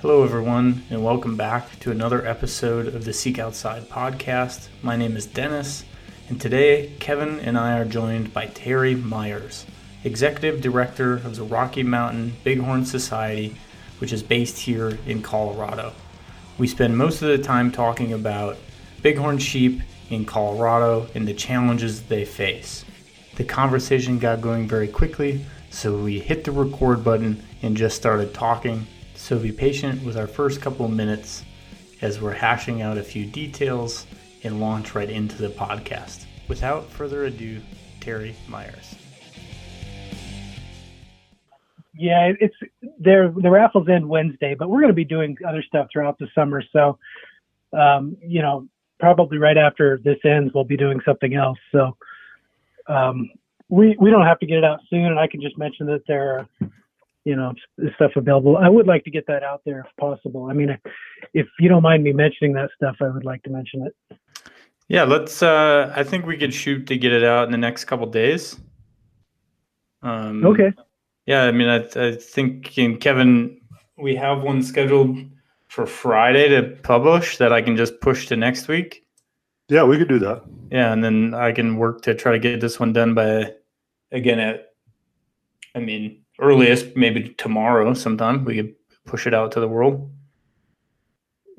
Hello, 0.00 0.22
everyone, 0.22 0.84
and 0.90 1.02
welcome 1.02 1.36
back 1.36 1.80
to 1.80 1.90
another 1.90 2.24
episode 2.24 2.86
of 2.86 3.04
the 3.04 3.12
Seek 3.12 3.40
Outside 3.40 3.88
podcast. 3.88 4.68
My 4.80 4.94
name 4.94 5.16
is 5.16 5.26
Dennis, 5.26 5.84
and 6.28 6.40
today 6.40 6.92
Kevin 7.00 7.40
and 7.40 7.58
I 7.58 7.76
are 7.76 7.84
joined 7.84 8.32
by 8.32 8.46
Terry 8.46 8.94
Myers, 8.94 9.66
Executive 10.04 10.60
Director 10.60 11.14
of 11.14 11.34
the 11.34 11.42
Rocky 11.42 11.82
Mountain 11.82 12.36
Bighorn 12.44 12.84
Society, 12.84 13.56
which 13.98 14.12
is 14.12 14.22
based 14.22 14.58
here 14.58 14.96
in 15.04 15.20
Colorado. 15.20 15.92
We 16.58 16.68
spend 16.68 16.96
most 16.96 17.20
of 17.20 17.26
the 17.26 17.38
time 17.38 17.72
talking 17.72 18.12
about 18.12 18.56
bighorn 19.02 19.38
sheep 19.38 19.80
in 20.10 20.24
Colorado 20.24 21.08
and 21.16 21.26
the 21.26 21.34
challenges 21.34 22.04
they 22.04 22.24
face. 22.24 22.84
The 23.34 23.42
conversation 23.42 24.20
got 24.20 24.42
going 24.42 24.68
very 24.68 24.86
quickly, 24.86 25.44
so 25.70 25.98
we 25.98 26.20
hit 26.20 26.44
the 26.44 26.52
record 26.52 27.02
button 27.02 27.42
and 27.62 27.76
just 27.76 27.96
started 27.96 28.32
talking. 28.32 28.86
So 29.28 29.38
be 29.38 29.52
patient 29.52 30.02
with 30.04 30.16
our 30.16 30.26
first 30.26 30.62
couple 30.62 30.86
of 30.86 30.90
minutes 30.90 31.44
as 32.00 32.18
we're 32.18 32.32
hashing 32.32 32.80
out 32.80 32.96
a 32.96 33.02
few 33.02 33.26
details 33.26 34.06
and 34.42 34.58
launch 34.58 34.94
right 34.94 35.10
into 35.10 35.36
the 35.36 35.50
podcast. 35.50 36.24
Without 36.48 36.88
further 36.88 37.26
ado, 37.26 37.60
Terry 38.00 38.34
Myers. 38.48 38.94
Yeah, 41.94 42.32
it's 42.40 42.54
there. 42.98 43.28
The 43.28 43.50
raffles 43.50 43.86
end 43.90 44.08
Wednesday, 44.08 44.56
but 44.58 44.70
we're 44.70 44.80
going 44.80 44.88
to 44.88 44.94
be 44.94 45.04
doing 45.04 45.36
other 45.46 45.62
stuff 45.62 45.88
throughout 45.92 46.18
the 46.18 46.28
summer. 46.34 46.62
So, 46.72 46.98
um, 47.74 48.16
you 48.26 48.40
know, 48.40 48.66
probably 48.98 49.36
right 49.36 49.58
after 49.58 50.00
this 50.02 50.16
ends, 50.24 50.54
we'll 50.54 50.64
be 50.64 50.78
doing 50.78 51.02
something 51.04 51.34
else. 51.34 51.58
So, 51.70 51.98
um, 52.86 53.28
we 53.68 53.94
we 54.00 54.08
don't 54.08 54.24
have 54.24 54.38
to 54.38 54.46
get 54.46 54.56
it 54.56 54.64
out 54.64 54.80
soon, 54.88 55.04
and 55.04 55.18
I 55.18 55.26
can 55.26 55.42
just 55.42 55.58
mention 55.58 55.84
that 55.88 56.06
there 56.08 56.38
are, 56.38 56.70
you 57.28 57.36
know, 57.36 57.52
stuff 57.96 58.12
available. 58.16 58.56
I 58.56 58.70
would 58.70 58.86
like 58.86 59.04
to 59.04 59.10
get 59.10 59.26
that 59.26 59.42
out 59.42 59.60
there 59.66 59.80
if 59.80 59.96
possible. 60.00 60.46
I 60.50 60.54
mean, 60.54 60.78
if 61.34 61.46
you 61.60 61.68
don't 61.68 61.82
mind 61.82 62.02
me 62.02 62.14
mentioning 62.14 62.54
that 62.54 62.70
stuff, 62.74 62.96
I 63.02 63.08
would 63.08 63.26
like 63.26 63.42
to 63.42 63.50
mention 63.50 63.86
it. 63.86 64.18
Yeah, 64.88 65.04
let's. 65.04 65.42
Uh, 65.42 65.92
I 65.94 66.04
think 66.04 66.24
we 66.24 66.38
could 66.38 66.54
shoot 66.54 66.86
to 66.86 66.96
get 66.96 67.12
it 67.12 67.22
out 67.22 67.44
in 67.44 67.52
the 67.52 67.58
next 67.58 67.84
couple 67.84 68.06
days. 68.06 68.58
Um, 70.00 70.46
okay. 70.46 70.72
Yeah, 71.26 71.42
I 71.42 71.52
mean, 71.52 71.68
I, 71.68 71.86
I 71.96 72.14
think 72.14 72.78
in 72.78 72.96
Kevin, 72.96 73.60
we 73.98 74.16
have 74.16 74.42
one 74.42 74.62
scheduled 74.62 75.18
for 75.68 75.84
Friday 75.84 76.48
to 76.48 76.78
publish 76.82 77.36
that 77.36 77.52
I 77.52 77.60
can 77.60 77.76
just 77.76 78.00
push 78.00 78.26
to 78.28 78.36
next 78.36 78.68
week. 78.68 79.04
Yeah, 79.68 79.84
we 79.84 79.98
could 79.98 80.08
do 80.08 80.18
that. 80.20 80.44
Yeah, 80.72 80.94
and 80.94 81.04
then 81.04 81.34
I 81.34 81.52
can 81.52 81.76
work 81.76 82.00
to 82.02 82.14
try 82.14 82.32
to 82.32 82.38
get 82.38 82.62
this 82.62 82.80
one 82.80 82.94
done 82.94 83.12
by 83.12 83.52
again 84.12 84.38
at 84.38 84.72
I 85.74 85.80
mean 85.80 86.24
earliest 86.38 86.96
maybe 86.96 87.30
tomorrow 87.38 87.94
sometime 87.94 88.44
we 88.44 88.56
could 88.56 88.74
push 89.04 89.26
it 89.26 89.34
out 89.34 89.52
to 89.52 89.60
the 89.60 89.68
world. 89.68 90.10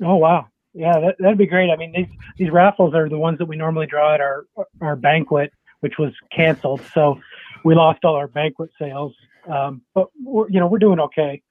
Oh 0.02 0.16
wow. 0.16 0.46
Yeah, 0.72 1.00
that, 1.00 1.16
that'd 1.18 1.38
be 1.38 1.46
great. 1.46 1.70
I 1.70 1.76
mean, 1.76 1.92
these 1.92 2.08
these 2.38 2.50
raffles 2.50 2.94
are 2.94 3.08
the 3.08 3.18
ones 3.18 3.38
that 3.38 3.46
we 3.46 3.56
normally 3.56 3.86
draw 3.86 4.14
at 4.14 4.20
our 4.20 4.46
our 4.80 4.96
banquet, 4.96 5.52
which 5.80 5.98
was 5.98 6.12
canceled. 6.34 6.80
So 6.94 7.20
we 7.64 7.74
lost 7.74 8.04
all 8.04 8.14
our 8.14 8.28
banquet 8.28 8.70
sales. 8.78 9.14
Um, 9.48 9.82
but 9.94 10.08
we're, 10.22 10.48
you 10.48 10.60
know, 10.60 10.66
we're 10.66 10.78
doing 10.78 11.00
okay. 11.00 11.42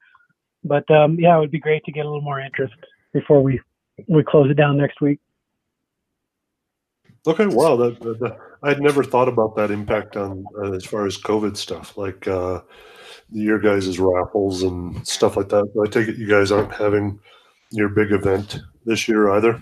But 0.63 0.89
um, 0.89 1.17
yeah, 1.19 1.35
it 1.35 1.39
would 1.39 1.51
be 1.51 1.59
great 1.59 1.83
to 1.85 1.91
get 1.91 2.05
a 2.05 2.09
little 2.09 2.21
more 2.21 2.39
interest 2.39 2.75
before 3.13 3.41
we 3.41 3.59
we 4.07 4.23
close 4.23 4.49
it 4.49 4.55
down 4.55 4.77
next 4.77 5.01
week. 5.01 5.19
Okay, 7.27 7.47
wow, 7.47 7.75
that, 7.75 7.99
that, 7.99 8.19
that 8.19 8.37
I'd 8.63 8.81
never 8.81 9.03
thought 9.03 9.27
about 9.27 9.55
that 9.55 9.71
impact 9.71 10.15
on 10.15 10.45
uh, 10.57 10.71
as 10.71 10.85
far 10.85 11.05
as 11.05 11.17
COVID 11.17 11.57
stuff, 11.57 11.97
like 11.97 12.27
uh, 12.27 12.61
your 13.31 13.59
guys' 13.59 13.99
raffles 13.99 14.63
and 14.63 15.05
stuff 15.07 15.37
like 15.37 15.49
that. 15.49 15.69
I 15.81 15.89
take 15.89 16.07
it 16.07 16.17
you 16.17 16.27
guys 16.27 16.51
aren't 16.51 16.73
having 16.73 17.19
your 17.71 17.89
big 17.89 18.11
event 18.11 18.59
this 18.85 19.07
year 19.07 19.29
either. 19.31 19.61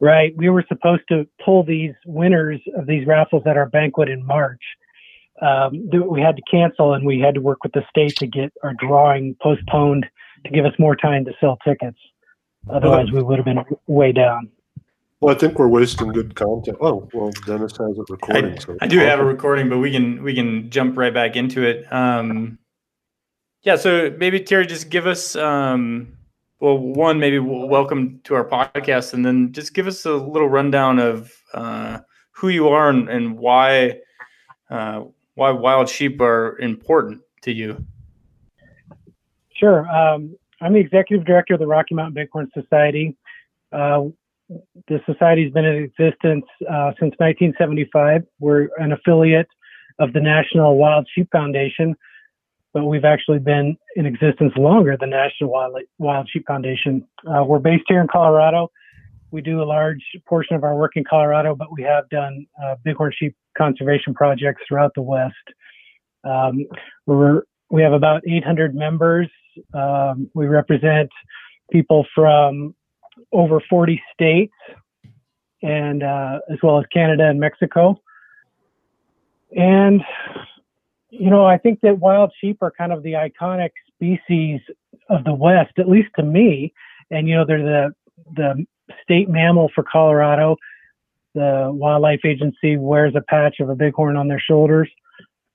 Right, 0.00 0.32
we 0.36 0.48
were 0.48 0.64
supposed 0.68 1.02
to 1.08 1.26
pull 1.44 1.64
these 1.64 1.92
winners 2.06 2.60
of 2.76 2.86
these 2.86 3.06
raffles 3.06 3.42
at 3.46 3.56
our 3.56 3.68
banquet 3.68 4.08
in 4.08 4.24
March. 4.24 4.62
Um, 5.42 5.88
we 6.08 6.20
had 6.20 6.36
to 6.36 6.42
cancel, 6.48 6.94
and 6.94 7.04
we 7.04 7.18
had 7.18 7.34
to 7.34 7.40
work 7.40 7.62
with 7.64 7.72
the 7.72 7.82
state 7.90 8.16
to 8.16 8.26
get 8.26 8.52
our 8.62 8.74
drawing 8.74 9.36
postponed 9.42 10.06
to 10.44 10.50
give 10.50 10.64
us 10.64 10.72
more 10.78 10.94
time 10.94 11.24
to 11.24 11.32
sell 11.40 11.58
tickets. 11.64 11.98
Otherwise, 12.70 13.10
we 13.10 13.22
would 13.22 13.38
have 13.38 13.44
been 13.44 13.64
way 13.86 14.12
down. 14.12 14.50
Well, 15.20 15.34
I 15.34 15.38
think 15.38 15.58
we're 15.58 15.68
wasting 15.68 16.12
good 16.12 16.36
content. 16.36 16.78
Oh, 16.80 17.08
well, 17.12 17.30
Dennis 17.44 17.76
has 17.76 17.98
it 17.98 18.08
recording. 18.08 18.52
I, 18.52 18.58
so 18.58 18.76
I 18.80 18.86
do 18.86 19.00
have 19.00 19.18
a 19.18 19.24
recording, 19.24 19.68
but 19.68 19.78
we 19.78 19.90
can 19.90 20.22
we 20.22 20.32
can 20.32 20.70
jump 20.70 20.96
right 20.96 21.12
back 21.12 21.34
into 21.34 21.64
it. 21.64 21.92
Um, 21.92 22.58
yeah, 23.62 23.74
so 23.74 24.14
maybe 24.16 24.38
Terry, 24.38 24.64
just 24.64 24.90
give 24.90 25.08
us 25.08 25.34
um, 25.34 26.16
well, 26.60 26.78
one 26.78 27.18
maybe 27.18 27.40
welcome 27.40 28.20
to 28.24 28.36
our 28.36 28.44
podcast, 28.44 29.12
and 29.12 29.26
then 29.26 29.52
just 29.52 29.74
give 29.74 29.88
us 29.88 30.06
a 30.06 30.14
little 30.14 30.48
rundown 30.48 31.00
of 31.00 31.32
uh, 31.52 31.98
who 32.30 32.48
you 32.48 32.68
are 32.68 32.88
and, 32.88 33.08
and 33.08 33.36
why 33.36 33.98
uh, 34.70 35.02
why 35.34 35.50
wild 35.50 35.88
sheep 35.88 36.20
are 36.20 36.56
important 36.60 37.20
to 37.42 37.52
you. 37.52 37.84
Sure, 39.52 39.84
um, 39.88 40.36
I'm 40.60 40.74
the 40.74 40.80
executive 40.80 41.26
director 41.26 41.54
of 41.54 41.60
the 41.60 41.66
Rocky 41.66 41.96
Mountain 41.96 42.14
Bighorn 42.14 42.52
Society. 42.54 43.16
Uh, 43.72 44.04
the 44.48 45.00
society's 45.06 45.52
been 45.52 45.64
in 45.64 45.76
existence 45.76 46.44
uh, 46.62 46.92
since 46.98 47.14
1975. 47.18 48.22
We're 48.40 48.68
an 48.78 48.92
affiliate 48.92 49.48
of 49.98 50.12
the 50.12 50.20
National 50.20 50.76
Wild 50.76 51.08
Sheep 51.14 51.28
Foundation, 51.32 51.94
but 52.72 52.84
we've 52.84 53.04
actually 53.04 53.40
been 53.40 53.76
in 53.96 54.06
existence 54.06 54.52
longer 54.56 54.96
than 54.98 55.10
National 55.10 55.50
Wild, 55.50 55.78
Wild 55.98 56.28
Sheep 56.32 56.44
Foundation. 56.46 57.06
Uh, 57.26 57.44
we're 57.44 57.58
based 57.58 57.84
here 57.88 58.00
in 58.00 58.08
Colorado. 58.08 58.70
We 59.30 59.42
do 59.42 59.62
a 59.62 59.64
large 59.64 60.02
portion 60.26 60.56
of 60.56 60.64
our 60.64 60.74
work 60.74 60.92
in 60.96 61.04
Colorado, 61.04 61.54
but 61.54 61.70
we 61.70 61.82
have 61.82 62.08
done 62.08 62.46
uh, 62.62 62.76
bighorn 62.84 63.12
sheep 63.18 63.36
conservation 63.56 64.14
projects 64.14 64.62
throughout 64.66 64.92
the 64.94 65.02
West. 65.02 65.34
Um, 66.24 66.64
we're, 67.06 67.42
we 67.70 67.82
have 67.82 67.92
about 67.92 68.22
800 68.26 68.74
members. 68.74 69.28
Um, 69.74 70.30
we 70.34 70.46
represent 70.46 71.10
people 71.70 72.06
from 72.14 72.74
over 73.32 73.60
40 73.68 74.00
states 74.12 74.54
and 75.62 76.02
uh, 76.02 76.38
as 76.50 76.58
well 76.62 76.78
as 76.78 76.86
Canada 76.92 77.28
and 77.28 77.40
Mexico. 77.40 78.00
And 79.56 80.02
you 81.10 81.30
know, 81.30 81.46
I 81.46 81.56
think 81.56 81.80
that 81.80 81.98
wild 81.98 82.32
sheep 82.40 82.58
are 82.60 82.70
kind 82.70 82.92
of 82.92 83.02
the 83.02 83.12
iconic 83.12 83.70
species 83.94 84.60
of 85.08 85.24
the 85.24 85.34
West, 85.34 85.72
at 85.78 85.88
least 85.88 86.10
to 86.16 86.22
me. 86.22 86.72
And 87.10 87.28
you 87.28 87.34
know, 87.34 87.44
they're 87.46 87.62
the 87.62 87.94
the 88.36 88.66
state 89.02 89.28
mammal 89.28 89.70
for 89.74 89.84
Colorado. 89.90 90.56
The 91.34 91.70
wildlife 91.72 92.20
agency 92.24 92.76
wears 92.76 93.14
a 93.14 93.22
patch 93.22 93.60
of 93.60 93.68
a 93.68 93.74
bighorn 93.74 94.16
on 94.16 94.28
their 94.28 94.40
shoulders, 94.40 94.90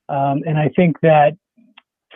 um, 0.08 0.42
and 0.46 0.58
I 0.58 0.70
think 0.74 1.00
that 1.00 1.36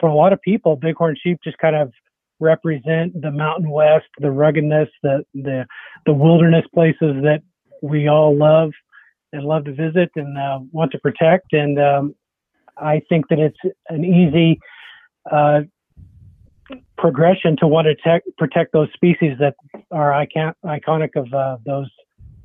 for 0.01 0.09
a 0.09 0.15
lot 0.15 0.33
of 0.33 0.41
people, 0.41 0.77
bighorn 0.77 1.17
sheep 1.21 1.39
just 1.43 1.59
kind 1.59 1.77
of 1.77 1.93
represent 2.41 3.21
the 3.21 3.31
Mountain 3.31 3.71
West, 3.71 4.07
the 4.19 4.31
ruggedness, 4.31 4.89
the 5.03 5.25
the 5.35 5.67
the 6.07 6.13
wilderness 6.13 6.65
places 6.75 7.17
that 7.23 7.43
we 7.83 8.09
all 8.09 8.37
love 8.37 8.71
and 9.33 9.45
love 9.45 9.65
to 9.65 9.75
visit 9.75 10.11
and 10.17 10.39
uh, 10.39 10.59
want 10.73 10.93
to 10.93 10.99
protect. 10.99 11.53
And 11.53 11.79
um, 11.79 12.15
I 12.77 13.03
think 13.09 13.29
that 13.29 13.39
it's 13.39 13.59
an 13.89 14.05
easy 14.05 14.59
uh, 15.31 15.61
progression 16.97 17.57
to 17.59 17.67
want 17.67 17.87
to 17.87 17.95
te- 17.95 18.31
protect 18.39 18.73
those 18.73 18.89
species 18.95 19.37
that 19.41 19.55
are 19.91 20.13
icon- 20.13 20.55
iconic 20.65 21.17
of 21.17 21.33
uh, 21.33 21.59
those 21.65 21.91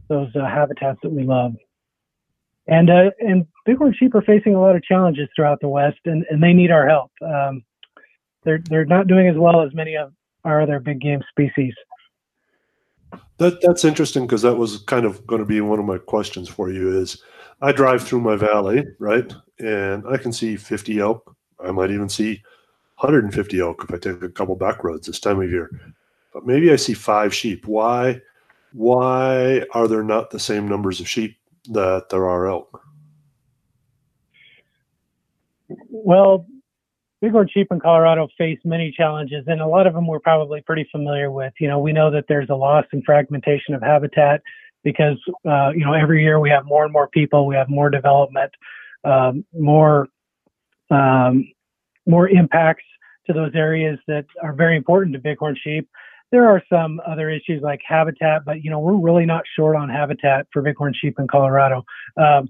those 0.09 0.29
uh, 0.35 0.45
habitats 0.45 0.99
that 1.03 1.11
we 1.11 1.23
love. 1.23 1.53
And 2.67 2.89
uh, 2.89 3.11
and 3.19 3.45
bighorn 3.65 3.93
sheep 3.97 4.15
are 4.15 4.21
facing 4.21 4.55
a 4.55 4.61
lot 4.61 4.75
of 4.75 4.83
challenges 4.83 5.27
throughout 5.35 5.59
the 5.61 5.67
West, 5.67 5.99
and, 6.05 6.25
and 6.29 6.41
they 6.41 6.53
need 6.53 6.71
our 6.71 6.87
help. 6.87 7.11
Um, 7.21 7.63
they're 8.43 8.61
they're 8.69 8.85
not 8.85 9.07
doing 9.07 9.27
as 9.27 9.37
well 9.37 9.61
as 9.61 9.73
many 9.73 9.95
of 9.95 10.13
our 10.43 10.61
other 10.61 10.79
big 10.79 10.99
game 11.01 11.21
species. 11.29 11.73
That 13.37 13.61
that's 13.61 13.85
interesting 13.85 14.25
because 14.25 14.41
that 14.43 14.55
was 14.55 14.79
kind 14.83 15.05
of 15.05 15.25
going 15.27 15.39
to 15.39 15.45
be 15.45 15.61
one 15.61 15.79
of 15.79 15.85
my 15.85 15.97
questions 15.97 16.49
for 16.49 16.71
you. 16.71 16.97
Is 16.97 17.21
I 17.61 17.71
drive 17.71 18.03
through 18.03 18.21
my 18.21 18.35
valley, 18.35 18.85
right, 18.99 19.31
and 19.59 20.03
I 20.07 20.17
can 20.17 20.33
see 20.33 20.55
50 20.55 20.99
elk. 20.99 21.35
I 21.63 21.71
might 21.71 21.91
even 21.91 22.09
see 22.09 22.41
150 22.97 23.59
elk 23.59 23.83
if 23.83 23.93
I 23.93 23.97
take 23.97 24.21
a 24.21 24.29
couple 24.29 24.55
back 24.55 24.83
roads 24.83 25.07
this 25.07 25.19
time 25.19 25.41
of 25.41 25.49
year. 25.49 25.69
But 26.33 26.45
maybe 26.45 26.71
I 26.71 26.75
see 26.75 26.93
five 26.93 27.33
sheep. 27.33 27.65
Why? 27.67 28.19
Why 28.73 29.63
are 29.73 29.87
there 29.87 30.03
not 30.03 30.31
the 30.31 30.39
same 30.39 30.67
numbers 30.67 30.99
of 30.99 31.07
sheep 31.07 31.37
that 31.69 32.09
there 32.09 32.27
are 32.27 32.47
elk? 32.47 32.81
Well, 35.89 36.47
bighorn 37.23 37.47
sheep 37.53 37.67
in 37.71 37.79
Colorado 37.79 38.27
face 38.37 38.59
many 38.65 38.91
challenges, 38.91 39.45
and 39.47 39.61
a 39.61 39.67
lot 39.67 39.87
of 39.87 39.93
them 39.93 40.07
we're 40.07 40.19
probably 40.19 40.61
pretty 40.61 40.85
familiar 40.91 41.31
with. 41.31 41.53
You 41.57 41.69
know, 41.69 41.79
we 41.79 41.93
know 41.93 42.11
that 42.11 42.25
there's 42.27 42.49
a 42.49 42.55
loss 42.55 42.85
and 42.91 43.01
fragmentation 43.05 43.73
of 43.73 43.81
habitat 43.81 44.41
because 44.83 45.17
uh, 45.47 45.69
you 45.69 45.85
know 45.85 45.93
every 45.93 46.21
year 46.21 46.39
we 46.39 46.49
have 46.49 46.65
more 46.65 46.83
and 46.83 46.91
more 46.91 47.07
people, 47.07 47.47
we 47.47 47.55
have 47.55 47.69
more 47.69 47.89
development, 47.89 48.51
um, 49.05 49.45
more 49.57 50.07
um, 50.91 51.47
more 52.05 52.27
impacts 52.27 52.83
to 53.27 53.33
those 53.33 53.51
areas 53.55 53.97
that 54.07 54.25
are 54.41 54.53
very 54.53 54.75
important 54.75 55.13
to 55.13 55.19
bighorn 55.19 55.55
sheep. 55.63 55.87
There 56.33 56.49
are 56.49 56.61
some 56.69 56.99
other 57.07 57.29
issues 57.29 57.61
like 57.61 57.79
habitat, 57.87 58.43
but 58.45 58.63
you 58.65 58.69
know 58.69 58.79
we're 58.79 58.97
really 58.97 59.25
not 59.25 59.43
short 59.55 59.77
on 59.77 59.87
habitat 59.87 60.47
for 60.51 60.61
bighorn 60.61 60.93
sheep 60.99 61.15
in 61.17 61.29
Colorado. 61.29 61.85
Um, 62.17 62.49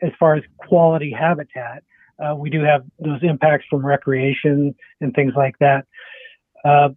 as 0.00 0.12
far 0.18 0.34
as 0.34 0.42
quality 0.56 1.12
habitat, 1.12 1.84
uh, 2.18 2.34
we 2.34 2.50
do 2.50 2.62
have 2.62 2.84
those 2.98 3.20
impacts 3.22 3.66
from 3.68 3.84
recreation 3.84 4.74
and 5.00 5.14
things 5.14 5.32
like 5.36 5.56
that. 5.60 5.86
Uh, 6.64 6.90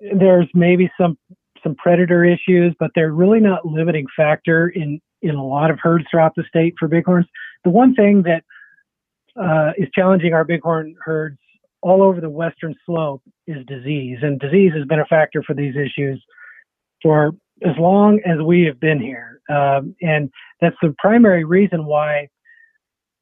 there's 0.00 0.48
maybe 0.54 0.90
some 0.98 1.18
some 1.62 1.74
predator 1.74 2.24
issues, 2.24 2.74
but 2.80 2.90
they're 2.94 3.12
really 3.12 3.40
not 3.40 3.66
limiting 3.66 4.06
factor 4.16 4.68
in 4.68 5.00
in 5.22 5.34
a 5.34 5.44
lot 5.44 5.70
of 5.70 5.78
herds 5.82 6.04
throughout 6.10 6.34
the 6.34 6.44
state 6.48 6.74
for 6.78 6.88
bighorns. 6.88 7.26
The 7.64 7.70
one 7.70 7.94
thing 7.94 8.22
that 8.22 8.44
uh, 9.40 9.72
is 9.76 9.88
challenging 9.94 10.32
our 10.32 10.44
bighorn 10.44 10.94
herds 11.04 11.38
all 11.82 12.02
over 12.02 12.20
the 12.20 12.30
western 12.30 12.74
slope 12.86 13.22
is 13.46 13.64
disease, 13.66 14.18
and 14.22 14.38
disease 14.40 14.72
has 14.74 14.86
been 14.86 15.00
a 15.00 15.06
factor 15.06 15.42
for 15.42 15.54
these 15.54 15.74
issues 15.76 16.22
for 17.02 17.32
as 17.62 17.76
long 17.78 18.20
as 18.24 18.38
we 18.42 18.64
have 18.64 18.80
been 18.80 19.00
here, 19.00 19.40
um, 19.50 19.94
and 20.00 20.30
that's 20.60 20.76
the 20.82 20.94
primary 20.98 21.44
reason 21.44 21.84
why 21.84 22.28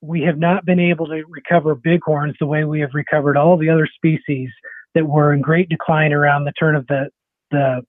we 0.00 0.22
have 0.22 0.38
not 0.38 0.64
been 0.64 0.80
able 0.80 1.06
to 1.06 1.22
recover 1.28 1.74
bighorns 1.74 2.36
the 2.38 2.46
way 2.46 2.64
we 2.64 2.80
have 2.80 2.90
recovered 2.94 3.36
all 3.36 3.56
the 3.56 3.70
other 3.70 3.88
species 3.92 4.50
that 4.94 5.06
were 5.06 5.32
in 5.32 5.40
great 5.40 5.68
decline 5.68 6.12
around 6.12 6.44
the 6.44 6.52
turn 6.52 6.76
of 6.76 6.86
the 6.86 7.08
the 7.50 7.82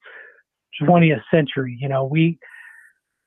20th 0.81 1.21
century. 1.31 1.77
You 1.79 1.89
know, 1.89 2.05
we 2.05 2.37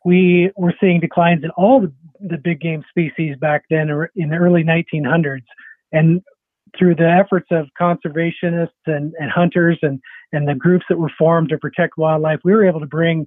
we 0.04 0.50
were 0.56 0.74
seeing 0.80 1.00
declines 1.00 1.44
in 1.44 1.50
all 1.50 1.80
the, 1.80 1.92
the 2.20 2.38
big 2.38 2.60
game 2.60 2.84
species 2.88 3.36
back 3.40 3.64
then 3.70 3.88
in 4.16 4.30
the 4.30 4.36
early 4.36 4.64
1900s, 4.64 5.42
and 5.92 6.22
through 6.78 6.94
the 6.94 7.08
efforts 7.08 7.48
of 7.50 7.66
conservationists 7.80 8.70
and, 8.86 9.12
and 9.18 9.30
hunters 9.30 9.78
and 9.82 10.00
and 10.32 10.48
the 10.48 10.54
groups 10.54 10.86
that 10.88 10.98
were 10.98 11.12
formed 11.18 11.50
to 11.50 11.58
protect 11.58 11.98
wildlife, 11.98 12.40
we 12.44 12.52
were 12.52 12.66
able 12.66 12.80
to 12.80 12.86
bring 12.86 13.26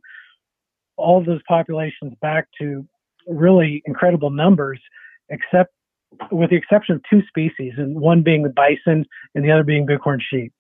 all 0.98 1.24
those 1.24 1.42
populations 1.48 2.14
back 2.22 2.48
to 2.60 2.86
really 3.28 3.82
incredible 3.86 4.30
numbers, 4.30 4.80
except 5.30 5.72
with 6.32 6.50
the 6.50 6.56
exception 6.56 6.96
of 6.96 7.02
two 7.10 7.22
species, 7.28 7.74
and 7.78 8.00
one 8.00 8.22
being 8.22 8.44
the 8.44 8.50
bison 8.50 9.06
and 9.34 9.44
the 9.44 9.52
other 9.52 9.64
being 9.64 9.86
bighorn 9.86 10.22
sheep. 10.30 10.54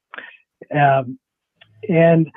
Um, 0.74 1.18
and 1.88 2.28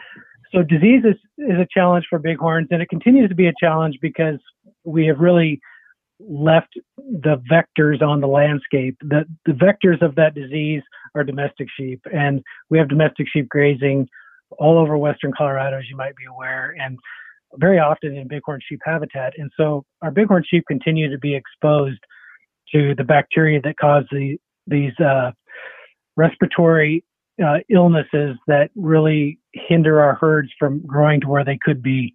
so 0.52 0.62
disease 0.62 1.02
is, 1.04 1.16
is 1.38 1.58
a 1.58 1.66
challenge 1.72 2.06
for 2.08 2.18
bighorns, 2.18 2.68
and 2.70 2.80
it 2.80 2.88
continues 2.88 3.28
to 3.28 3.34
be 3.34 3.48
a 3.48 3.52
challenge 3.60 3.98
because 4.00 4.38
we 4.84 5.06
have 5.06 5.18
really 5.18 5.60
left 6.20 6.68
the 6.96 7.40
vectors 7.50 8.02
on 8.02 8.20
the 8.20 8.26
landscape. 8.26 8.96
The, 9.00 9.24
the 9.46 9.52
vectors 9.52 10.02
of 10.02 10.14
that 10.16 10.34
disease 10.34 10.82
are 11.14 11.24
domestic 11.24 11.68
sheep, 11.76 12.00
and 12.12 12.42
we 12.70 12.78
have 12.78 12.88
domestic 12.88 13.26
sheep 13.32 13.48
grazing 13.48 14.08
all 14.58 14.78
over 14.78 14.96
western 14.96 15.32
Colorado, 15.36 15.78
as 15.78 15.84
you 15.88 15.96
might 15.96 16.16
be 16.16 16.24
aware, 16.24 16.74
and 16.80 16.98
very 17.56 17.78
often 17.78 18.16
in 18.16 18.28
bighorn 18.28 18.60
sheep 18.66 18.80
habitat. 18.84 19.34
And 19.38 19.50
so 19.56 19.84
our 20.02 20.10
bighorn 20.10 20.44
sheep 20.48 20.64
continue 20.66 21.10
to 21.10 21.18
be 21.18 21.34
exposed 21.34 22.00
to 22.72 22.94
the 22.94 23.04
bacteria 23.04 23.60
that 23.62 23.76
cause 23.78 24.04
the, 24.10 24.38
these 24.66 24.92
uh, 25.00 25.32
respiratory 26.16 27.04
uh, 27.44 27.58
illnesses 27.70 28.36
that 28.46 28.70
really 28.74 29.38
hinder 29.52 30.00
our 30.00 30.14
herds 30.14 30.50
from 30.58 30.84
growing 30.86 31.20
to 31.20 31.28
where 31.28 31.44
they 31.44 31.58
could 31.62 31.82
be. 31.82 32.14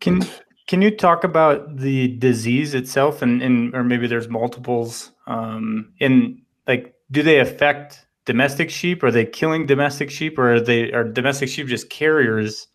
Can 0.00 0.22
can 0.66 0.80
you 0.80 0.90
talk 0.90 1.24
about 1.24 1.76
the 1.76 2.08
disease 2.16 2.74
itself, 2.74 3.20
and, 3.20 3.42
and 3.42 3.74
or 3.74 3.84
maybe 3.84 4.06
there's 4.06 4.28
multiples? 4.28 5.12
Um, 5.26 5.92
in 6.00 6.42
like, 6.66 6.94
do 7.10 7.22
they 7.22 7.38
affect 7.38 8.06
domestic 8.24 8.70
sheep? 8.70 9.02
Are 9.02 9.10
they 9.10 9.26
killing 9.26 9.66
domestic 9.66 10.10
sheep, 10.10 10.38
or 10.38 10.54
are 10.54 10.60
they 10.60 10.90
are 10.92 11.04
domestic 11.04 11.50
sheep 11.50 11.66
just 11.66 11.90
carriers, 11.90 12.66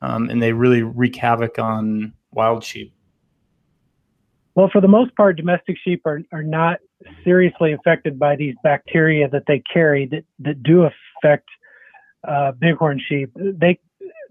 um, 0.00 0.30
and 0.30 0.42
they 0.42 0.52
really 0.52 0.82
wreak 0.82 1.16
havoc 1.16 1.58
on 1.58 2.14
wild 2.32 2.64
sheep? 2.64 2.94
Well, 4.56 4.70
for 4.72 4.80
the 4.80 4.88
most 4.88 5.14
part, 5.14 5.36
domestic 5.36 5.76
sheep 5.84 6.00
are, 6.06 6.20
are 6.32 6.42
not 6.42 6.78
seriously 7.22 7.74
affected 7.74 8.18
by 8.18 8.36
these 8.36 8.54
bacteria 8.64 9.28
that 9.28 9.42
they 9.46 9.62
carry 9.70 10.06
that, 10.06 10.24
that 10.38 10.62
do 10.62 10.88
affect 11.22 11.46
uh, 12.26 12.52
bighorn 12.52 13.00
sheep. 13.06 13.30
They 13.36 13.78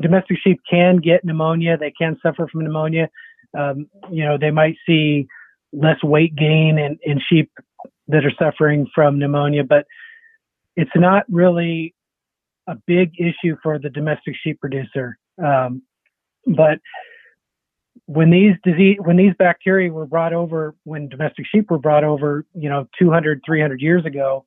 domestic 0.02 0.38
sheep 0.44 0.60
can 0.70 0.98
get 0.98 1.24
pneumonia. 1.24 1.78
They 1.78 1.92
can 1.92 2.18
suffer 2.24 2.48
from 2.52 2.64
pneumonia. 2.64 3.08
Um, 3.58 3.88
you 4.12 4.26
know, 4.26 4.38
they 4.40 4.50
might 4.50 4.76
see 4.86 5.28
less 5.72 6.04
weight 6.04 6.36
gain 6.36 6.80
in, 6.80 6.98
in 7.04 7.22
sheep 7.30 7.52
that 8.08 8.26
are 8.26 8.34
suffering 8.38 8.88
from 8.96 9.20
pneumonia, 9.20 9.64
but 9.64 9.86
it's 10.76 10.92
not 10.96 11.24
really 11.30 11.94
a 12.68 12.76
big 12.88 13.12
issue 13.20 13.56
for 13.62 13.78
the 13.78 13.90
domestic 13.92 14.34
sheep 14.44 14.60
producer. 14.60 15.18
Um, 15.38 15.84
but 16.48 16.80
when 18.08 18.30
these 18.30 18.56
disease 18.64 18.98
when 19.00 19.18
these 19.18 19.34
bacteria 19.40 19.92
were 19.92 20.06
brought 20.06 20.34
over 20.34 20.76
when 20.84 21.10
domestic 21.10 21.46
sheep 21.52 21.70
were 21.72 21.80
brought 21.80 22.04
over 22.04 22.46
you 22.54 22.70
know 22.70 22.88
200 23.00 23.42
300 23.46 23.82
years 23.82 24.06
ago 24.06 24.46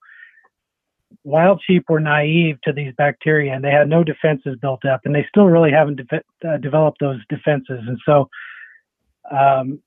wild 1.24 1.62
sheep 1.66 1.84
were 1.88 2.00
naive 2.00 2.60
to 2.62 2.72
these 2.72 2.92
bacteria 2.96 3.52
and 3.52 3.64
they 3.64 3.70
had 3.70 3.88
no 3.88 4.04
defenses 4.04 4.56
built 4.60 4.84
up 4.84 5.00
and 5.04 5.14
they 5.14 5.26
still 5.28 5.46
really 5.46 5.70
haven't 5.70 5.96
de- 5.96 6.48
uh, 6.48 6.56
developed 6.58 6.98
those 7.00 7.20
defenses. 7.28 7.80
And 7.86 7.98
so 8.04 8.28
um, 9.30 9.80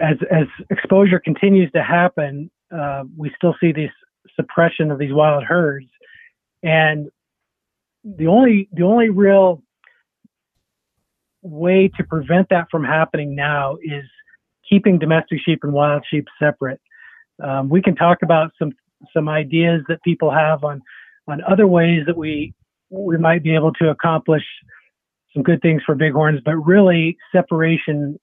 as 0.00 0.16
as 0.30 0.46
exposure 0.70 1.20
continues 1.20 1.70
to 1.72 1.82
happen 1.82 2.50
uh, 2.74 3.04
we 3.16 3.32
still 3.36 3.54
see 3.60 3.72
this 3.72 3.90
suppression 4.36 4.90
of 4.90 4.98
these 4.98 5.12
wild 5.12 5.44
herds. 5.44 5.88
And 6.62 7.10
the 8.04 8.26
only 8.26 8.68
the 8.72 8.84
only 8.84 9.10
real 9.10 9.62
way 11.42 11.90
to 11.96 12.04
prevent 12.04 12.48
that 12.50 12.66
from 12.70 12.84
happening 12.84 13.34
now 13.34 13.76
is 13.82 14.04
keeping 14.68 14.98
domestic 14.98 15.40
sheep 15.44 15.60
and 15.62 15.72
wild 15.72 16.04
sheep 16.10 16.26
separate. 16.38 16.80
Um, 17.42 17.68
we 17.68 17.82
can 17.82 17.96
talk 17.96 18.18
about 18.22 18.52
some 18.58 18.72
some 19.14 19.28
ideas 19.28 19.82
that 19.88 20.02
people 20.02 20.30
have 20.30 20.62
on 20.62 20.82
on 21.26 21.42
other 21.50 21.66
ways 21.66 22.02
that 22.06 22.16
we 22.16 22.54
we 22.90 23.16
might 23.16 23.42
be 23.42 23.54
able 23.54 23.72
to 23.74 23.88
accomplish 23.88 24.42
some 25.32 25.42
good 25.42 25.62
things 25.62 25.82
for 25.86 25.94
bighorns, 25.94 26.40
but 26.44 26.56
really 26.56 27.16
separation 27.32 28.18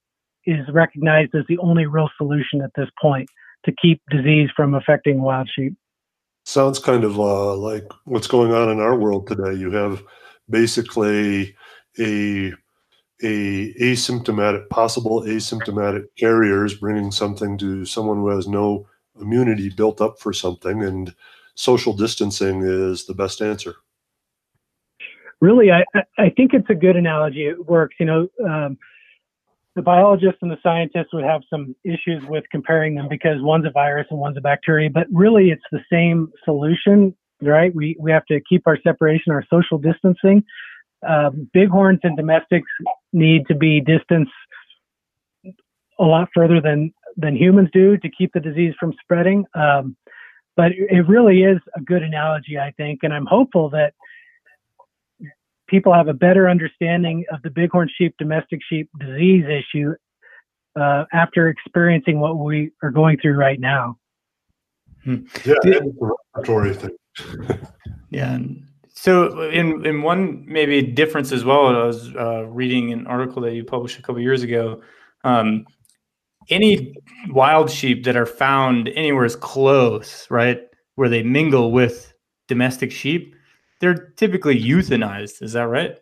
is 0.45 0.65
recognized 0.71 1.33
as 1.35 1.43
the 1.47 1.57
only 1.59 1.85
real 1.85 2.09
solution 2.17 2.61
at 2.61 2.71
this 2.75 2.89
point 3.01 3.29
to 3.65 3.73
keep 3.81 4.01
disease 4.09 4.49
from 4.55 4.73
affecting 4.73 5.21
wild 5.21 5.49
sheep. 5.53 5.73
Sounds 6.45 6.79
kind 6.79 7.03
of 7.03 7.19
uh, 7.19 7.55
like 7.55 7.91
what's 8.05 8.27
going 8.27 8.53
on 8.53 8.69
in 8.69 8.79
our 8.79 8.95
world 8.95 9.27
today. 9.27 9.53
You 9.53 9.71
have 9.71 10.01
basically 10.49 11.55
a 11.99 12.53
a 13.21 13.73
asymptomatic 13.73 14.69
possible 14.69 15.21
asymptomatic 15.21 16.05
carriers 16.17 16.75
bringing 16.75 17.11
something 17.11 17.57
to 17.57 17.85
someone 17.85 18.17
who 18.17 18.29
has 18.29 18.47
no 18.47 18.87
immunity 19.19 19.69
built 19.69 20.01
up 20.01 20.19
for 20.19 20.31
something 20.31 20.83
and 20.83 21.15
social 21.55 21.93
distancing 21.93 22.61
is 22.63 23.05
the 23.05 23.13
best 23.15 23.41
answer. 23.41 23.75
Really 25.39 25.71
i 25.71 25.83
i 26.17 26.29
think 26.29 26.53
it's 26.53 26.69
a 26.69 26.75
good 26.75 26.95
analogy. 26.95 27.45
It 27.45 27.65
works 27.65 27.95
you 27.99 28.05
know 28.05 28.27
um, 28.45 28.77
the 29.75 29.81
biologists 29.81 30.39
and 30.41 30.51
the 30.51 30.57
scientists 30.63 31.13
would 31.13 31.23
have 31.23 31.41
some 31.49 31.75
issues 31.83 32.23
with 32.27 32.43
comparing 32.51 32.95
them 32.95 33.07
because 33.07 33.41
one's 33.41 33.65
a 33.65 33.71
virus 33.71 34.07
and 34.09 34.19
one's 34.19 34.37
a 34.37 34.41
bacteria 34.41 34.89
but 34.89 35.07
really 35.11 35.49
it's 35.49 35.65
the 35.71 35.81
same 35.91 36.31
solution 36.45 37.15
right? 37.41 37.73
We 37.73 37.95
we 37.99 38.11
have 38.11 38.25
to 38.27 38.39
keep 38.47 38.67
our 38.67 38.77
separation 38.81 39.31
our 39.31 39.45
social 39.49 39.77
distancing. 39.77 40.43
Uh, 41.07 41.29
bighorns 41.53 41.99
and 42.03 42.17
domestics 42.17 42.67
need 43.13 43.47
to 43.47 43.55
be 43.55 43.81
distanced 43.81 44.31
a 45.99 46.03
lot 46.03 46.29
further 46.33 46.61
than 46.61 46.93
than 47.15 47.35
humans 47.35 47.69
do 47.73 47.97
to 47.97 48.09
keep 48.09 48.31
the 48.33 48.39
disease 48.39 48.75
from 48.79 48.93
spreading. 49.01 49.45
Um, 49.55 49.95
but 50.55 50.71
it 50.71 51.07
really 51.07 51.43
is 51.43 51.59
a 51.75 51.81
good 51.81 52.03
analogy, 52.03 52.57
I 52.59 52.71
think, 52.77 52.99
and 53.03 53.13
I'm 53.13 53.25
hopeful 53.25 53.69
that 53.71 53.93
people 55.67 55.93
have 55.93 56.07
a 56.07 56.13
better 56.13 56.49
understanding 56.49 57.25
of 57.31 57.41
the 57.43 57.49
bighorn 57.49 57.89
sheep 57.95 58.15
domestic 58.17 58.61
sheep 58.67 58.89
disease 58.99 59.45
issue 59.45 59.93
uh, 60.79 61.05
after 61.13 61.49
experiencing 61.49 62.19
what 62.19 62.37
we 62.37 62.71
are 62.81 62.91
going 62.91 63.17
through 63.19 63.35
right 63.35 63.59
now. 63.59 63.97
Hmm. 65.03 65.25
Yeah, 65.45 65.55
it's 65.63 65.97
a 66.01 66.11
respiratory 66.35 66.73
thing. 66.73 67.57
yeah, 68.09 68.37
so, 68.99 69.47
in 69.51 69.85
in 69.85 70.01
one 70.01 70.43
maybe 70.47 70.81
difference 70.81 71.31
as 71.31 71.45
well, 71.45 71.67
I 71.67 71.85
was 71.85 72.15
uh, 72.15 72.45
reading 72.47 72.91
an 72.91 73.05
article 73.05 73.43
that 73.43 73.53
you 73.53 73.63
published 73.63 73.99
a 73.99 74.01
couple 74.01 74.19
years 74.19 74.41
ago. 74.41 74.81
Um, 75.23 75.67
any 76.49 76.95
wild 77.29 77.69
sheep 77.69 78.05
that 78.05 78.15
are 78.15 78.25
found 78.25 78.89
anywhere 78.95 79.23
as 79.23 79.35
close, 79.35 80.25
right, 80.31 80.61
where 80.95 81.09
they 81.09 81.21
mingle 81.21 81.71
with 81.71 82.11
domestic 82.47 82.91
sheep, 82.91 83.35
they're 83.81 84.09
typically 84.17 84.59
euthanized. 84.59 85.43
Is 85.43 85.53
that 85.53 85.67
right? 85.67 85.99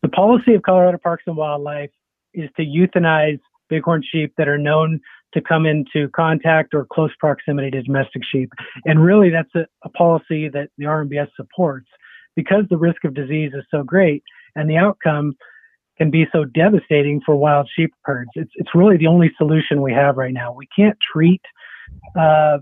The 0.00 0.08
policy 0.08 0.54
of 0.54 0.62
Colorado 0.62 0.96
Parks 0.96 1.24
and 1.26 1.36
Wildlife 1.36 1.90
is 2.32 2.48
to 2.56 2.64
euthanize 2.64 3.40
bighorn 3.68 4.02
sheep 4.10 4.32
that 4.38 4.48
are 4.48 4.56
known 4.56 5.02
to 5.34 5.40
come 5.40 5.66
into 5.66 6.08
contact 6.14 6.74
or 6.74 6.86
close 6.92 7.10
proximity 7.18 7.70
to 7.70 7.82
domestic 7.82 8.22
sheep. 8.30 8.50
And 8.84 9.02
really, 9.02 9.30
that's 9.30 9.54
a, 9.54 9.66
a 9.84 9.88
policy 9.90 10.48
that 10.48 10.68
the 10.78 10.84
RMBS 10.84 11.28
supports 11.36 11.88
because 12.36 12.64
the 12.70 12.76
risk 12.76 13.04
of 13.04 13.14
disease 13.14 13.52
is 13.54 13.64
so 13.70 13.82
great 13.82 14.22
and 14.56 14.68
the 14.68 14.76
outcome 14.76 15.34
can 15.98 16.10
be 16.10 16.26
so 16.32 16.44
devastating 16.44 17.20
for 17.24 17.36
wild 17.36 17.68
sheep 17.74 17.92
herds. 18.02 18.30
It's, 18.34 18.50
it's 18.54 18.70
really 18.74 18.96
the 18.96 19.06
only 19.06 19.30
solution 19.36 19.82
we 19.82 19.92
have 19.92 20.16
right 20.16 20.32
now. 20.32 20.52
We 20.52 20.66
can't 20.74 20.96
treat 21.12 21.42
uh, 22.18 22.58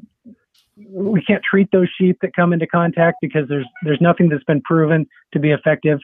we 0.89 1.23
can't 1.23 1.43
treat 1.43 1.69
those 1.73 1.89
sheep 1.99 2.19
that 2.23 2.35
come 2.35 2.53
into 2.53 2.67
contact 2.67 3.19
because 3.21 3.49
there's 3.49 3.67
there's 3.85 4.01
nothing 4.01 4.29
that's 4.29 4.45
been 4.45 4.63
proven 4.63 5.07
to 5.33 5.39
be 5.39 5.51
effective. 5.51 5.99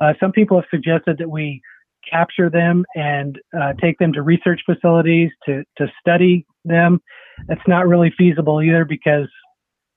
Uh, 0.00 0.12
some 0.20 0.32
people 0.32 0.60
have 0.60 0.68
suggested 0.70 1.18
that 1.18 1.30
we 1.30 1.60
capture 2.08 2.50
them 2.50 2.84
and 2.94 3.38
uh, 3.58 3.72
take 3.80 3.98
them 3.98 4.12
to 4.12 4.22
research 4.22 4.60
facilities 4.66 5.30
to, 5.46 5.64
to 5.78 5.86
study 6.00 6.46
them. 6.64 7.00
That's 7.48 7.66
not 7.66 7.88
really 7.88 8.12
feasible 8.16 8.62
either 8.62 8.84
because 8.84 9.28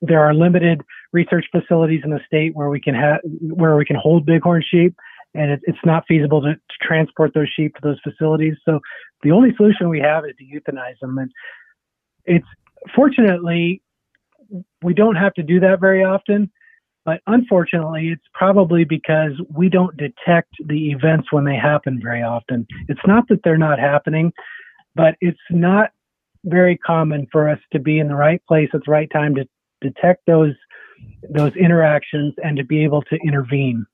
there 0.02 0.20
are 0.20 0.34
limited 0.34 0.80
research 1.12 1.46
facilities 1.50 2.02
in 2.04 2.10
the 2.10 2.20
state 2.26 2.54
where 2.54 2.68
we 2.68 2.80
can 2.80 2.94
have 2.94 3.20
where 3.40 3.76
we 3.76 3.84
can 3.84 3.96
hold 3.96 4.26
bighorn 4.26 4.62
sheep, 4.68 4.94
and 5.34 5.50
it, 5.52 5.60
it's 5.64 5.78
not 5.84 6.04
feasible 6.06 6.42
to, 6.42 6.54
to, 6.54 6.60
transport 6.82 7.32
those 7.34 7.48
sheep 7.56 7.74
to 7.74 7.80
those 7.82 7.98
facilities. 8.02 8.54
So 8.64 8.80
the 9.22 9.30
only 9.30 9.54
solution 9.56 9.88
we 9.88 10.00
have 10.00 10.24
is 10.24 10.34
to 10.38 10.44
euthanize 10.44 10.98
them, 11.00 11.18
and 11.18 11.30
it's 12.24 12.46
fortunately 12.94 13.82
we 14.82 14.94
don't 14.94 15.16
have 15.16 15.34
to 15.34 15.42
do 15.42 15.60
that 15.60 15.80
very 15.80 16.04
often. 16.04 16.50
But 17.06 17.20
unfortunately, 17.28 18.08
it's 18.08 18.26
probably 18.34 18.84
because 18.84 19.30
we 19.54 19.68
don't 19.68 19.96
detect 19.96 20.54
the 20.66 20.90
events 20.90 21.28
when 21.30 21.44
they 21.44 21.54
happen 21.54 22.00
very 22.02 22.20
often. 22.20 22.66
It's 22.88 23.00
not 23.06 23.28
that 23.28 23.38
they're 23.44 23.56
not 23.56 23.78
happening, 23.78 24.32
but 24.96 25.14
it's 25.20 25.38
not 25.48 25.90
very 26.44 26.76
common 26.76 27.28
for 27.30 27.48
us 27.48 27.60
to 27.72 27.78
be 27.78 28.00
in 28.00 28.08
the 28.08 28.16
right 28.16 28.42
place 28.48 28.68
at 28.74 28.80
the 28.84 28.90
right 28.90 29.08
time 29.12 29.36
to 29.36 29.48
detect 29.80 30.26
those 30.26 30.54
those 31.30 31.54
interactions 31.54 32.34
and 32.42 32.56
to 32.56 32.64
be 32.64 32.82
able 32.82 33.02
to 33.02 33.16
intervene. 33.24 33.86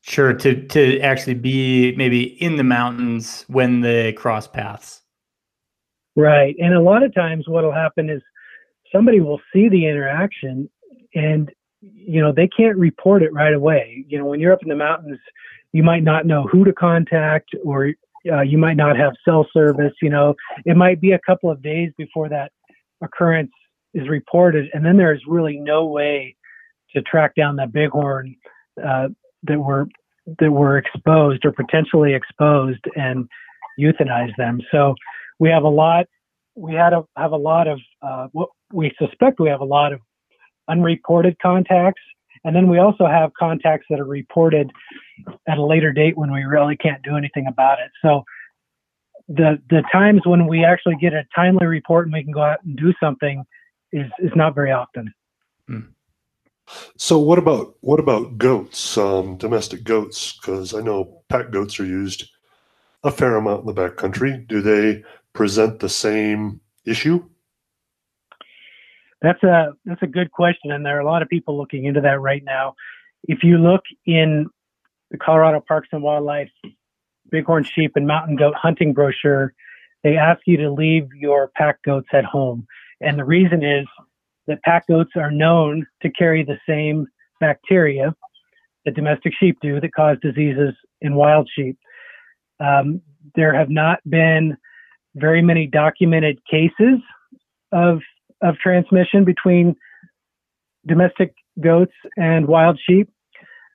Sure, 0.00 0.32
to 0.32 0.66
to 0.68 1.00
actually 1.00 1.34
be 1.34 1.94
maybe 1.96 2.22
in 2.22 2.56
the 2.56 2.64
mountains 2.64 3.44
when 3.48 3.82
they 3.82 4.14
cross 4.14 4.48
paths. 4.48 5.02
Right. 6.16 6.56
And 6.58 6.72
a 6.72 6.80
lot 6.80 7.02
of 7.02 7.14
times 7.14 7.44
what'll 7.46 7.72
happen 7.72 8.08
is 8.08 8.22
somebody 8.90 9.20
will 9.20 9.40
see 9.52 9.68
the 9.68 9.86
interaction 9.86 10.70
and 11.16 11.50
you 11.80 12.20
know 12.20 12.32
they 12.32 12.46
can't 12.46 12.76
report 12.76 13.22
it 13.22 13.32
right 13.32 13.54
away. 13.54 14.04
You 14.08 14.18
know 14.18 14.26
when 14.26 14.38
you're 14.38 14.52
up 14.52 14.62
in 14.62 14.68
the 14.68 14.76
mountains 14.76 15.18
you 15.72 15.82
might 15.82 16.04
not 16.04 16.26
know 16.26 16.46
who 16.46 16.64
to 16.64 16.72
contact 16.72 17.50
or 17.64 17.92
uh, 18.30 18.40
you 18.40 18.58
might 18.58 18.76
not 18.76 18.96
have 18.96 19.14
cell 19.24 19.46
service 19.52 19.94
you 20.00 20.10
know. 20.10 20.34
It 20.64 20.76
might 20.76 21.00
be 21.00 21.12
a 21.12 21.20
couple 21.26 21.50
of 21.50 21.62
days 21.62 21.90
before 21.96 22.28
that 22.28 22.52
occurrence 23.02 23.52
is 23.94 24.08
reported 24.08 24.68
and 24.72 24.84
then 24.84 24.96
there's 24.96 25.22
really 25.26 25.58
no 25.58 25.86
way 25.86 26.36
to 26.94 27.02
track 27.02 27.34
down 27.34 27.56
that 27.56 27.72
bighorn 27.72 28.36
uh, 28.84 29.08
that 29.44 29.58
were 29.58 29.86
that 30.38 30.50
were 30.50 30.76
exposed 30.76 31.44
or 31.44 31.52
potentially 31.52 32.14
exposed 32.14 32.84
and 32.96 33.28
euthanize 33.78 34.34
them. 34.36 34.60
So 34.70 34.94
we 35.38 35.50
have 35.50 35.62
a 35.62 35.68
lot 35.68 36.06
we 36.56 36.72
had 36.72 36.94
a, 36.94 37.04
have 37.16 37.32
a 37.32 37.36
lot 37.36 37.68
of 37.68 37.80
uh, 38.02 38.28
what 38.32 38.48
we 38.72 38.92
suspect 38.98 39.38
we 39.38 39.48
have 39.48 39.60
a 39.60 39.64
lot 39.64 39.92
of 39.92 40.00
unreported 40.68 41.38
contacts. 41.40 42.02
And 42.44 42.54
then 42.54 42.68
we 42.68 42.78
also 42.78 43.06
have 43.06 43.32
contacts 43.34 43.86
that 43.90 43.98
are 43.98 44.04
reported 44.04 44.70
at 45.48 45.58
a 45.58 45.64
later 45.64 45.92
date 45.92 46.16
when 46.16 46.32
we 46.32 46.44
really 46.44 46.76
can't 46.76 47.02
do 47.02 47.16
anything 47.16 47.46
about 47.46 47.78
it. 47.80 47.90
So 48.02 48.24
the 49.28 49.60
the 49.70 49.82
times 49.90 50.22
when 50.24 50.46
we 50.46 50.64
actually 50.64 50.96
get 51.00 51.12
a 51.12 51.24
timely 51.34 51.66
report 51.66 52.06
and 52.06 52.12
we 52.12 52.22
can 52.22 52.32
go 52.32 52.42
out 52.42 52.62
and 52.64 52.76
do 52.76 52.92
something 53.00 53.44
is 53.92 54.06
is 54.18 54.30
not 54.36 54.54
very 54.54 54.70
often. 54.72 55.12
Hmm. 55.66 55.80
So 56.96 57.18
what 57.18 57.38
about 57.38 57.76
what 57.80 58.00
about 58.00 58.38
goats, 58.38 58.96
um, 58.98 59.36
domestic 59.36 59.84
goats? 59.84 60.36
Because 60.36 60.74
I 60.74 60.80
know 60.80 61.22
pack 61.28 61.50
goats 61.50 61.80
are 61.80 61.84
used 61.84 62.30
a 63.02 63.10
fair 63.10 63.36
amount 63.36 63.60
in 63.60 63.66
the 63.66 63.74
backcountry. 63.74 64.46
Do 64.46 64.60
they 64.60 65.04
present 65.32 65.80
the 65.80 65.88
same 65.88 66.60
issue? 66.84 67.24
That's 69.26 69.42
a 69.42 69.72
that's 69.84 70.02
a 70.02 70.06
good 70.06 70.30
question, 70.30 70.70
and 70.70 70.86
there 70.86 70.96
are 70.96 71.00
a 71.00 71.04
lot 71.04 71.20
of 71.20 71.28
people 71.28 71.58
looking 71.58 71.84
into 71.84 72.00
that 72.02 72.20
right 72.20 72.44
now. 72.44 72.76
If 73.24 73.42
you 73.42 73.58
look 73.58 73.80
in 74.04 74.46
the 75.10 75.18
Colorado 75.18 75.60
Parks 75.66 75.88
and 75.90 76.00
Wildlife 76.00 76.50
bighorn 77.32 77.64
sheep 77.64 77.92
and 77.96 78.06
mountain 78.06 78.36
goat 78.36 78.54
hunting 78.54 78.92
brochure, 78.92 79.52
they 80.04 80.16
ask 80.16 80.42
you 80.46 80.56
to 80.58 80.70
leave 80.70 81.08
your 81.12 81.50
pack 81.56 81.82
goats 81.82 82.06
at 82.12 82.24
home, 82.24 82.68
and 83.00 83.18
the 83.18 83.24
reason 83.24 83.64
is 83.64 83.86
that 84.46 84.62
pack 84.62 84.86
goats 84.86 85.10
are 85.16 85.32
known 85.32 85.84
to 86.02 86.10
carry 86.10 86.44
the 86.44 86.58
same 86.64 87.08
bacteria 87.40 88.14
that 88.84 88.94
domestic 88.94 89.32
sheep 89.40 89.58
do 89.60 89.80
that 89.80 89.92
cause 89.92 90.18
diseases 90.22 90.72
in 91.00 91.16
wild 91.16 91.50
sheep. 91.52 91.76
Um, 92.60 93.02
there 93.34 93.52
have 93.52 93.70
not 93.70 93.98
been 94.08 94.56
very 95.16 95.42
many 95.42 95.66
documented 95.66 96.38
cases 96.48 97.00
of 97.72 97.98
of 98.42 98.56
transmission 98.56 99.24
between 99.24 99.74
domestic 100.86 101.34
goats 101.60 101.94
and 102.16 102.46
wild 102.46 102.78
sheep, 102.88 103.08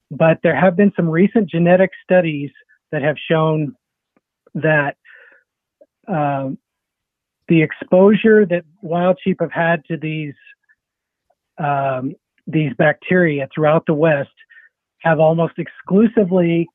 but 0.09 0.39
there 0.43 0.55
have 0.55 0.75
been 0.75 0.91
some 0.95 1.09
recent 1.09 1.49
genetic 1.49 1.91
studies 2.03 2.51
that 2.91 3.01
have 3.01 3.15
shown 3.29 3.75
that 4.55 4.95
um, 6.07 6.57
the 7.47 7.61
exposure 7.61 8.45
that 8.45 8.63
wild 8.81 9.17
sheep 9.23 9.37
have 9.39 9.51
had 9.51 9.83
to 9.85 9.97
these 9.97 10.33
um, 11.57 12.13
these 12.47 12.71
bacteria 12.77 13.47
throughout 13.53 13.85
the 13.85 13.93
West 13.93 14.29
have 15.01 15.19
almost 15.19 15.53
exclusively 15.57 16.67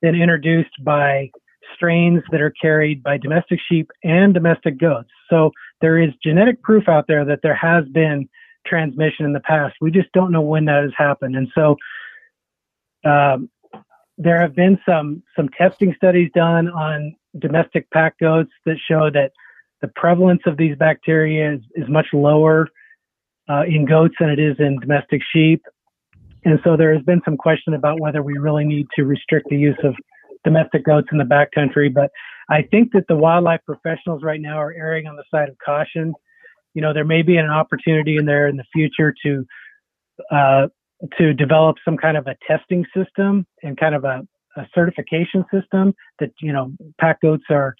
been 0.00 0.14
introduced 0.14 0.72
by 0.82 1.30
strains 1.74 2.22
that 2.30 2.40
are 2.40 2.52
carried 2.60 3.02
by 3.02 3.18
domestic 3.18 3.58
sheep 3.68 3.90
and 4.02 4.32
domestic 4.34 4.78
goats. 4.78 5.10
So 5.28 5.50
there 5.80 6.00
is 6.00 6.10
genetic 6.22 6.62
proof 6.62 6.88
out 6.88 7.06
there 7.08 7.24
that 7.24 7.40
there 7.42 7.54
has 7.54 7.84
been 7.88 8.28
transmission 8.66 9.24
in 9.24 9.32
the 9.32 9.40
past. 9.40 9.76
We 9.80 9.90
just 9.90 10.12
don't 10.12 10.32
know 10.32 10.42
when 10.42 10.66
that 10.66 10.82
has 10.82 10.92
happened. 10.96 11.36
And 11.36 11.48
so 11.54 11.76
um, 13.04 13.48
there 14.18 14.40
have 14.40 14.54
been 14.54 14.78
some 14.86 15.22
some 15.34 15.48
testing 15.48 15.94
studies 15.96 16.30
done 16.34 16.68
on 16.68 17.16
domestic 17.38 17.90
pack 17.90 18.18
goats 18.18 18.50
that 18.66 18.76
show 18.88 19.10
that 19.10 19.32
the 19.80 19.88
prevalence 19.88 20.42
of 20.46 20.58
these 20.58 20.76
bacteria 20.76 21.54
is, 21.54 21.60
is 21.74 21.88
much 21.88 22.06
lower 22.12 22.68
uh, 23.48 23.62
in 23.62 23.86
goats 23.86 24.14
than 24.20 24.28
it 24.28 24.38
is 24.38 24.56
in 24.58 24.78
domestic 24.78 25.22
sheep. 25.32 25.62
And 26.44 26.58
so 26.64 26.76
there 26.76 26.94
has 26.94 27.02
been 27.04 27.22
some 27.24 27.36
question 27.36 27.74
about 27.74 28.00
whether 28.00 28.22
we 28.22 28.38
really 28.38 28.64
need 28.64 28.86
to 28.96 29.04
restrict 29.04 29.48
the 29.48 29.56
use 29.56 29.78
of 29.84 29.94
domestic 30.44 30.84
goats 30.84 31.08
in 31.12 31.18
the 31.18 31.24
backcountry. 31.24 31.92
But 31.92 32.10
I 32.48 32.62
think 32.62 32.92
that 32.92 33.04
the 33.08 33.16
wildlife 33.16 33.60
professionals 33.64 34.22
right 34.22 34.40
now 34.40 34.58
are 34.58 34.72
erring 34.72 35.06
on 35.06 35.16
the 35.16 35.24
side 35.30 35.48
of 35.48 35.56
caution. 35.64 36.14
You 36.74 36.82
know, 36.82 36.92
there 36.92 37.04
may 37.04 37.22
be 37.22 37.36
an 37.36 37.50
opportunity 37.50 38.16
in 38.16 38.26
there 38.26 38.48
in 38.48 38.56
the 38.56 38.64
future 38.72 39.14
to 39.24 39.46
uh, 40.30 40.68
to 41.18 41.32
develop 41.32 41.76
some 41.84 41.96
kind 41.96 42.16
of 42.16 42.26
a 42.26 42.36
testing 42.46 42.84
system 42.94 43.46
and 43.62 43.78
kind 43.78 43.94
of 43.94 44.04
a, 44.04 44.20
a 44.56 44.66
certification 44.74 45.44
system 45.52 45.94
that 46.18 46.30
you 46.40 46.52
know 46.52 46.72
pack 47.00 47.20
goats 47.22 47.44
are 47.50 47.74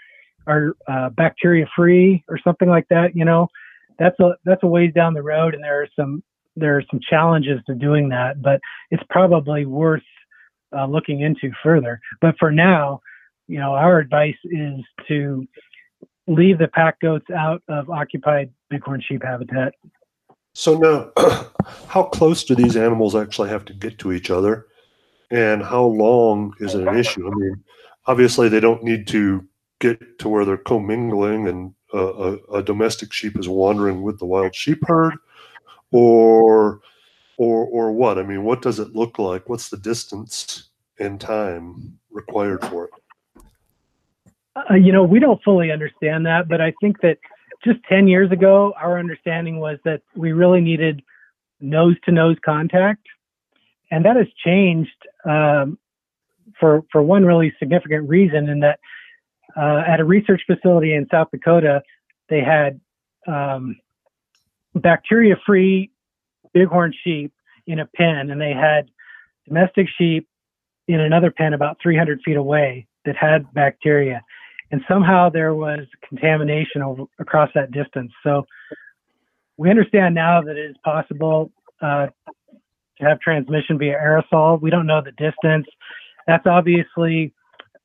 are 0.46 0.72
uh, 0.88 1.10
bacteria 1.10 1.66
free 1.76 2.24
or 2.28 2.38
something 2.42 2.68
like 2.68 2.86
that. 2.90 3.14
You 3.14 3.24
know, 3.24 3.48
that's 3.98 4.18
a 4.20 4.32
that's 4.44 4.62
a 4.62 4.66
ways 4.66 4.92
down 4.94 5.14
the 5.14 5.22
road, 5.22 5.54
and 5.54 5.62
there 5.62 5.82
are 5.82 5.88
some 5.98 6.22
there 6.56 6.76
are 6.76 6.82
some 6.90 7.00
challenges 7.08 7.60
to 7.66 7.74
doing 7.74 8.08
that, 8.10 8.42
but 8.42 8.60
it's 8.90 9.02
probably 9.10 9.66
worth 9.66 10.02
uh, 10.76 10.86
looking 10.86 11.20
into 11.20 11.50
further. 11.62 12.00
But 12.20 12.36
for 12.38 12.50
now, 12.50 13.00
you 13.48 13.58
know, 13.58 13.74
our 13.74 13.98
advice 13.98 14.36
is 14.44 14.80
to 15.08 15.46
leave 16.26 16.58
the 16.58 16.68
pack 16.68 17.00
goats 17.00 17.26
out 17.34 17.62
of 17.68 17.90
occupied 17.90 18.50
bighorn 18.70 19.02
sheep 19.06 19.22
habitat. 19.24 19.74
So 20.54 20.78
now, 20.78 21.12
how 21.88 22.04
close 22.04 22.44
do 22.44 22.54
these 22.54 22.76
animals 22.76 23.14
actually 23.14 23.48
have 23.48 23.64
to 23.66 23.74
get 23.74 23.98
to 23.98 24.12
each 24.12 24.30
other, 24.30 24.66
and 25.30 25.62
how 25.62 25.84
long 25.84 26.54
is 26.60 26.74
it 26.74 26.86
an 26.86 26.96
issue? 26.96 27.26
I 27.26 27.34
mean, 27.34 27.64
obviously 28.06 28.48
they 28.48 28.60
don't 28.60 28.82
need 28.82 29.06
to 29.08 29.46
get 29.80 30.18
to 30.18 30.28
where 30.28 30.44
they're 30.44 30.56
commingling 30.56 31.48
and 31.48 31.74
uh, 31.94 32.12
a, 32.12 32.58
a 32.58 32.62
domestic 32.62 33.12
sheep 33.12 33.38
is 33.38 33.48
wandering 33.48 34.02
with 34.02 34.18
the 34.18 34.26
wild 34.26 34.54
sheep 34.54 34.78
herd, 34.86 35.14
or 35.90 36.80
or 37.40 37.64
or 37.64 37.90
what? 37.90 38.18
I 38.18 38.22
mean, 38.22 38.44
what 38.44 38.60
does 38.60 38.78
it 38.78 38.94
look 38.94 39.18
like? 39.18 39.48
What's 39.48 39.70
the 39.70 39.78
distance 39.78 40.68
and 40.98 41.18
time 41.18 41.98
required 42.10 42.62
for 42.66 42.84
it? 42.84 43.42
Uh, 44.54 44.74
you 44.74 44.92
know, 44.92 45.04
we 45.04 45.18
don't 45.18 45.42
fully 45.42 45.70
understand 45.70 46.26
that, 46.26 46.48
but 46.48 46.60
I 46.60 46.74
think 46.82 47.00
that 47.00 47.16
just 47.64 47.78
10 47.88 48.08
years 48.08 48.30
ago, 48.30 48.74
our 48.78 48.98
understanding 48.98 49.58
was 49.58 49.78
that 49.86 50.02
we 50.14 50.32
really 50.32 50.60
needed 50.60 51.02
nose 51.60 51.96
to 52.04 52.12
nose 52.12 52.36
contact. 52.44 53.06
And 53.90 54.04
that 54.04 54.16
has 54.16 54.26
changed 54.44 54.90
um, 55.24 55.78
for, 56.58 56.82
for 56.92 57.02
one 57.02 57.24
really 57.24 57.54
significant 57.58 58.06
reason 58.06 58.50
in 58.50 58.60
that 58.60 58.80
uh, 59.56 59.82
at 59.86 59.98
a 59.98 60.04
research 60.04 60.42
facility 60.46 60.94
in 60.94 61.06
South 61.10 61.28
Dakota, 61.30 61.82
they 62.28 62.40
had 62.40 62.80
um, 63.26 63.76
bacteria-free 64.74 65.90
bighorn 66.54 66.92
sheep 67.04 67.32
in 67.66 67.78
a 67.78 67.86
pen, 67.86 68.30
and 68.30 68.40
they 68.40 68.52
had 68.52 68.90
domestic 69.46 69.86
sheep 69.98 70.28
in 70.88 71.00
another 71.00 71.30
pen 71.30 71.54
about 71.54 71.78
300 71.82 72.20
feet 72.24 72.36
away 72.36 72.86
that 73.04 73.16
had 73.16 73.52
bacteria. 73.54 74.22
And 74.72 74.82
somehow 74.88 75.30
there 75.30 75.54
was 75.54 75.80
contamination 76.08 76.82
over, 76.82 77.04
across 77.18 77.50
that 77.54 77.72
distance. 77.72 78.12
So 78.22 78.46
we 79.56 79.70
understand 79.70 80.14
now 80.14 80.40
that 80.42 80.56
it 80.56 80.70
is 80.70 80.76
possible 80.84 81.50
uh, 81.82 82.06
to 82.98 83.04
have 83.04 83.20
transmission 83.20 83.78
via 83.78 83.94
aerosol. 83.94 84.60
We 84.60 84.70
don't 84.70 84.86
know 84.86 85.02
the 85.02 85.12
distance. 85.12 85.66
That's 86.26 86.46
obviously 86.46 87.34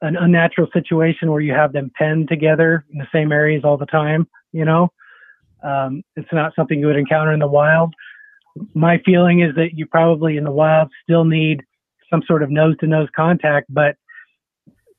an 0.01 0.15
unnatural 0.15 0.67
situation 0.74 1.31
where 1.31 1.41
you 1.41 1.53
have 1.53 1.74
them 1.74 1.91
penned 1.98 2.27
together 2.27 2.86
in 2.91 3.00
the 3.00 3.07
same 3.13 3.31
areas 3.31 3.63
all 3.63 3.77
the 3.77 3.86
time. 3.86 4.27
You 4.51 4.65
know, 4.65 4.89
um, 5.63 6.03
it's 6.15 6.31
not 6.31 6.53
something 6.55 6.79
you 6.79 6.88
would 6.88 6.98
encounter 6.98 7.34
in 7.34 7.39
the 7.39 7.48
wild. 7.48 7.93
My 8.74 9.01
feeling 9.05 9.41
is 9.41 9.55
that 9.55 9.74
you 9.74 9.85
probably 9.85 10.38
in 10.38 10.43
the 10.43 10.51
wild 10.51 10.91
still 11.03 11.25
need 11.25 11.62
some 12.09 12.21
sort 12.25 12.43
of 12.43 12.50
nose 12.50 12.75
to 12.79 12.88
nose 12.88 13.09
contact, 13.15 13.67
but 13.74 13.95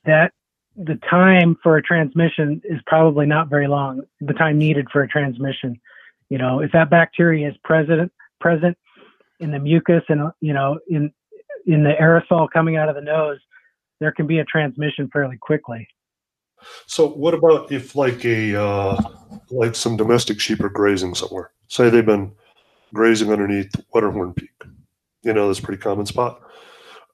that 0.04 0.32
the 0.76 0.98
time 1.08 1.56
for 1.62 1.76
a 1.76 1.82
transmission 1.82 2.60
is 2.64 2.80
probably 2.86 3.26
not 3.26 3.48
very 3.48 3.66
long. 3.66 4.02
The 4.20 4.34
time 4.34 4.58
needed 4.58 4.88
for 4.92 5.02
a 5.02 5.08
transmission, 5.08 5.80
you 6.28 6.38
know, 6.38 6.60
if 6.60 6.72
that 6.72 6.90
bacteria 6.90 7.48
is 7.48 7.56
present 7.64 8.12
present 8.40 8.76
in 9.40 9.50
the 9.50 9.58
mucus 9.58 10.02
and 10.08 10.30
you 10.40 10.52
know 10.52 10.78
in 10.88 11.12
in 11.66 11.82
the 11.82 11.94
aerosol 12.00 12.48
coming 12.52 12.76
out 12.76 12.88
of 12.88 12.94
the 12.94 13.00
nose, 13.00 13.38
there 14.00 14.12
can 14.12 14.26
be 14.26 14.38
a 14.38 14.44
transmission 14.44 15.08
fairly 15.12 15.36
quickly. 15.36 15.88
So, 16.86 17.08
what 17.08 17.34
about 17.34 17.70
if 17.72 17.96
like 17.96 18.24
a 18.24 18.60
uh, 18.60 19.02
like 19.50 19.74
some 19.74 19.96
domestic 19.96 20.40
sheep 20.40 20.60
are 20.60 20.68
grazing 20.68 21.14
somewhere? 21.14 21.52
Say 21.68 21.90
they've 21.90 22.04
been 22.04 22.32
grazing 22.94 23.32
underneath 23.32 23.72
Wetterhorn 23.94 24.34
Peak. 24.34 24.50
You 25.22 25.32
know, 25.32 25.48
that's 25.48 25.58
a 25.58 25.62
pretty 25.62 25.82
common 25.82 26.06
spot. 26.06 26.40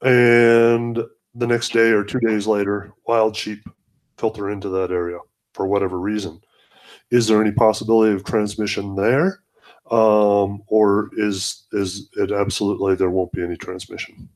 And 0.03 1.03
the 1.35 1.47
next 1.47 1.73
day 1.73 1.91
or 1.91 2.05
two 2.05 2.21
days 2.21 2.47
later, 2.47 2.93
wild 3.07 3.37
sheep 3.37 3.65
filter 4.19 4.51
into 4.51 4.69
that 4.71 4.91
area 4.91 5.19
for 5.55 5.67
whatever 5.67 5.99
reason. 5.99 6.41
Is 7.11 7.27
there 7.27 7.41
any 7.41 7.53
possibility 7.53 8.15
of 8.15 8.25
transmission 8.25 8.95
there, 8.95 9.43
um, 9.91 10.63
or 10.67 11.11
is 11.17 11.67
is 11.73 12.09
it 12.17 12.33
absolutely 12.33 12.95
there 12.95 13.11
won't 13.11 13.33
be 13.33 13.43
any 13.43 13.57
transmission? 13.57 14.29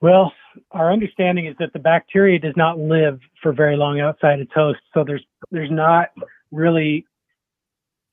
Well, 0.00 0.32
our 0.72 0.92
understanding 0.92 1.46
is 1.46 1.56
that 1.58 1.72
the 1.72 1.78
bacteria 1.78 2.38
does 2.38 2.56
not 2.56 2.78
live 2.78 3.20
for 3.42 3.52
very 3.52 3.76
long 3.76 4.00
outside 4.00 4.40
its 4.40 4.52
host, 4.54 4.80
so 4.94 5.04
there's 5.04 5.24
there's 5.50 5.70
not 5.70 6.10
really 6.50 7.06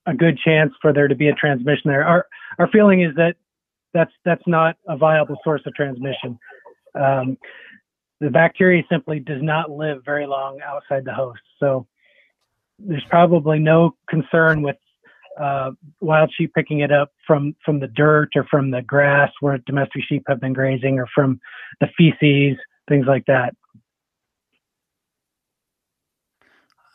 a 0.05 0.13
good 0.13 0.37
chance 0.37 0.71
for 0.81 0.93
there 0.93 1.07
to 1.07 1.15
be 1.15 1.27
a 1.27 1.33
transmission 1.33 1.89
there. 1.89 2.05
Our 2.05 2.27
our 2.59 2.69
feeling 2.69 3.01
is 3.01 3.15
that 3.15 3.35
that's 3.93 4.11
that's 4.23 4.45
not 4.47 4.77
a 4.87 4.97
viable 4.97 5.37
source 5.43 5.61
of 5.65 5.73
transmission. 5.73 6.37
Um, 6.93 7.37
the 8.21 8.29
bacteria 8.29 8.83
simply 8.89 9.19
does 9.19 9.41
not 9.41 9.69
live 9.69 10.03
very 10.05 10.25
long 10.25 10.59
outside 10.61 11.05
the 11.05 11.13
host, 11.13 11.41
so 11.59 11.87
there's 12.79 13.03
probably 13.09 13.59
no 13.59 13.95
concern 14.09 14.61
with 14.61 14.77
uh, 15.39 15.71
wild 15.99 16.31
sheep 16.37 16.53
picking 16.53 16.79
it 16.79 16.91
up 16.91 17.11
from 17.25 17.55
from 17.65 17.79
the 17.79 17.87
dirt 17.87 18.29
or 18.35 18.45
from 18.45 18.71
the 18.71 18.81
grass 18.81 19.31
where 19.41 19.57
domestic 19.59 20.03
sheep 20.07 20.23
have 20.27 20.39
been 20.39 20.53
grazing 20.53 20.99
or 20.99 21.07
from 21.13 21.39
the 21.81 21.87
feces, 21.97 22.57
things 22.87 23.05
like 23.07 23.25
that. 23.25 23.53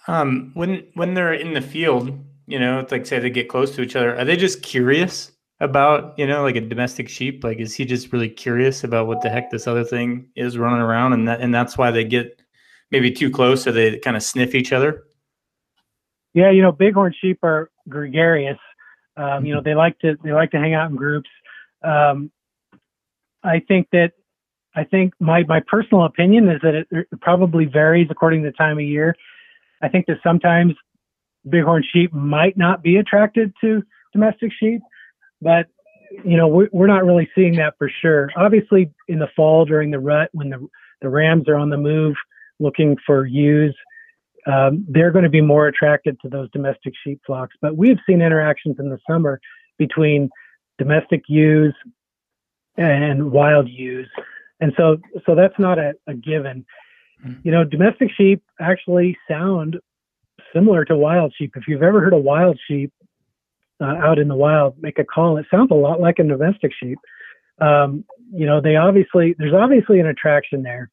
Um, 0.06 0.52
when 0.54 0.86
when 0.94 1.14
they're 1.14 1.34
in 1.34 1.54
the 1.54 1.60
field, 1.60 2.18
you 2.50 2.58
know, 2.58 2.80
it's 2.80 2.92
like 2.92 3.06
say 3.06 3.18
they 3.18 3.30
get 3.30 3.48
close 3.48 3.74
to 3.76 3.82
each 3.82 3.96
other, 3.96 4.16
are 4.16 4.24
they 4.24 4.36
just 4.36 4.62
curious 4.62 5.32
about, 5.60 6.18
you 6.18 6.26
know, 6.26 6.42
like 6.42 6.56
a 6.56 6.60
domestic 6.60 7.08
sheep? 7.08 7.44
Like, 7.44 7.58
is 7.58 7.74
he 7.74 7.84
just 7.84 8.12
really 8.12 8.28
curious 8.28 8.82
about 8.82 9.06
what 9.06 9.20
the 9.22 9.30
heck 9.30 9.50
this 9.50 9.66
other 9.66 9.84
thing 9.84 10.28
is 10.36 10.58
running 10.58 10.80
around, 10.80 11.12
and 11.12 11.28
that 11.28 11.40
and 11.40 11.54
that's 11.54 11.78
why 11.78 11.90
they 11.90 12.04
get 12.04 12.42
maybe 12.90 13.10
too 13.10 13.30
close, 13.30 13.62
so 13.62 13.72
they 13.72 13.98
kind 13.98 14.16
of 14.16 14.22
sniff 14.22 14.54
each 14.54 14.72
other? 14.72 15.04
Yeah, 16.34 16.50
you 16.50 16.62
know, 16.62 16.72
bighorn 16.72 17.14
sheep 17.20 17.38
are 17.42 17.70
gregarious. 17.88 18.58
Um, 19.16 19.44
you 19.44 19.54
know, 19.54 19.60
they 19.62 19.74
like 19.74 19.98
to 20.00 20.16
they 20.24 20.32
like 20.32 20.50
to 20.52 20.58
hang 20.58 20.74
out 20.74 20.90
in 20.90 20.96
groups. 20.96 21.28
Um, 21.82 22.30
I 23.42 23.60
think 23.66 23.88
that 23.92 24.12
I 24.74 24.84
think 24.84 25.14
my 25.20 25.44
my 25.44 25.60
personal 25.66 26.04
opinion 26.04 26.48
is 26.48 26.60
that 26.62 26.74
it, 26.74 26.88
it, 26.90 27.06
probably 27.20 27.64
varies 27.64 28.08
according 28.10 28.42
to 28.42 28.50
the 28.50 28.56
time 28.56 28.78
of 28.78 28.84
year. 28.84 29.14
I 29.82 29.88
think 29.88 30.06
that 30.06 30.18
sometimes 30.22 30.74
bighorn 31.44 31.84
sheep 31.92 32.12
might 32.12 32.56
not 32.56 32.82
be 32.82 32.96
attracted 32.96 33.52
to 33.60 33.82
domestic 34.12 34.52
sheep, 34.58 34.80
but 35.40 35.66
you 36.24 36.36
know 36.36 36.48
we're, 36.48 36.68
we're 36.72 36.86
not 36.86 37.04
really 37.04 37.28
seeing 37.34 37.56
that 37.56 37.74
for 37.78 37.90
sure. 38.00 38.30
Obviously, 38.36 38.90
in 39.08 39.18
the 39.18 39.28
fall 39.36 39.64
during 39.64 39.90
the 39.90 39.98
rut 39.98 40.30
when 40.32 40.50
the 40.50 40.66
the 41.00 41.08
rams 41.08 41.48
are 41.48 41.56
on 41.56 41.70
the 41.70 41.76
move 41.76 42.14
looking 42.58 42.96
for 43.06 43.24
ewes, 43.26 43.74
um, 44.46 44.84
they're 44.88 45.10
going 45.10 45.24
to 45.24 45.30
be 45.30 45.40
more 45.40 45.66
attracted 45.66 46.18
to 46.20 46.28
those 46.28 46.50
domestic 46.50 46.92
sheep 47.04 47.20
flocks. 47.26 47.56
But 47.62 47.76
we've 47.76 47.98
seen 48.06 48.20
interactions 48.20 48.76
in 48.78 48.90
the 48.90 48.98
summer 49.08 49.40
between 49.78 50.28
domestic 50.78 51.22
ewes 51.28 51.74
and 52.76 53.30
wild 53.30 53.68
ewes, 53.68 54.08
and 54.60 54.72
so 54.76 54.98
so 55.26 55.34
that's 55.34 55.58
not 55.58 55.78
a, 55.78 55.92
a 56.06 56.14
given. 56.14 56.64
Hmm. 57.22 57.34
You 57.44 57.52
know, 57.52 57.64
domestic 57.64 58.10
sheep 58.16 58.42
actually 58.60 59.16
sound 59.28 59.78
similar 60.54 60.84
to 60.86 60.96
wild 60.96 61.34
sheep. 61.36 61.52
If 61.56 61.64
you've 61.68 61.82
ever 61.82 62.00
heard 62.00 62.12
a 62.12 62.18
wild 62.18 62.58
sheep 62.68 62.92
uh, 63.80 63.96
out 63.96 64.18
in 64.18 64.28
the 64.28 64.36
wild 64.36 64.76
make 64.80 64.98
a 64.98 65.04
call, 65.04 65.36
it 65.38 65.46
sounds 65.50 65.70
a 65.70 65.74
lot 65.74 66.00
like 66.00 66.18
a 66.18 66.24
domestic 66.24 66.72
sheep. 66.80 66.98
Um, 67.60 68.04
you 68.32 68.46
know, 68.46 68.60
they 68.60 68.76
obviously 68.76 69.34
there's 69.38 69.54
obviously 69.54 70.00
an 70.00 70.06
attraction 70.06 70.62
there, 70.62 70.90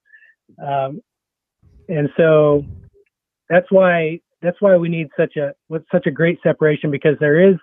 um, 0.61 1.01
and 1.87 2.09
so 2.17 2.65
that's 3.49 3.67
why 3.71 4.19
that's 4.41 4.61
why 4.61 4.75
we 4.75 4.89
need 4.89 5.07
such 5.17 5.37
a 5.37 5.53
such 5.91 6.07
a 6.07 6.11
great 6.11 6.39
separation 6.43 6.91
because 6.91 7.15
there 7.19 7.49
is 7.49 7.55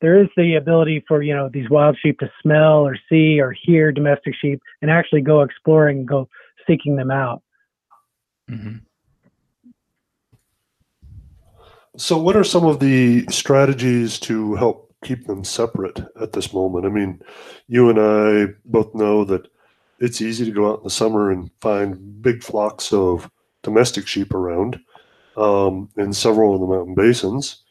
there 0.00 0.20
is 0.20 0.28
the 0.36 0.56
ability 0.56 1.04
for 1.08 1.22
you 1.22 1.34
know 1.34 1.48
these 1.52 1.70
wild 1.70 1.96
sheep 2.02 2.18
to 2.18 2.30
smell 2.42 2.86
or 2.86 2.96
see 3.08 3.40
or 3.40 3.54
hear 3.64 3.92
domestic 3.92 4.34
sheep 4.40 4.60
and 4.82 4.90
actually 4.90 5.22
go 5.22 5.42
exploring 5.42 5.98
and 5.98 6.08
go 6.08 6.28
seeking 6.66 6.96
them 6.96 7.10
out. 7.10 7.42
Mm-hmm. 8.50 8.76
So, 11.96 12.18
what 12.18 12.36
are 12.36 12.44
some 12.44 12.64
of 12.64 12.80
the 12.80 13.24
strategies 13.30 14.18
to 14.20 14.54
help 14.56 14.92
keep 15.04 15.26
them 15.26 15.44
separate 15.44 16.00
at 16.20 16.32
this 16.32 16.52
moment? 16.52 16.86
I 16.86 16.88
mean, 16.88 17.20
you 17.68 17.88
and 17.88 17.98
I 18.00 18.54
both 18.64 18.94
know 18.94 19.24
that 19.24 19.46
it's 20.00 20.20
easy 20.20 20.44
to 20.44 20.50
go 20.50 20.70
out 20.70 20.78
in 20.78 20.84
the 20.84 20.90
summer 20.90 21.30
and 21.30 21.50
find 21.60 22.20
big 22.20 22.42
flocks 22.42 22.92
of 22.92 23.30
domestic 23.62 24.06
sheep 24.08 24.34
around 24.34 24.80
um, 25.36 25.88
in 25.96 26.12
several 26.12 26.54
of 26.54 26.60
the 26.60 26.66
mountain 26.66 26.94
basins, 26.96 27.62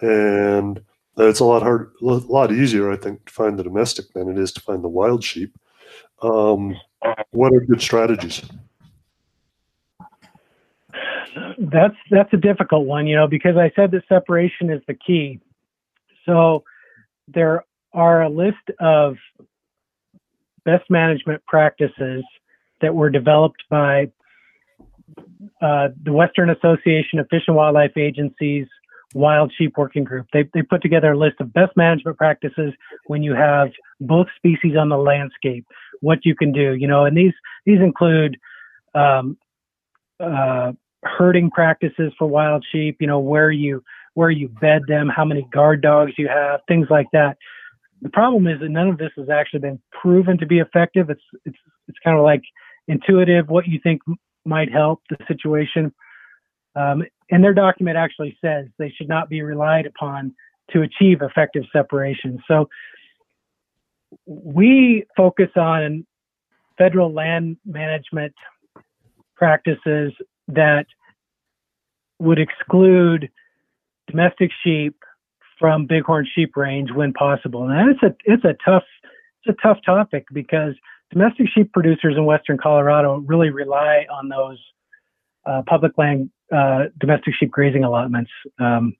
and 0.00 0.82
it's 1.16 1.40
a 1.40 1.44
lot 1.44 1.62
hard, 1.62 1.92
a 2.02 2.04
lot 2.04 2.52
easier, 2.52 2.90
I 2.90 2.96
think, 2.96 3.26
to 3.26 3.32
find 3.32 3.58
the 3.58 3.64
domestic 3.64 4.12
than 4.12 4.28
it 4.30 4.38
is 4.38 4.52
to 4.52 4.60
find 4.60 4.82
the 4.82 4.88
wild 4.88 5.22
sheep. 5.22 5.56
Um, 6.22 6.76
what 7.30 7.52
are 7.54 7.60
good 7.60 7.82
strategies? 7.82 8.42
That's 11.58 11.96
that's 12.10 12.32
a 12.32 12.36
difficult 12.36 12.86
one, 12.86 13.06
you 13.06 13.16
know, 13.16 13.26
because 13.26 13.56
I 13.56 13.72
said 13.74 13.90
that 13.90 14.02
separation 14.08 14.70
is 14.70 14.80
the 14.86 14.94
key. 14.94 15.40
So 16.24 16.62
there 17.26 17.64
are 17.92 18.22
a 18.22 18.28
list 18.28 18.56
of 18.78 19.16
best 20.64 20.88
management 20.88 21.44
practices 21.46 22.24
that 22.80 22.94
were 22.94 23.10
developed 23.10 23.64
by 23.70 24.12
uh, 25.60 25.88
the 26.02 26.12
Western 26.12 26.50
Association 26.50 27.18
of 27.18 27.26
Fish 27.28 27.42
and 27.48 27.56
Wildlife 27.56 27.96
Agencies 27.96 28.66
Wild 29.14 29.52
Sheep 29.56 29.76
Working 29.76 30.04
Group. 30.04 30.26
They, 30.32 30.48
they 30.52 30.62
put 30.62 30.82
together 30.82 31.12
a 31.12 31.18
list 31.18 31.36
of 31.40 31.52
best 31.52 31.76
management 31.76 32.18
practices 32.18 32.74
when 33.06 33.22
you 33.22 33.34
have 33.34 33.68
both 34.00 34.26
species 34.36 34.76
on 34.78 34.90
the 34.90 34.98
landscape, 34.98 35.66
what 36.00 36.24
you 36.24 36.34
can 36.34 36.52
do, 36.52 36.74
you 36.74 36.86
know, 36.86 37.04
and 37.04 37.16
these, 37.16 37.32
these 37.64 37.80
include 37.80 38.36
um, 38.94 39.38
uh, 40.20 40.72
herding 41.04 41.50
practices 41.50 42.12
for 42.18 42.26
wild 42.26 42.64
sheep, 42.70 42.96
you 43.00 43.06
know, 43.06 43.18
where 43.18 43.50
you, 43.50 43.82
where 44.14 44.30
you 44.30 44.48
bed 44.48 44.82
them, 44.88 45.08
how 45.08 45.24
many 45.24 45.46
guard 45.52 45.80
dogs 45.80 46.12
you 46.18 46.28
have, 46.28 46.60
things 46.66 46.88
like 46.90 47.06
that. 47.12 47.36
The 48.02 48.08
problem 48.10 48.46
is 48.46 48.60
that 48.60 48.68
none 48.68 48.88
of 48.88 48.98
this 48.98 49.10
has 49.16 49.28
actually 49.28 49.60
been 49.60 49.80
proven 49.92 50.38
to 50.38 50.46
be 50.46 50.58
effective. 50.58 51.10
It's, 51.10 51.22
it's, 51.44 51.58
it's 51.88 51.98
kind 52.04 52.16
of 52.16 52.24
like 52.24 52.42
intuitive, 52.86 53.48
what 53.48 53.66
you 53.66 53.80
think 53.82 54.02
might 54.44 54.72
help 54.72 55.02
the 55.10 55.16
situation. 55.26 55.92
Um, 56.74 57.04
and 57.30 57.42
their 57.42 57.54
document 57.54 57.96
actually 57.96 58.36
says 58.40 58.66
they 58.78 58.90
should 58.96 59.08
not 59.08 59.28
be 59.28 59.42
relied 59.42 59.86
upon 59.86 60.34
to 60.70 60.82
achieve 60.82 61.22
effective 61.22 61.64
separation. 61.72 62.38
So 62.46 62.68
we 64.26 65.04
focus 65.16 65.50
on 65.56 66.06
federal 66.76 67.12
land 67.12 67.56
management 67.66 68.34
practices 69.36 70.12
that 70.48 70.86
would 72.18 72.38
exclude 72.38 73.30
domestic 74.08 74.50
sheep 74.64 74.96
from 75.58 75.86
bighorn 75.86 76.26
sheep 76.34 76.56
range 76.56 76.90
when 76.92 77.12
possible. 77.12 77.68
And 77.68 77.90
it's 77.90 78.02
a 78.02 78.14
it's 78.24 78.44
a 78.44 78.56
tough 78.64 78.84
it's 79.44 79.58
a 79.58 79.62
tough 79.62 79.78
topic 79.84 80.26
because 80.32 80.74
domestic 81.10 81.46
sheep 81.54 81.72
producers 81.72 82.14
in 82.16 82.24
western 82.24 82.58
Colorado 82.58 83.22
really 83.26 83.50
rely 83.50 84.06
on 84.10 84.28
those 84.28 84.58
uh, 85.46 85.62
public 85.66 85.96
land 85.96 86.30
uh, 86.54 86.84
domestic 86.98 87.34
sheep 87.38 87.50
grazing 87.50 87.84
allotments. 87.84 88.30
Um, 88.58 88.94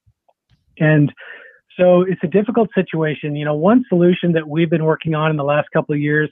and 0.79 1.13
so 1.79 2.03
it's 2.03 2.21
a 2.23 2.27
difficult 2.27 2.71
situation. 2.75 3.37
You 3.37 3.45
know, 3.45 3.55
one 3.55 3.85
solution 3.89 4.33
that 4.33 4.49
we've 4.49 4.71
been 4.71 4.85
working 4.85 5.15
on 5.15 5.31
in 5.31 5.37
the 5.37 5.45
last 5.45 5.69
couple 5.73 5.95
of 5.95 6.01
years, 6.01 6.31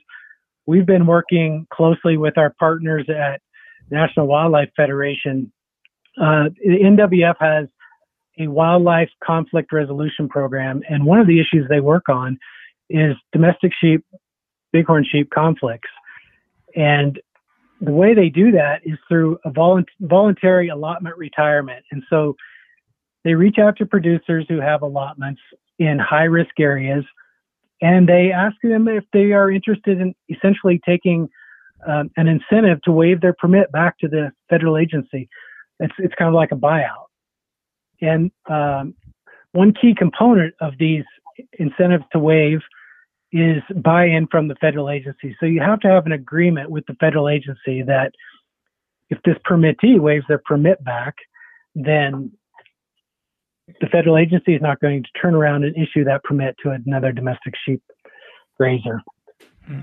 we've 0.66 0.86
been 0.86 1.06
working 1.06 1.66
closely 1.72 2.16
with 2.16 2.36
our 2.36 2.54
partners 2.58 3.08
at 3.08 3.40
National 3.90 4.26
Wildlife 4.26 4.70
Federation. 4.76 5.52
Uh, 6.20 6.50
the 6.64 6.78
NWF 6.82 7.36
has 7.40 7.68
a 8.38 8.48
wildlife 8.48 9.08
conflict 9.22 9.72
resolution 9.72 10.28
program, 10.28 10.82
and 10.88 11.04
one 11.04 11.20
of 11.20 11.26
the 11.26 11.40
issues 11.40 11.66
they 11.68 11.80
work 11.80 12.08
on 12.08 12.38
is 12.90 13.14
domestic 13.32 13.72
sheep, 13.80 14.04
bighorn 14.72 15.04
sheep 15.10 15.30
conflicts. 15.30 15.88
And 16.74 17.20
the 17.80 17.92
way 17.92 18.14
they 18.14 18.28
do 18.28 18.52
that 18.52 18.80
is 18.84 18.98
through 19.08 19.38
a 19.44 19.50
voluntary 20.00 20.68
allotment 20.68 21.16
retirement. 21.16 21.84
And 21.90 22.02
so 22.08 22.36
they 23.24 23.34
reach 23.34 23.58
out 23.58 23.76
to 23.78 23.86
producers 23.86 24.46
who 24.48 24.60
have 24.60 24.82
allotments 24.82 25.40
in 25.78 25.98
high 25.98 26.24
risk 26.24 26.58
areas 26.58 27.04
and 27.80 28.08
they 28.08 28.32
ask 28.32 28.56
them 28.62 28.88
if 28.88 29.04
they 29.12 29.32
are 29.32 29.50
interested 29.50 30.00
in 30.00 30.14
essentially 30.28 30.80
taking 30.86 31.28
um, 31.86 32.10
an 32.16 32.28
incentive 32.28 32.80
to 32.82 32.92
waive 32.92 33.20
their 33.20 33.34
permit 33.34 33.70
back 33.72 33.98
to 33.98 34.08
the 34.08 34.30
federal 34.48 34.76
agency. 34.76 35.28
It's, 35.80 35.94
it's 35.98 36.14
kind 36.14 36.28
of 36.28 36.34
like 36.34 36.52
a 36.52 36.56
buyout. 36.56 37.06
And 38.00 38.30
um, 38.48 38.94
one 39.52 39.72
key 39.72 39.94
component 39.96 40.54
of 40.60 40.74
these 40.78 41.04
incentives 41.58 42.04
to 42.12 42.18
waive 42.18 42.60
is 43.32 43.62
buy-in 43.74 44.26
from 44.30 44.48
the 44.48 44.54
federal 44.56 44.88
agency. 44.88 45.36
So 45.40 45.46
you 45.46 45.60
have 45.60 45.80
to 45.80 45.88
have 45.88 46.06
an 46.06 46.12
agreement 46.12 46.70
with 46.70 46.86
the 46.86 46.94
federal 46.94 47.28
agency 47.28 47.82
that 47.82 48.12
if 49.10 49.18
this 49.24 49.36
permittee 49.48 49.98
waives 49.98 50.24
their 50.28 50.40
permit 50.44 50.82
back, 50.84 51.14
then 51.74 52.32
the 53.80 53.86
federal 53.88 54.16
agency 54.16 54.54
is 54.54 54.62
not 54.62 54.80
going 54.80 55.02
to 55.02 55.08
turn 55.20 55.34
around 55.34 55.64
and 55.64 55.76
issue 55.76 56.04
that 56.04 56.22
permit 56.24 56.56
to 56.62 56.70
another 56.70 57.12
domestic 57.12 57.54
sheep 57.64 57.82
grazer. 58.58 59.00
Hmm. 59.66 59.80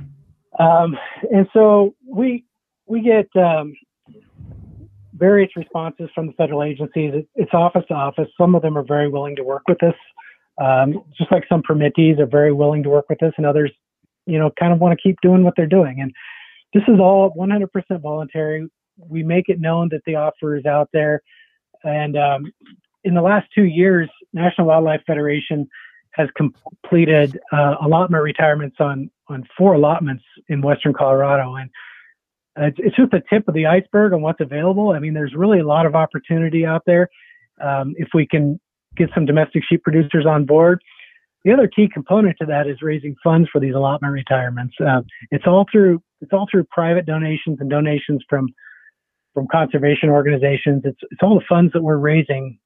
Um, 0.59 0.97
and 1.31 1.47
so 1.53 1.95
we 2.07 2.45
we 2.85 3.01
get 3.01 3.27
um, 3.35 3.73
various 5.13 5.49
responses 5.55 6.09
from 6.13 6.27
the 6.27 6.33
federal 6.33 6.63
agencies. 6.63 7.25
it's 7.35 7.53
office 7.53 7.83
to 7.87 7.93
office. 7.93 8.27
Some 8.39 8.55
of 8.55 8.61
them 8.61 8.77
are 8.77 8.83
very 8.83 9.09
willing 9.09 9.35
to 9.37 9.43
work 9.43 9.63
with 9.67 9.81
us 9.83 9.95
um, 10.61 11.03
just 11.17 11.31
like 11.31 11.43
some 11.49 11.61
permittees 11.63 12.19
are 12.19 12.27
very 12.27 12.53
willing 12.53 12.83
to 12.83 12.89
work 12.89 13.05
with 13.09 13.21
us, 13.23 13.33
and 13.37 13.45
others, 13.45 13.71
you 14.25 14.37
know, 14.37 14.51
kind 14.59 14.73
of 14.73 14.79
want 14.79 14.97
to 14.97 15.01
keep 15.01 15.17
doing 15.21 15.43
what 15.43 15.53
they're 15.57 15.65
doing. 15.65 15.99
And 15.99 16.13
this 16.73 16.83
is 16.87 16.99
all 16.99 17.33
100% 17.37 17.67
voluntary. 18.01 18.67
We 18.97 19.23
make 19.23 19.45
it 19.47 19.59
known 19.59 19.89
that 19.91 20.01
the 20.05 20.15
offer 20.15 20.55
is 20.55 20.65
out 20.65 20.89
there. 20.93 21.21
And 21.83 22.17
um, 22.17 22.51
in 23.03 23.15
the 23.15 23.21
last 23.21 23.47
two 23.53 23.65
years, 23.65 24.09
National 24.31 24.67
Wildlife 24.67 25.01
Federation 25.05 25.67
has 26.13 26.29
completed 26.35 27.39
uh, 27.51 27.75
allotment 27.81 28.23
retirements 28.23 28.77
on 28.79 29.09
on 29.29 29.47
four 29.57 29.73
allotments 29.73 30.23
in 30.49 30.61
western 30.61 30.93
Colorado, 30.93 31.55
and 31.55 31.69
uh, 32.59 32.69
it's 32.77 32.95
just 32.95 33.11
the 33.11 33.21
tip 33.31 33.47
of 33.47 33.53
the 33.53 33.65
iceberg 33.65 34.13
on 34.13 34.21
what's 34.21 34.41
available. 34.41 34.91
I 34.91 34.99
mean, 34.99 35.13
there's 35.13 35.33
really 35.35 35.59
a 35.59 35.65
lot 35.65 35.85
of 35.85 35.95
opportunity 35.95 36.65
out 36.65 36.83
there 36.85 37.09
um, 37.61 37.93
if 37.97 38.09
we 38.13 38.27
can 38.27 38.59
get 38.95 39.09
some 39.15 39.25
domestic 39.25 39.63
sheep 39.67 39.81
producers 39.83 40.25
on 40.27 40.45
board. 40.45 40.81
The 41.45 41.51
other 41.51 41.67
key 41.67 41.89
component 41.91 42.37
to 42.39 42.45
that 42.45 42.67
is 42.67 42.77
raising 42.81 43.15
funds 43.23 43.49
for 43.51 43.59
these 43.59 43.73
allotment 43.73 44.13
retirements. 44.13 44.75
Uh, 44.79 45.01
it's 45.31 45.45
all 45.45 45.65
through 45.71 46.01
it's 46.21 46.31
all 46.31 46.47
through 46.49 46.65
private 46.65 47.05
donations 47.05 47.57
and 47.59 47.69
donations 47.69 48.23
from 48.29 48.47
from 49.33 49.47
conservation 49.51 50.09
organizations. 50.09 50.83
It's 50.85 50.99
it's 51.11 51.21
all 51.21 51.35
the 51.35 51.45
funds 51.49 51.73
that 51.73 51.81
we're 51.81 51.97
raising 51.97 52.59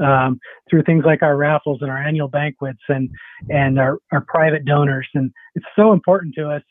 um, 0.00 0.40
through 0.68 0.82
things 0.82 1.04
like 1.04 1.22
our 1.22 1.36
raffles 1.36 1.78
and 1.82 1.90
our 1.90 2.02
annual 2.02 2.28
banquets 2.28 2.80
and 2.88 3.10
and 3.48 3.78
our, 3.78 3.98
our 4.12 4.22
private 4.22 4.64
donors. 4.64 5.08
And 5.14 5.32
it's 5.54 5.66
so 5.76 5.92
important 5.92 6.34
to 6.36 6.50
us. 6.50 6.62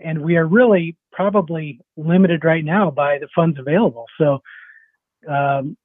And 0.00 0.22
we 0.22 0.36
are 0.36 0.46
really 0.46 0.96
probably 1.12 1.80
limited 1.96 2.44
right 2.44 2.64
now 2.64 2.90
by 2.90 3.18
the 3.18 3.28
funds 3.34 3.58
available. 3.58 4.04
So 4.18 4.42
um, 5.28 5.76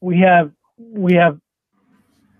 we 0.00 0.20
have 0.20 0.52
we 0.78 1.14
have 1.14 1.38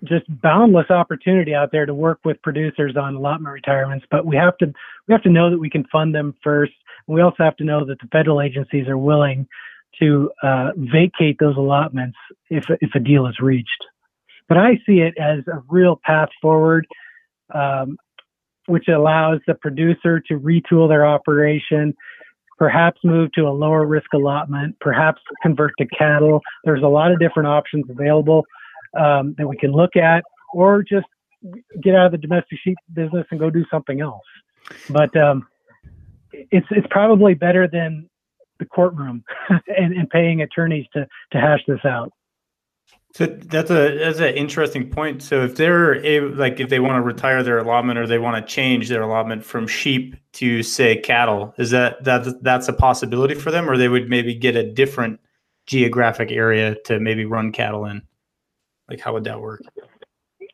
just 0.04 0.24
boundless 0.42 0.90
opportunity 0.90 1.54
out 1.54 1.72
there 1.72 1.86
to 1.86 1.94
work 1.94 2.20
with 2.24 2.40
producers 2.42 2.94
on 2.96 3.14
allotment 3.14 3.52
retirements, 3.52 4.04
but 4.10 4.26
we 4.26 4.36
have 4.36 4.56
to 4.58 4.66
we 5.08 5.12
have 5.12 5.22
to 5.22 5.30
know 5.30 5.50
that 5.50 5.58
we 5.58 5.70
can 5.70 5.84
fund 5.90 6.14
them 6.14 6.34
first. 6.42 6.72
We 7.06 7.22
also 7.22 7.42
have 7.42 7.56
to 7.56 7.64
know 7.64 7.84
that 7.86 7.98
the 8.00 8.08
federal 8.08 8.40
agencies 8.40 8.88
are 8.88 8.98
willing 8.98 9.46
to 10.00 10.30
uh, 10.42 10.70
vacate 10.76 11.36
those 11.40 11.56
allotments 11.56 12.16
if 12.50 12.64
if 12.80 12.94
a 12.94 13.00
deal 13.00 13.26
is 13.26 13.38
reached. 13.40 13.84
But 14.48 14.58
I 14.58 14.74
see 14.86 14.98
it 14.98 15.14
as 15.18 15.40
a 15.46 15.62
real 15.68 15.98
path 16.04 16.28
forward, 16.42 16.86
um, 17.54 17.96
which 18.66 18.88
allows 18.88 19.40
the 19.46 19.54
producer 19.54 20.20
to 20.28 20.38
retool 20.38 20.88
their 20.88 21.06
operation, 21.06 21.94
perhaps 22.58 23.00
move 23.04 23.32
to 23.32 23.42
a 23.42 23.50
lower 23.50 23.86
risk 23.86 24.12
allotment, 24.12 24.76
perhaps 24.80 25.20
convert 25.42 25.72
to 25.78 25.86
cattle. 25.86 26.40
There's 26.64 26.82
a 26.82 26.88
lot 26.88 27.10
of 27.10 27.18
different 27.18 27.48
options 27.48 27.84
available 27.88 28.44
um, 28.98 29.34
that 29.38 29.48
we 29.48 29.56
can 29.56 29.72
look 29.72 29.96
at, 29.96 30.22
or 30.52 30.82
just 30.82 31.06
get 31.82 31.94
out 31.94 32.06
of 32.06 32.12
the 32.12 32.18
domestic 32.18 32.58
sheep 32.62 32.76
business 32.92 33.26
and 33.30 33.40
go 33.40 33.50
do 33.50 33.64
something 33.70 34.00
else. 34.00 34.22
But 34.88 35.14
um, 35.16 35.46
it's 36.32 36.66
it's 36.70 36.86
probably 36.90 37.34
better 37.34 37.68
than 37.68 38.08
the 38.64 38.68
courtroom 38.68 39.24
and, 39.78 39.94
and 39.94 40.08
paying 40.10 40.42
attorneys 40.42 40.86
to 40.92 41.06
to 41.32 41.40
hash 41.40 41.60
this 41.66 41.84
out. 41.84 42.12
So 43.14 43.26
that's 43.26 43.70
a 43.70 43.96
that's 43.96 44.18
an 44.18 44.34
interesting 44.34 44.90
point. 44.90 45.22
So 45.22 45.44
if 45.44 45.54
they're 45.54 46.04
able, 46.04 46.34
like 46.34 46.58
if 46.58 46.68
they 46.68 46.80
want 46.80 46.96
to 46.96 47.02
retire 47.02 47.44
their 47.44 47.58
allotment 47.58 47.96
or 47.96 48.08
they 48.08 48.18
want 48.18 48.44
to 48.44 48.52
change 48.52 48.88
their 48.88 49.02
allotment 49.02 49.44
from 49.44 49.68
sheep 49.68 50.16
to 50.34 50.64
say 50.64 50.96
cattle, 50.96 51.54
is 51.56 51.70
that 51.70 52.02
that 52.02 52.42
that's 52.42 52.66
a 52.66 52.72
possibility 52.72 53.36
for 53.36 53.52
them, 53.52 53.70
or 53.70 53.76
they 53.76 53.88
would 53.88 54.10
maybe 54.10 54.34
get 54.34 54.56
a 54.56 54.68
different 54.68 55.20
geographic 55.66 56.32
area 56.32 56.74
to 56.86 56.98
maybe 56.98 57.24
run 57.24 57.52
cattle 57.52 57.84
in? 57.84 58.02
Like 58.90 58.98
how 58.98 59.12
would 59.12 59.24
that 59.24 59.40
work? 59.40 59.62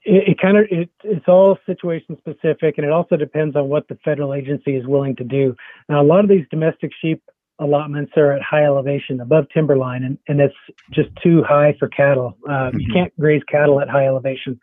It, 0.04 0.28
it 0.28 0.38
kind 0.38 0.58
of 0.58 0.66
it, 0.70 0.90
it's 1.02 1.28
all 1.28 1.56
situation 1.64 2.18
specific, 2.18 2.76
and 2.76 2.84
it 2.84 2.92
also 2.92 3.16
depends 3.16 3.56
on 3.56 3.70
what 3.70 3.88
the 3.88 3.98
federal 4.04 4.34
agency 4.34 4.76
is 4.76 4.86
willing 4.86 5.16
to 5.16 5.24
do. 5.24 5.56
Now, 5.88 6.02
a 6.02 6.04
lot 6.04 6.24
of 6.24 6.28
these 6.28 6.44
domestic 6.50 6.90
sheep 7.00 7.22
allotments 7.60 8.12
are 8.16 8.32
at 8.32 8.42
high 8.42 8.64
elevation 8.64 9.20
above 9.20 9.44
timberline, 9.52 10.02
and, 10.02 10.18
and 10.26 10.40
it's 10.40 10.54
just 10.92 11.10
too 11.22 11.42
high 11.46 11.76
for 11.78 11.88
cattle. 11.88 12.36
Uh, 12.48 12.50
mm-hmm. 12.50 12.80
You 12.80 12.92
can't 12.92 13.20
graze 13.20 13.42
cattle 13.48 13.80
at 13.80 13.88
high 13.88 14.06
elevation. 14.06 14.58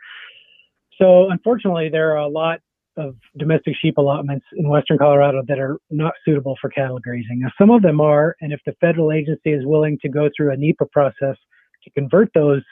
So, 0.99 1.29
unfortunately, 1.29 1.89
there 1.89 2.12
are 2.12 2.17
a 2.17 2.27
lot 2.27 2.60
of 2.97 3.15
domestic 3.38 3.75
sheep 3.79 3.97
allotments 3.97 4.45
in 4.57 4.67
western 4.67 4.97
Colorado 4.97 5.43
that 5.47 5.60
are 5.60 5.77
not 5.91 6.13
suitable 6.25 6.57
for 6.60 6.69
cattle 6.71 6.97
grazing. 6.97 7.41
Now, 7.41 7.51
some 7.57 7.69
of 7.69 7.83
them 7.83 8.01
are, 8.01 8.36
and 8.41 8.51
if 8.51 8.60
the 8.65 8.73
federal 8.81 9.12
agency 9.12 9.51
is 9.51 9.63
willing 9.63 9.99
to 10.01 10.10
go 10.10 10.29
through 10.36 10.51
a 10.51 10.57
NEPA 10.57 10.88
process 10.91 11.38
to 11.83 11.89
convert 11.95 12.31
those 12.33 12.63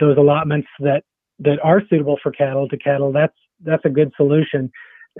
those 0.00 0.16
allotments 0.18 0.68
that 0.80 1.04
that 1.38 1.58
are 1.62 1.82
suitable 1.88 2.18
for 2.22 2.32
cattle 2.32 2.68
to 2.68 2.78
cattle, 2.78 3.12
that's 3.12 3.36
that's 3.60 3.84
a 3.84 3.90
good 3.90 4.12
solution. 4.16 4.70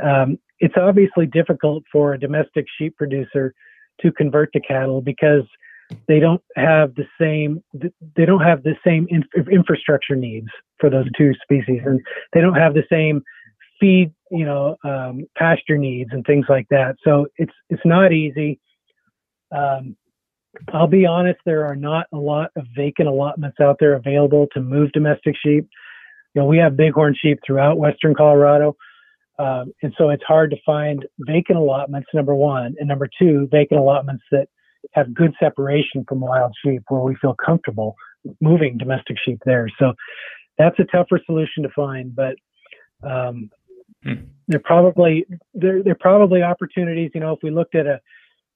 Um, 0.02 0.38
it's 0.58 0.74
obviously 0.80 1.26
difficult 1.26 1.84
for 1.92 2.14
a 2.14 2.18
domestic 2.18 2.64
sheep 2.78 2.96
producer 2.96 3.54
to 4.00 4.12
convert 4.12 4.52
to 4.52 4.60
cattle 4.60 5.00
because 5.00 5.44
they 6.08 6.18
don't 6.18 6.42
have 6.56 6.94
the 6.94 7.06
same 7.20 7.62
they 8.16 8.24
don't 8.24 8.40
have 8.40 8.62
the 8.62 8.74
same 8.84 9.06
infrastructure 9.50 10.16
needs 10.16 10.48
for 10.78 10.90
those 10.90 11.06
two 11.16 11.32
species. 11.42 11.80
And 11.84 12.00
they 12.32 12.40
don't 12.40 12.54
have 12.54 12.74
the 12.74 12.84
same 12.90 13.22
feed 13.80 14.12
you 14.30 14.44
know 14.44 14.76
um, 14.84 15.26
pasture 15.36 15.78
needs 15.78 16.10
and 16.12 16.24
things 16.24 16.46
like 16.48 16.66
that. 16.70 16.96
So 17.04 17.26
it's 17.36 17.52
it's 17.70 17.84
not 17.84 18.12
easy. 18.12 18.60
Um, 19.52 19.96
i'll 20.72 20.86
be 20.86 21.04
honest 21.04 21.38
there 21.44 21.66
are 21.66 21.76
not 21.76 22.06
a 22.14 22.16
lot 22.16 22.50
of 22.56 22.64
vacant 22.74 23.06
allotments 23.06 23.60
out 23.60 23.76
there 23.78 23.92
available 23.92 24.46
to 24.54 24.60
move 24.60 24.90
domestic 24.92 25.36
sheep. 25.42 25.68
You 26.34 26.42
know 26.42 26.46
we 26.46 26.58
have 26.58 26.76
bighorn 26.76 27.14
sheep 27.20 27.38
throughout 27.46 27.78
western 27.78 28.14
colorado 28.14 28.76
um, 29.38 29.72
and 29.82 29.92
so 29.98 30.10
it's 30.10 30.24
hard 30.26 30.50
to 30.50 30.56
find 30.64 31.04
vacant 31.20 31.58
allotments, 31.58 32.08
number 32.14 32.34
one. 32.34 32.74
And 32.78 32.88
number 32.88 33.08
two, 33.20 33.48
vacant 33.50 33.80
allotments 33.80 34.24
that 34.32 34.48
have 34.92 35.14
good 35.14 35.34
separation 35.38 36.04
from 36.08 36.20
wild 36.20 36.52
sheep 36.64 36.82
where 36.88 37.02
we 37.02 37.16
feel 37.16 37.34
comfortable 37.34 37.96
moving 38.40 38.78
domestic 38.78 39.16
sheep 39.24 39.38
there. 39.44 39.68
So 39.78 39.92
that's 40.58 40.78
a 40.78 40.84
tougher 40.84 41.20
solution 41.26 41.62
to 41.64 41.68
find, 41.70 42.14
but 42.14 42.36
um, 43.02 43.50
hmm. 44.02 44.24
there 44.48 44.60
probably 44.60 45.26
there 45.54 45.82
there 45.82 45.96
probably 45.98 46.42
opportunities. 46.42 47.10
You 47.14 47.20
know, 47.20 47.32
if 47.32 47.40
we 47.42 47.50
looked 47.50 47.74
at 47.74 47.86
a 47.86 48.00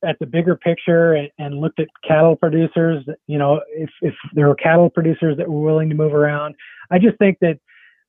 at 0.03 0.19
the 0.19 0.25
bigger 0.25 0.57
picture 0.57 1.13
and, 1.13 1.29
and, 1.39 1.61
looked 1.61 1.79
at 1.79 1.87
cattle 2.09 2.35
producers, 2.35 3.05
you 3.27 3.37
know, 3.37 3.61
if, 3.69 3.91
if 4.01 4.15
there 4.33 4.49
were 4.49 4.55
cattle 4.55 4.89
producers 4.89 5.37
that 5.37 5.47
were 5.47 5.61
willing 5.61 5.91
to 5.91 5.95
move 5.95 6.15
around, 6.15 6.55
I 6.91 6.99
just 6.99 7.19
think 7.19 7.37
that 7.43 7.59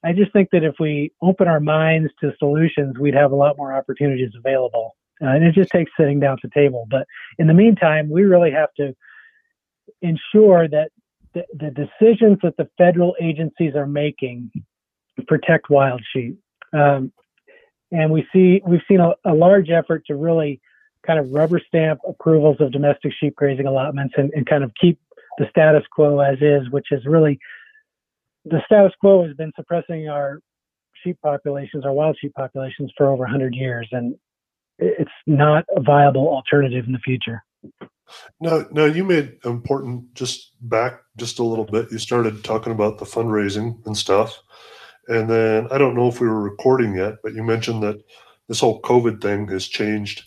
I 0.04 0.14
just 0.14 0.34
think 0.34 0.50
that 0.52 0.64
if 0.64 0.76
we 0.80 1.12
open 1.22 1.48
our 1.48 1.60
minds 1.60 2.12
to 2.22 2.34
solutions, 2.40 2.98
we'd 3.00 3.14
have 3.14 3.32
a 3.32 3.36
lot 3.36 3.58
more 3.58 3.74
opportunities 3.74 4.32
available. 4.38 4.96
Uh, 5.22 5.28
and 5.28 5.44
it 5.44 5.54
just 5.54 5.70
takes 5.70 5.92
sitting 6.00 6.20
down 6.20 6.34
at 6.34 6.40
the 6.42 6.50
table. 6.50 6.88
But 6.90 7.06
in 7.38 7.48
the 7.48 7.54
meantime, 7.54 8.10
we 8.10 8.24
really 8.24 8.52
have 8.52 8.74
to 8.78 8.96
ensure 10.02 10.68
that 10.68 10.92
the, 11.34 11.46
the 11.54 11.70
decisions 11.70 12.40
that 12.42 12.58
the 12.58 12.68
federal 12.78 13.16
agencies 13.22 13.76
are 13.76 13.86
making 13.86 14.52
protect 15.28 15.70
wild 15.70 16.02
sheep. 16.12 16.40
Um, 16.74 17.12
and 17.92 18.12
we 18.12 18.26
see 18.34 18.62
we've 18.66 18.82
seen 18.88 19.00
a, 19.00 19.14
a, 19.26 19.34
large 19.34 19.70
effort 19.70 20.06
to 20.08 20.16
really 20.16 20.62
kind 21.06 21.20
of 21.20 21.32
rubber 21.32 21.60
stamp 21.68 22.00
approvals 22.08 22.58
of 22.60 22.72
domestic 22.72 23.12
sheep 23.20 23.36
grazing 23.36 23.68
allotments 23.68 24.14
and, 24.18 24.32
and 24.34 24.46
kind 24.46 24.64
of 24.64 24.72
keep 24.80 25.00
the 25.38 25.46
status 25.50 25.84
quo 25.92 26.20
as 26.20 26.38
is, 26.42 26.70
which 26.72 26.88
is 26.92 27.06
really 27.06 27.40
the 28.46 28.62
status 28.66 28.94
quo 29.00 29.26
has 29.26 29.36
been 29.36 29.52
suppressing 29.56 30.10
our 30.10 30.40
sheep 31.04 31.18
populations, 31.24 31.86
our 31.86 31.94
wild 31.94 32.18
sheep 32.20 32.34
populations 32.34 32.92
for 32.98 33.08
over 33.08 33.24
100 33.24 33.56
years, 33.56 33.88
and 33.92 34.16
it's 34.78 35.12
not 35.28 35.66
a 35.76 35.82
viable 35.82 36.28
alternative 36.28 36.86
in 36.86 36.92
the 36.92 37.00
future. 37.00 37.44
No, 38.40 38.68
no, 38.72 38.86
you 38.86 39.04
made 39.04 39.38
important 39.46 40.14
just 40.14 40.56
back 40.62 41.02
just 41.18 41.40
a 41.40 41.44
little 41.44 41.66
bit. 41.66 41.92
You 41.92 41.98
started 41.98 42.44
talking 42.44 42.74
about 42.74 42.98
the 42.98 43.06
fundraising 43.06 43.86
and 43.86 43.96
stuff. 43.96 44.42
And 45.08 45.30
then 45.30 45.68
I 45.72 45.78
don't 45.78 45.96
know 45.96 46.08
if 46.08 46.20
we 46.20 46.28
were 46.28 46.42
recording 46.42 46.96
yet, 46.96 47.16
but 47.24 47.34
you 47.34 47.44
mentioned 47.44 47.84
that 47.84 48.04
this 48.48 48.60
whole 48.60 48.82
COVID 48.82 49.22
thing 49.22 49.48
has 49.48 49.68
changed 49.68 50.24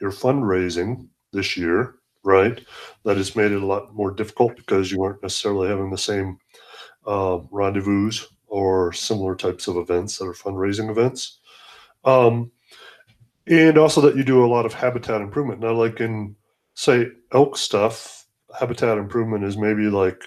your 0.00 0.10
fundraising 0.10 1.08
this 1.32 1.56
year, 1.56 1.96
right? 2.24 2.60
That 3.04 3.16
has 3.16 3.36
made 3.36 3.52
it 3.52 3.62
a 3.62 3.66
lot 3.66 3.94
more 3.94 4.10
difficult 4.10 4.56
because 4.56 4.90
you 4.90 4.98
weren't 4.98 5.22
necessarily 5.22 5.68
having 5.68 5.90
the 5.90 5.98
same 5.98 6.38
uh, 7.06 7.38
rendezvous 7.50 8.12
or 8.46 8.92
similar 8.92 9.34
types 9.34 9.68
of 9.68 9.76
events 9.76 10.18
that 10.18 10.26
are 10.26 10.32
fundraising 10.32 10.90
events. 10.90 11.38
Um, 12.04 12.50
and 13.46 13.78
also 13.78 14.00
that 14.02 14.16
you 14.16 14.24
do 14.24 14.44
a 14.44 14.46
lot 14.46 14.66
of 14.66 14.74
habitat 14.74 15.20
improvement. 15.20 15.60
Now, 15.60 15.72
like 15.72 16.00
in 16.00 16.36
say 16.74 17.08
elk 17.32 17.56
stuff, 17.56 18.26
habitat 18.58 18.98
improvement 18.98 19.44
is 19.44 19.56
maybe 19.56 19.84
like 19.84 20.22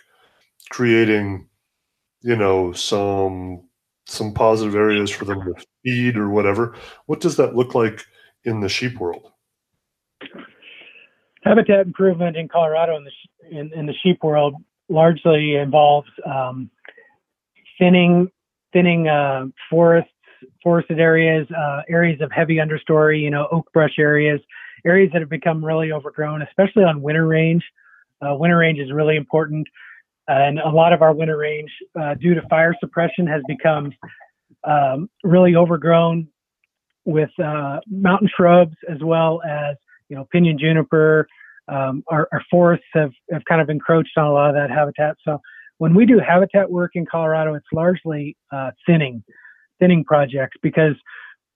creating, 0.70 1.48
you 2.22 2.36
know, 2.36 2.74
some 2.74 3.64
some 4.06 4.34
positive 4.34 4.76
areas 4.76 5.10
for 5.10 5.26
them 5.26 5.40
to 5.42 5.54
feed 5.84 6.18
or 6.18 6.30
whatever. 6.30 6.76
What 7.06 7.22
does 7.22 7.38
that 7.38 7.56
look 7.56 7.76
like 7.76 8.04
in 8.44 8.60
the 8.60 8.70
sheep 8.70 9.00
world? 9.00 9.32
Habitat 11.44 11.86
improvement 11.86 12.36
in 12.36 12.48
Colorado 12.48 12.98
in 12.98 13.04
the 13.04 13.58
in, 13.58 13.72
in 13.74 13.86
the 13.86 13.94
sheep 14.04 14.24
world 14.24 14.56
largely 14.92 15.56
involves 15.56 16.10
um, 16.26 16.70
thinning 17.80 18.30
thinning 18.74 19.08
uh, 19.08 19.46
forests, 19.70 20.12
forested 20.64 21.00
areas, 21.00 21.48
uh, 21.52 21.82
areas 21.90 22.22
of 22.22 22.32
heavy 22.32 22.56
understory, 22.56 23.22
you 23.22 23.30
know, 23.30 23.48
oak 23.52 23.70
brush 23.74 23.96
areas, 24.00 24.40
areas 24.86 25.10
that 25.14 25.22
have 25.22 25.30
become 25.30 25.64
really 25.64 25.92
overgrown, 25.92 26.42
especially 26.42 26.84
on 26.84 27.02
winter 27.02 27.28
range. 27.28 27.64
Uh, 28.22 28.36
winter 28.36 28.58
range 28.58 28.80
is 28.80 28.92
really 28.92 29.18
important. 29.18 29.68
And 30.28 30.60
a 30.60 30.70
lot 30.70 30.94
of 30.94 31.02
our 31.02 31.14
winter 31.14 31.38
range, 31.38 31.72
uh, 32.00 32.14
due 32.14 32.34
to 32.34 32.42
fire 32.50 32.76
suppression, 32.80 33.28
has 33.28 33.42
become 33.48 33.92
um, 34.64 35.10
really 35.24 35.56
overgrown 35.56 36.28
with 37.06 37.32
uh, 37.44 37.80
mountain 37.90 38.30
shrubs 38.34 38.76
as 38.88 39.00
well 39.04 39.42
as 39.44 39.76
you 40.08 40.16
know 40.16 40.28
pinyon 40.32 40.58
juniper. 40.60 41.28
Um, 41.72 42.04
our, 42.10 42.28
our, 42.34 42.44
forests 42.52 42.86
have, 42.94 43.12
have 43.32 43.44
kind 43.46 43.62
of 43.62 43.70
encroached 43.70 44.18
on 44.18 44.26
a 44.26 44.34
lot 44.34 44.50
of 44.50 44.56
that 44.56 44.70
habitat. 44.70 45.16
So 45.26 45.40
when 45.78 45.94
we 45.96 46.06
do 46.06 46.20
habitat 46.20 46.70
work 46.70 46.92
in 46.96 47.06
Colorado, 47.10 47.54
it's 47.56 47.66
largely 47.72 48.36
uh, 48.52 48.72
thinning, 48.86 49.24
thinning 49.80 50.04
projects 50.04 50.58
because 50.62 50.96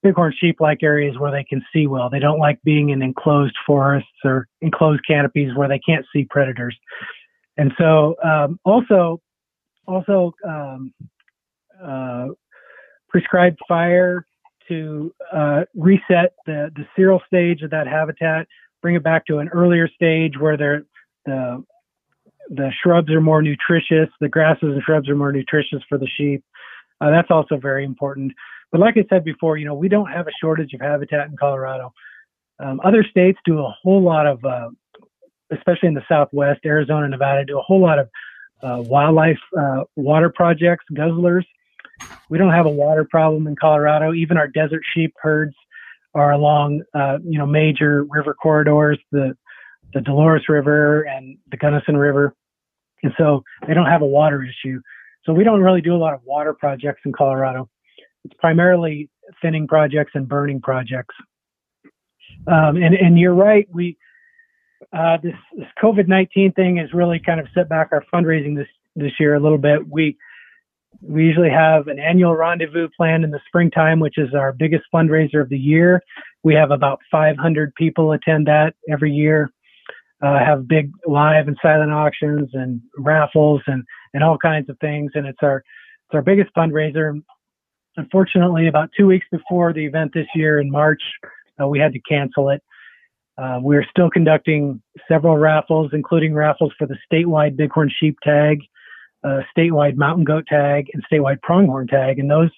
bighorn 0.04 0.34
sheep 0.40 0.58
like 0.60 0.84
areas 0.84 1.18
where 1.20 1.32
they 1.32 1.44
can 1.44 1.62
see 1.74 1.88
well. 1.88 2.10
They 2.10 2.20
don't 2.20 2.40
like 2.40 2.60
being 2.64 2.90
in 2.90 3.02
enclosed 3.02 3.56
forests 3.68 4.08
or 4.24 4.48
enclosed 4.62 5.02
canopies 5.08 5.56
where 5.56 5.68
they 5.68 5.80
can't 5.80 6.06
see 6.14 6.26
predators. 6.30 6.78
And 7.58 7.72
so, 7.78 8.16
um, 8.24 8.60
also, 8.64 9.22
also 9.88 10.34
um, 10.48 10.94
uh, 11.84 12.28
prescribed 13.10 13.60
fire 13.68 14.26
to 14.68 15.14
uh, 15.32 15.62
reset 15.76 16.34
the 16.46 16.72
the 16.76 16.86
seral 16.96 17.22
stage 17.28 17.62
of 17.62 17.70
that 17.72 17.88
habitat, 17.88 18.48
bring 18.86 18.96
it 18.96 19.02
back 19.04 19.26
to 19.26 19.40
an 19.40 19.48
earlier 19.48 19.88
stage 19.88 20.34
where 20.40 20.58
the 20.58 20.86
the 22.52 22.70
shrubs 22.84 23.10
are 23.10 23.20
more 23.20 23.42
nutritious, 23.42 24.10
the 24.22 24.30
grasses 24.30 24.62
and 24.62 24.84
shrubs 24.84 25.10
are 25.10 25.16
more 25.16 25.32
nutritious 25.32 25.82
for 25.90 25.98
the 25.98 26.08
sheep. 26.16 26.44
Uh, 27.02 27.10
that's 27.10 27.32
also 27.32 27.58
very 27.58 27.84
important. 27.84 28.32
But 28.72 28.82
like 28.82 28.96
I 28.96 29.04
said 29.10 29.24
before, 29.24 29.58
you 29.58 29.66
know, 29.66 29.74
we 29.74 29.90
don't 29.90 30.12
have 30.12 30.28
a 30.28 30.32
shortage 30.40 30.72
of 30.76 30.82
habitat 30.82 31.30
in 31.30 31.36
Colorado. 31.36 31.94
Um, 32.60 32.80
other 32.84 33.04
states 33.04 33.40
do 33.44 33.58
a 33.58 33.76
whole 33.82 34.04
lot 34.04 34.28
of, 34.28 34.46
uh, 34.46 34.70
especially 35.52 35.88
in 35.88 35.96
the 35.96 36.06
Southwest, 36.08 36.60
Arizona, 36.64 37.08
Nevada, 37.08 37.44
do 37.44 37.58
a 37.58 37.64
whole 37.64 37.82
lot 37.82 37.98
of 37.98 38.08
uh, 38.62 38.84
wildlife 38.84 39.40
uh, 39.60 39.86
water 39.96 40.30
projects, 40.30 40.86
guzzlers. 40.94 41.46
We 42.30 42.38
don't 42.38 42.54
have 42.54 42.68
a 42.68 42.70
water 42.86 43.04
problem 43.04 43.48
in 43.48 43.56
Colorado. 43.56 44.14
Even 44.14 44.38
our 44.38 44.48
desert 44.48 44.84
sheep 44.94 45.16
herds 45.20 45.56
are 46.16 46.32
along, 46.32 46.82
uh, 46.94 47.18
you 47.24 47.38
know, 47.38 47.46
major 47.46 48.06
river 48.10 48.34
corridors, 48.34 48.98
the 49.12 49.36
the 49.94 50.02
Dolores 50.02 50.46
River 50.50 51.04
and 51.04 51.38
the 51.52 51.58
Gunnison 51.58 51.96
River, 51.96 52.36
and 53.04 53.14
so 53.18 53.44
they 53.68 53.74
don't 53.74 53.86
have 53.86 54.02
a 54.02 54.08
water 54.08 54.44
issue. 54.44 54.82
So 55.26 55.34
we 55.34 55.44
don't 55.44 55.62
really 55.62 55.82
do 55.82 55.96
a 55.96 56.02
lot 56.06 56.14
of 56.14 56.22
water 56.24 56.54
projects 56.54 57.02
in 57.06 57.14
Colorado. 57.14 57.70
It's 58.24 58.34
primarily 58.40 59.10
thinning 59.42 59.68
projects 59.68 60.12
and 60.16 60.28
burning 60.28 60.62
projects. 60.62 61.16
Um, 62.48 62.76
and, 62.78 62.94
and 62.96 63.20
you're 63.20 63.34
right. 63.34 63.68
We 63.72 63.98
uh, 64.92 65.18
this, 65.22 65.34
this 65.58 65.68
COVID 65.82 66.08
nineteen 66.08 66.52
thing 66.54 66.78
has 66.78 66.94
really 66.94 67.20
kind 67.20 67.40
of 67.40 67.48
set 67.54 67.70
back 67.70 67.90
our 67.92 68.04
fundraising 68.14 68.56
this 68.56 68.68
this 68.96 69.14
year 69.20 69.36
a 69.36 69.40
little 69.40 69.58
bit. 69.58 69.88
We 69.88 70.18
we 71.08 71.24
usually 71.24 71.50
have 71.50 71.88
an 71.88 72.00
annual 72.00 72.36
rendezvous 72.36 72.90
plan 72.96 73.24
in 73.24 73.32
the 73.32 73.40
springtime, 73.48 74.00
which 74.00 74.18
is 74.18 74.34
our 74.34 74.52
biggest 74.52 74.84
fundraiser 74.94 75.42
of 75.42 75.50
the 75.50 75.58
year. 75.58 76.02
We 76.44 76.54
have 76.56 76.72
about 76.72 77.00
500 77.12 77.74
people 77.76 78.12
attend 78.12 78.48
that 78.48 78.74
every 78.92 79.12
year. 79.12 79.50
Uh, 80.24 80.40
have 80.40 80.68
big 80.68 80.92
live 81.06 81.48
and 81.48 81.58
silent 81.62 81.92
auctions 81.92 82.50
and 82.54 82.82
raffles 82.98 83.62
and 83.68 83.84
and 84.14 84.24
all 84.24 84.38
kinds 84.38 84.70
of 84.70 84.78
things. 84.80 85.12
And 85.14 85.28
it's 85.28 85.40
our 85.42 85.58
it's 85.58 86.14
our 86.14 86.22
biggest 86.22 86.52
fundraiser. 86.56 87.22
Unfortunately, 87.98 88.68
about 88.68 88.90
two 88.98 89.08
weeks 89.08 89.26
before 89.32 89.74
the 89.74 89.86
event 89.86 90.12
this 90.14 90.28
year 90.34 90.60
in 90.60 90.72
March, 90.72 91.02
uh, 91.62 91.68
we 91.68 91.80
had 91.80 91.94
to 91.94 92.00
cancel 92.10 92.50
it. 92.50 92.62
Uh, 93.38 93.60
we're 93.62 93.86
still 93.90 94.10
conducting 94.10 94.82
several 95.08 95.38
raffles, 95.38 95.92
including 95.94 96.34
raffles 96.34 96.72
for 96.78 96.88
the 96.88 96.98
statewide 97.12 97.58
bighorn 97.58 97.92
sheep 98.00 98.16
tag, 98.24 98.60
uh, 99.26 99.42
statewide 99.58 99.96
mountain 99.96 100.24
goat 100.24 100.46
tag, 100.48 100.88
and 100.94 101.04
statewide 101.12 101.42
pronghorn 101.42 101.88
tag. 101.88 102.20
And 102.20 102.30
those 102.30 102.52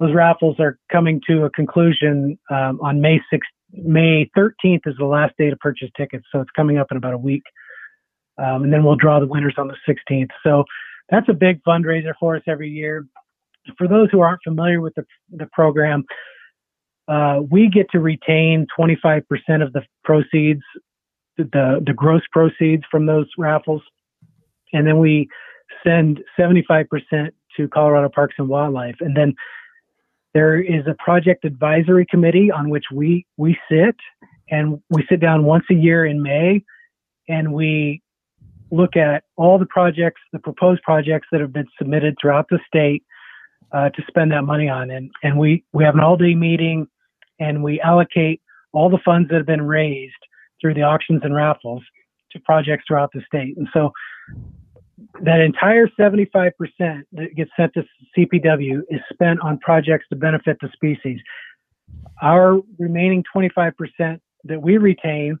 those 0.00 0.14
raffles 0.14 0.56
are 0.60 0.78
coming 0.92 1.20
to 1.28 1.44
a 1.44 1.50
conclusion 1.50 2.38
um, 2.50 2.80
on 2.80 3.00
May 3.00 3.20
6th. 3.32 3.40
May 3.72 4.30
13th 4.36 4.86
is 4.86 4.94
the 4.96 5.04
last 5.04 5.34
day 5.36 5.50
to 5.50 5.56
purchase 5.56 5.90
tickets, 5.96 6.24
so 6.30 6.40
it's 6.40 6.50
coming 6.54 6.78
up 6.78 6.86
in 6.92 6.96
about 6.96 7.14
a 7.14 7.18
week. 7.18 7.42
Um, 8.38 8.62
and 8.62 8.72
then 8.72 8.84
we'll 8.84 8.94
draw 8.94 9.18
the 9.18 9.26
winners 9.26 9.54
on 9.58 9.66
the 9.66 9.74
16th. 9.88 10.30
So 10.44 10.62
that's 11.10 11.28
a 11.28 11.32
big 11.32 11.60
fundraiser 11.64 12.12
for 12.20 12.36
us 12.36 12.42
every 12.46 12.70
year 12.70 13.04
for 13.76 13.88
those 13.88 14.08
who 14.10 14.20
aren't 14.20 14.42
familiar 14.42 14.80
with 14.80 14.94
the, 14.94 15.04
the 15.30 15.46
program, 15.52 16.04
uh, 17.08 17.40
we 17.50 17.68
get 17.68 17.90
to 17.90 18.00
retain 18.00 18.66
25% 18.78 19.22
of 19.62 19.72
the 19.72 19.82
proceeds, 20.04 20.62
the, 21.36 21.82
the 21.84 21.92
gross 21.94 22.22
proceeds 22.32 22.84
from 22.90 23.06
those 23.06 23.26
raffles. 23.36 23.82
And 24.72 24.86
then 24.86 24.98
we 24.98 25.28
send 25.86 26.20
75% 26.38 26.86
to 27.56 27.68
Colorado 27.68 28.08
Parks 28.08 28.34
and 28.38 28.48
Wildlife. 28.48 28.96
And 29.00 29.16
then 29.16 29.34
there 30.34 30.60
is 30.60 30.86
a 30.86 30.94
project 31.02 31.44
advisory 31.44 32.06
committee 32.06 32.50
on 32.50 32.70
which 32.70 32.84
we, 32.92 33.26
we 33.36 33.58
sit 33.70 33.96
and 34.50 34.80
we 34.90 35.04
sit 35.08 35.20
down 35.20 35.44
once 35.44 35.64
a 35.70 35.74
year 35.74 36.04
in 36.06 36.22
May 36.22 36.62
and 37.28 37.52
we 37.52 38.02
look 38.70 38.96
at 38.96 39.24
all 39.36 39.58
the 39.58 39.66
projects, 39.66 40.20
the 40.32 40.38
proposed 40.38 40.82
projects 40.82 41.28
that 41.32 41.40
have 41.40 41.52
been 41.52 41.66
submitted 41.78 42.16
throughout 42.20 42.46
the 42.50 42.58
state 42.66 43.02
uh, 43.72 43.88
to 43.90 44.02
spend 44.06 44.32
that 44.32 44.42
money 44.42 44.68
on. 44.68 44.90
And, 44.90 45.10
and 45.22 45.38
we, 45.38 45.64
we 45.72 45.84
have 45.84 45.94
an 45.94 46.00
all 46.00 46.16
day 46.16 46.34
meeting 46.34 46.86
and 47.40 47.62
we 47.62 47.80
allocate 47.80 48.40
all 48.72 48.90
the 48.90 48.98
funds 49.04 49.28
that 49.30 49.36
have 49.36 49.46
been 49.46 49.62
raised 49.62 50.14
through 50.60 50.74
the 50.74 50.82
auctions 50.82 51.22
and 51.24 51.34
raffles 51.34 51.82
to 52.32 52.40
projects 52.40 52.84
throughout 52.86 53.10
the 53.12 53.22
state. 53.26 53.56
And 53.56 53.68
so 53.72 53.92
that 55.22 55.40
entire 55.40 55.88
75% 55.98 56.52
that 56.78 57.34
gets 57.36 57.50
sent 57.56 57.72
to 57.74 57.84
CPW 58.16 58.80
is 58.88 59.00
spent 59.12 59.40
on 59.40 59.58
projects 59.58 60.06
to 60.10 60.16
benefit 60.16 60.58
the 60.60 60.68
species. 60.72 61.20
Our 62.22 62.60
remaining 62.78 63.24
25% 63.34 63.72
that 64.44 64.62
we 64.62 64.78
retain 64.78 65.38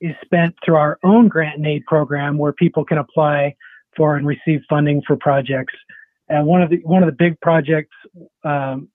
is 0.00 0.14
spent 0.24 0.54
through 0.64 0.76
our 0.76 0.98
own 1.04 1.28
grant 1.28 1.58
and 1.58 1.66
aid 1.66 1.84
program 1.86 2.36
where 2.38 2.52
people 2.52 2.84
can 2.84 2.98
apply 2.98 3.54
for 3.96 4.16
and 4.16 4.26
receive 4.26 4.60
funding 4.68 5.02
for 5.06 5.16
projects. 5.16 5.74
And 6.28 6.46
one 6.46 6.62
of 6.62 6.70
the 6.70 6.80
one 6.84 7.02
of 7.02 7.06
the 7.06 7.16
big 7.16 7.40
projects 7.40 7.94
um, 8.44 8.88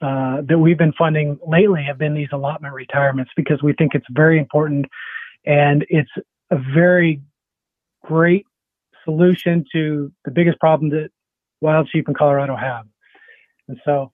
uh, 0.00 0.42
that 0.48 0.58
we've 0.58 0.78
been 0.78 0.92
funding 0.94 1.38
lately 1.46 1.82
have 1.82 1.98
been 1.98 2.14
these 2.14 2.28
allotment 2.32 2.72
retirements 2.72 3.30
because 3.36 3.62
we 3.62 3.72
think 3.74 3.94
it's 3.94 4.06
very 4.10 4.38
important 4.38 4.86
and 5.44 5.84
it's 5.88 6.10
a 6.50 6.58
very 6.74 7.20
great 8.04 8.46
solution 9.04 9.64
to 9.72 10.12
the 10.24 10.30
biggest 10.30 10.58
problem 10.60 10.90
that 10.90 11.10
wild 11.60 11.88
sheep 11.90 12.08
in 12.08 12.14
Colorado 12.14 12.56
have. 12.56 12.86
And 13.68 13.78
so 13.84 14.12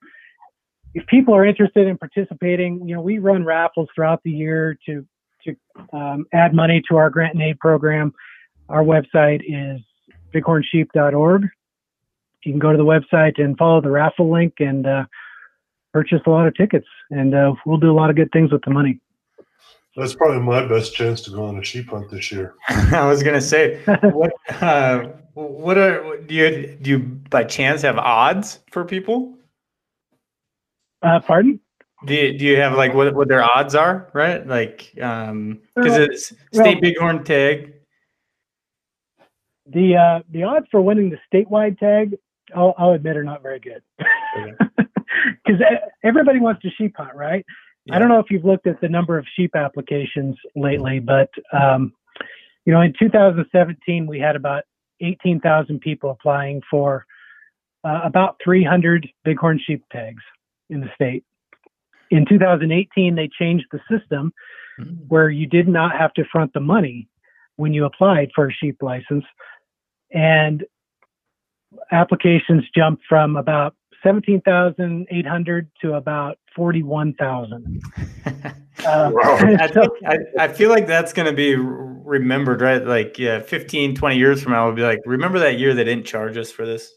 if 0.94 1.06
people 1.06 1.34
are 1.34 1.44
interested 1.44 1.86
in 1.86 1.98
participating, 1.98 2.88
you 2.88 2.94
know, 2.94 3.02
we 3.02 3.18
run 3.18 3.44
raffles 3.44 3.88
throughout 3.94 4.22
the 4.24 4.30
year 4.30 4.78
to 4.86 5.06
to 5.44 5.96
um, 5.96 6.26
add 6.32 6.54
money 6.54 6.82
to 6.88 6.96
our 6.96 7.10
grant 7.10 7.34
and 7.34 7.42
aid 7.42 7.58
program. 7.60 8.12
Our 8.68 8.82
website 8.82 9.42
is 9.46 9.80
bighornsheep.org. 10.34 11.42
You 12.44 12.52
can 12.52 12.58
go 12.58 12.72
to 12.72 12.78
the 12.78 12.84
website 12.84 13.40
and 13.40 13.56
follow 13.56 13.80
the 13.80 13.90
raffle 13.90 14.30
link 14.30 14.54
and 14.58 14.86
uh, 14.86 15.04
purchase 15.92 16.20
a 16.26 16.30
lot 16.30 16.46
of 16.46 16.54
tickets, 16.56 16.86
and 17.10 17.34
uh, 17.34 17.54
we'll 17.64 17.78
do 17.78 17.90
a 17.90 17.94
lot 17.94 18.10
of 18.10 18.16
good 18.16 18.30
things 18.32 18.52
with 18.52 18.62
the 18.64 18.70
money. 18.70 19.00
That's 19.96 20.14
probably 20.14 20.40
my 20.40 20.66
best 20.66 20.94
chance 20.94 21.22
to 21.22 21.30
go 21.30 21.44
on 21.44 21.58
a 21.58 21.64
sheep 21.64 21.88
hunt 21.88 22.10
this 22.10 22.30
year. 22.30 22.54
I 22.68 23.06
was 23.06 23.22
gonna 23.22 23.40
say, 23.40 23.80
what 24.02 24.32
uh, 24.60 25.08
what 25.34 25.78
are 25.78 26.18
do 26.18 26.34
you 26.34 26.76
do 26.80 26.90
you 26.90 26.98
by 26.98 27.44
chance 27.44 27.82
have 27.82 27.98
odds 27.98 28.60
for 28.70 28.84
people? 28.84 29.38
Uh, 31.02 31.20
pardon? 31.20 31.60
Do 32.04 32.14
you, 32.14 32.38
do 32.38 32.44
you 32.44 32.56
have 32.56 32.74
like 32.74 32.92
what 32.92 33.14
what 33.14 33.28
their 33.28 33.42
odds 33.42 33.74
are, 33.74 34.10
right? 34.12 34.46
Like, 34.46 34.92
um, 35.00 35.60
because 35.74 35.96
it's 35.96 36.26
state 36.26 36.42
well, 36.52 36.80
bighorn 36.80 37.24
tag. 37.24 37.72
The 39.66 39.96
uh, 39.96 40.22
the 40.30 40.42
odds 40.42 40.66
for 40.70 40.82
winning 40.82 41.10
the 41.10 41.18
statewide 41.32 41.78
tag, 41.78 42.14
I'll, 42.54 42.74
I'll 42.76 42.92
admit, 42.92 43.16
are 43.16 43.24
not 43.24 43.42
very 43.42 43.60
good. 43.60 43.82
Because 45.44 45.60
everybody 46.04 46.38
wants 46.38 46.60
to 46.62 46.70
sheep 46.76 46.94
hunt, 46.96 47.14
right? 47.14 47.44
Yeah. 47.86 47.96
I 47.96 47.98
don't 47.98 48.08
know 48.08 48.18
if 48.18 48.26
you've 48.30 48.44
looked 48.44 48.66
at 48.66 48.80
the 48.80 48.88
number 48.88 49.16
of 49.18 49.26
sheep 49.36 49.54
applications 49.54 50.36
lately, 50.54 50.98
but 50.98 51.30
um, 51.52 51.92
you 52.64 52.72
know, 52.72 52.80
in 52.80 52.92
2017 52.98 54.06
we 54.06 54.18
had 54.18 54.36
about 54.36 54.64
18,000 55.00 55.80
people 55.80 56.10
applying 56.10 56.62
for 56.70 57.06
uh, 57.84 58.00
about 58.04 58.36
300 58.42 59.06
bighorn 59.24 59.60
sheep 59.64 59.84
tags 59.92 60.22
in 60.68 60.80
the 60.80 60.88
state. 60.94 61.24
In 62.10 62.26
2018, 62.26 63.14
they 63.14 63.28
changed 63.38 63.66
the 63.70 63.80
system 63.90 64.32
mm-hmm. 64.80 64.94
where 65.08 65.30
you 65.30 65.46
did 65.46 65.68
not 65.68 65.96
have 65.96 66.12
to 66.14 66.24
front 66.30 66.52
the 66.52 66.60
money 66.60 67.08
when 67.56 67.72
you 67.72 67.84
applied 67.84 68.30
for 68.34 68.48
a 68.48 68.52
sheep 68.52 68.76
license. 68.82 69.24
And 70.12 70.64
applications 71.92 72.64
jumped 72.74 73.02
from 73.08 73.36
about 73.36 73.74
17,800 74.02 75.70
to 75.82 75.94
about 75.94 76.38
41,000. 76.54 77.82
Uh, 78.84 79.10
I, 79.24 79.68
think, 79.68 79.88
I, 80.06 80.16
I, 80.38 80.48
feel 80.48 80.68
like 80.68 80.86
that's 80.86 81.14
going 81.14 81.24
to 81.24 81.32
be 81.32 81.56
remembered, 81.56 82.60
right? 82.60 82.86
Like, 82.86 83.18
yeah, 83.18 83.40
15, 83.40 83.94
20 83.94 84.16
years 84.18 84.42
from 84.42 84.52
now, 84.52 84.66
we'll 84.66 84.74
be 84.74 84.82
like, 84.82 85.00
remember 85.06 85.38
that 85.38 85.58
year 85.58 85.74
they 85.74 85.82
didn't 85.82 86.04
charge 86.04 86.36
us 86.36 86.52
for 86.52 86.66
this? 86.66 86.92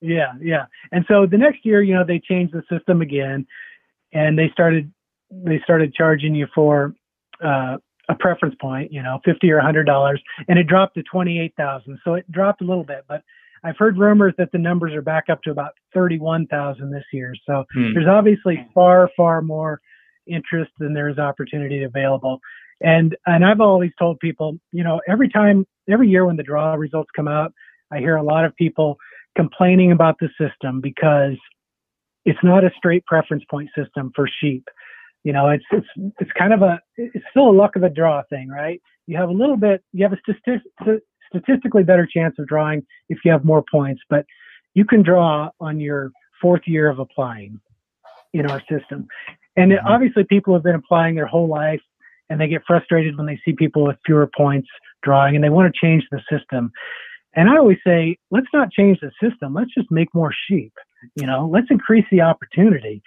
Yeah, 0.00 0.32
yeah. 0.40 0.66
And 0.92 1.04
so 1.08 1.26
the 1.26 1.36
next 1.36 1.64
year, 1.64 1.82
you 1.82 1.94
know, 1.94 2.04
they 2.06 2.20
changed 2.20 2.54
the 2.54 2.62
system 2.70 3.02
again, 3.02 3.46
and 4.12 4.38
they 4.38 4.48
started 4.52 4.92
they 5.30 5.60
started 5.62 5.92
charging 5.92 6.34
you 6.34 6.46
for 6.54 6.94
uh, 7.44 7.76
a 8.08 8.14
preference 8.18 8.54
point, 8.60 8.92
you 8.92 9.02
know, 9.02 9.20
fifty 9.24 9.50
or 9.50 9.60
hundred 9.60 9.84
dollars, 9.84 10.22
and 10.48 10.58
it 10.58 10.66
dropped 10.66 10.94
to 10.94 11.02
twenty 11.02 11.40
eight 11.40 11.54
thousand. 11.56 11.98
So 12.04 12.14
it 12.14 12.30
dropped 12.30 12.62
a 12.62 12.64
little 12.64 12.84
bit, 12.84 13.04
but 13.08 13.22
I've 13.64 13.76
heard 13.78 13.98
rumors 13.98 14.34
that 14.38 14.50
the 14.52 14.58
numbers 14.58 14.94
are 14.94 15.02
back 15.02 15.24
up 15.30 15.42
to 15.42 15.50
about 15.50 15.72
thirty 15.92 16.18
one 16.18 16.46
thousand 16.46 16.90
this 16.90 17.04
year. 17.12 17.34
So 17.46 17.64
hmm. 17.72 17.94
there's 17.94 18.08
obviously 18.08 18.66
far 18.74 19.10
far 19.16 19.42
more 19.42 19.80
interest 20.26 20.70
than 20.78 20.94
there 20.94 21.08
is 21.08 21.18
opportunity 21.18 21.82
available. 21.82 22.40
And 22.80 23.16
and 23.26 23.44
I've 23.44 23.60
always 23.60 23.90
told 23.98 24.20
people, 24.20 24.58
you 24.72 24.84
know, 24.84 25.00
every 25.08 25.28
time 25.28 25.66
every 25.90 26.08
year 26.08 26.26
when 26.26 26.36
the 26.36 26.42
draw 26.42 26.74
results 26.74 27.10
come 27.14 27.28
out, 27.28 27.52
I 27.90 27.98
hear 27.98 28.16
a 28.16 28.22
lot 28.22 28.44
of 28.44 28.54
people 28.56 28.96
complaining 29.36 29.92
about 29.92 30.16
the 30.20 30.28
system 30.38 30.80
because 30.80 31.36
it's 32.24 32.38
not 32.42 32.64
a 32.64 32.70
straight 32.76 33.04
preference 33.06 33.44
point 33.50 33.70
system 33.76 34.12
for 34.14 34.28
sheep. 34.40 34.64
You 35.24 35.32
know, 35.32 35.48
it's 35.48 35.64
it's 35.72 36.12
it's 36.20 36.30
kind 36.38 36.52
of 36.52 36.62
a 36.62 36.80
it's 36.96 37.24
still 37.30 37.50
a 37.50 37.52
luck 37.52 37.76
of 37.76 37.82
a 37.82 37.90
draw 37.90 38.22
thing, 38.30 38.48
right? 38.48 38.80
You 39.06 39.16
have 39.16 39.30
a 39.30 39.32
little 39.32 39.56
bit, 39.56 39.82
you 39.92 40.04
have 40.04 40.12
a 40.12 40.20
statistic, 40.20 41.02
statistically 41.28 41.82
better 41.82 42.06
chance 42.06 42.34
of 42.38 42.46
drawing 42.46 42.84
if 43.08 43.18
you 43.24 43.32
have 43.32 43.44
more 43.44 43.64
points, 43.70 44.02
but 44.08 44.24
you 44.74 44.84
can 44.84 45.02
draw 45.02 45.50
on 45.60 45.80
your 45.80 46.10
fourth 46.40 46.62
year 46.66 46.88
of 46.88 46.98
applying 46.98 47.60
in 48.32 48.50
our 48.50 48.60
system. 48.60 49.06
And 49.56 49.72
mm-hmm. 49.72 49.86
obviously, 49.86 50.24
people 50.24 50.54
have 50.54 50.62
been 50.62 50.74
applying 50.74 51.14
their 51.14 51.26
whole 51.26 51.48
life, 51.48 51.80
and 52.30 52.40
they 52.40 52.48
get 52.48 52.62
frustrated 52.66 53.16
when 53.16 53.26
they 53.26 53.40
see 53.44 53.52
people 53.52 53.84
with 53.84 53.96
fewer 54.06 54.30
points 54.36 54.68
drawing, 55.02 55.34
and 55.34 55.44
they 55.44 55.48
want 55.50 55.72
to 55.72 55.86
change 55.86 56.04
the 56.10 56.20
system. 56.30 56.70
And 57.34 57.48
I 57.48 57.56
always 57.56 57.78
say, 57.86 58.18
let's 58.30 58.46
not 58.52 58.70
change 58.72 58.98
the 59.00 59.10
system. 59.22 59.54
Let's 59.54 59.72
just 59.74 59.90
make 59.90 60.12
more 60.14 60.32
sheep. 60.48 60.72
You 61.14 61.26
know, 61.26 61.48
let's 61.52 61.68
increase 61.70 62.06
the 62.10 62.22
opportunity, 62.22 63.02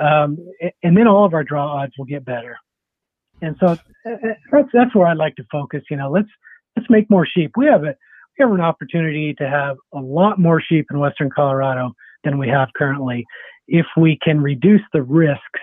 um, 0.00 0.38
and 0.82 0.96
then 0.96 1.06
all 1.06 1.24
of 1.24 1.34
our 1.34 1.44
draw 1.44 1.80
odds 1.80 1.92
will 1.98 2.04
get 2.04 2.24
better. 2.24 2.56
And 3.42 3.56
so 3.58 3.66
uh, 3.66 3.76
uh, 4.10 4.16
that's 4.52 4.68
that's 4.72 4.94
where 4.94 5.06
I'd 5.06 5.16
like 5.16 5.36
to 5.36 5.44
focus. 5.50 5.82
You 5.90 5.96
know, 5.96 6.10
let's 6.10 6.28
let's 6.76 6.90
make 6.90 7.08
more 7.10 7.26
sheep. 7.26 7.52
We 7.56 7.66
have 7.66 7.84
a 7.84 7.94
we 8.38 8.42
have 8.42 8.52
an 8.52 8.60
opportunity 8.60 9.32
to 9.34 9.48
have 9.48 9.76
a 9.92 10.00
lot 10.00 10.40
more 10.40 10.60
sheep 10.60 10.86
in 10.90 10.98
western 10.98 11.30
Colorado 11.30 11.92
than 12.24 12.38
we 12.38 12.48
have 12.48 12.68
currently, 12.76 13.24
if 13.68 13.86
we 13.96 14.18
can 14.22 14.40
reduce 14.40 14.80
the 14.92 15.02
risks 15.02 15.60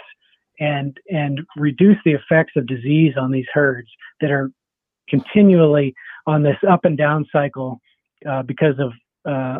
and 0.59 0.97
and 1.09 1.41
reduce 1.57 1.97
the 2.05 2.11
effects 2.11 2.53
of 2.55 2.67
disease 2.67 3.15
on 3.19 3.31
these 3.31 3.47
herds 3.53 3.89
that 4.21 4.31
are 4.31 4.51
continually 5.09 5.93
on 6.27 6.43
this 6.43 6.57
up 6.69 6.85
and 6.85 6.97
down 6.97 7.25
cycle 7.31 7.81
uh, 8.29 8.43
because 8.43 8.75
of 8.79 8.93
uh, 9.29 9.59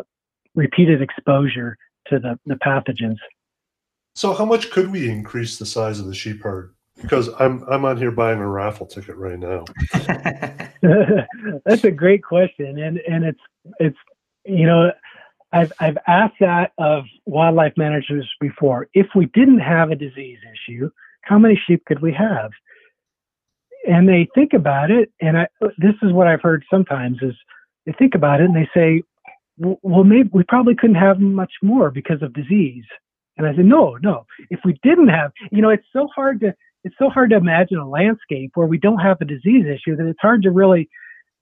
repeated 0.54 1.02
exposure 1.02 1.76
to 2.06 2.18
the, 2.18 2.38
the 2.46 2.54
pathogens. 2.54 3.16
So, 4.14 4.34
how 4.34 4.44
much 4.44 4.70
could 4.70 4.90
we 4.90 5.08
increase 5.08 5.58
the 5.58 5.66
size 5.66 5.98
of 5.98 6.06
the 6.06 6.14
sheep 6.14 6.42
herd? 6.42 6.74
Because 7.00 7.28
I'm 7.38 7.64
I'm 7.68 7.84
on 7.84 7.96
here 7.96 8.10
buying 8.10 8.38
a 8.38 8.48
raffle 8.48 8.86
ticket 8.86 9.16
right 9.16 9.38
now. 9.38 9.64
That's 11.64 11.84
a 11.84 11.90
great 11.90 12.22
question, 12.22 12.78
and 12.78 12.98
and 13.08 13.24
it's 13.24 13.40
it's 13.80 13.96
you 14.44 14.66
know 14.66 14.92
I've 15.52 15.72
I've 15.80 15.98
asked 16.06 16.36
that 16.40 16.72
of 16.78 17.04
wildlife 17.26 17.72
managers 17.76 18.28
before. 18.40 18.88
If 18.94 19.06
we 19.14 19.26
didn't 19.26 19.60
have 19.60 19.90
a 19.90 19.96
disease 19.96 20.38
issue, 20.52 20.90
how 21.22 21.38
many 21.38 21.60
sheep 21.66 21.84
could 21.86 22.02
we 22.02 22.12
have? 22.12 22.50
And 23.88 24.08
they 24.08 24.28
think 24.34 24.52
about 24.52 24.90
it, 24.90 25.10
and 25.20 25.38
I, 25.38 25.46
this 25.78 25.94
is 26.02 26.12
what 26.12 26.26
I've 26.26 26.42
heard 26.42 26.64
sometimes 26.70 27.18
is 27.22 27.34
they 27.86 27.92
think 27.92 28.14
about 28.14 28.40
it 28.40 28.44
and 28.44 28.54
they 28.54 28.68
say, 28.74 29.02
well, 29.58 30.04
maybe 30.04 30.30
we 30.32 30.44
probably 30.44 30.74
couldn't 30.74 30.96
have 30.96 31.20
much 31.20 31.52
more 31.62 31.90
because 31.90 32.22
of 32.22 32.32
disease. 32.32 32.84
And 33.36 33.46
I 33.46 33.54
said, 33.54 33.64
no, 33.64 33.96
no. 34.02 34.26
If 34.50 34.60
we 34.64 34.78
didn't 34.82 35.08
have, 35.08 35.32
you 35.50 35.62
know, 35.62 35.70
it's 35.70 35.86
so 35.92 36.08
hard 36.14 36.40
to 36.40 36.54
it's 36.84 36.94
so 36.98 37.08
hard 37.08 37.30
to 37.30 37.36
imagine 37.36 37.78
a 37.78 37.88
landscape 37.88 38.52
where 38.54 38.66
we 38.66 38.78
don't 38.78 38.98
have 38.98 39.18
a 39.20 39.24
disease 39.24 39.66
issue 39.66 39.96
that 39.96 40.06
it's 40.06 40.20
hard 40.20 40.42
to 40.42 40.50
really. 40.50 40.88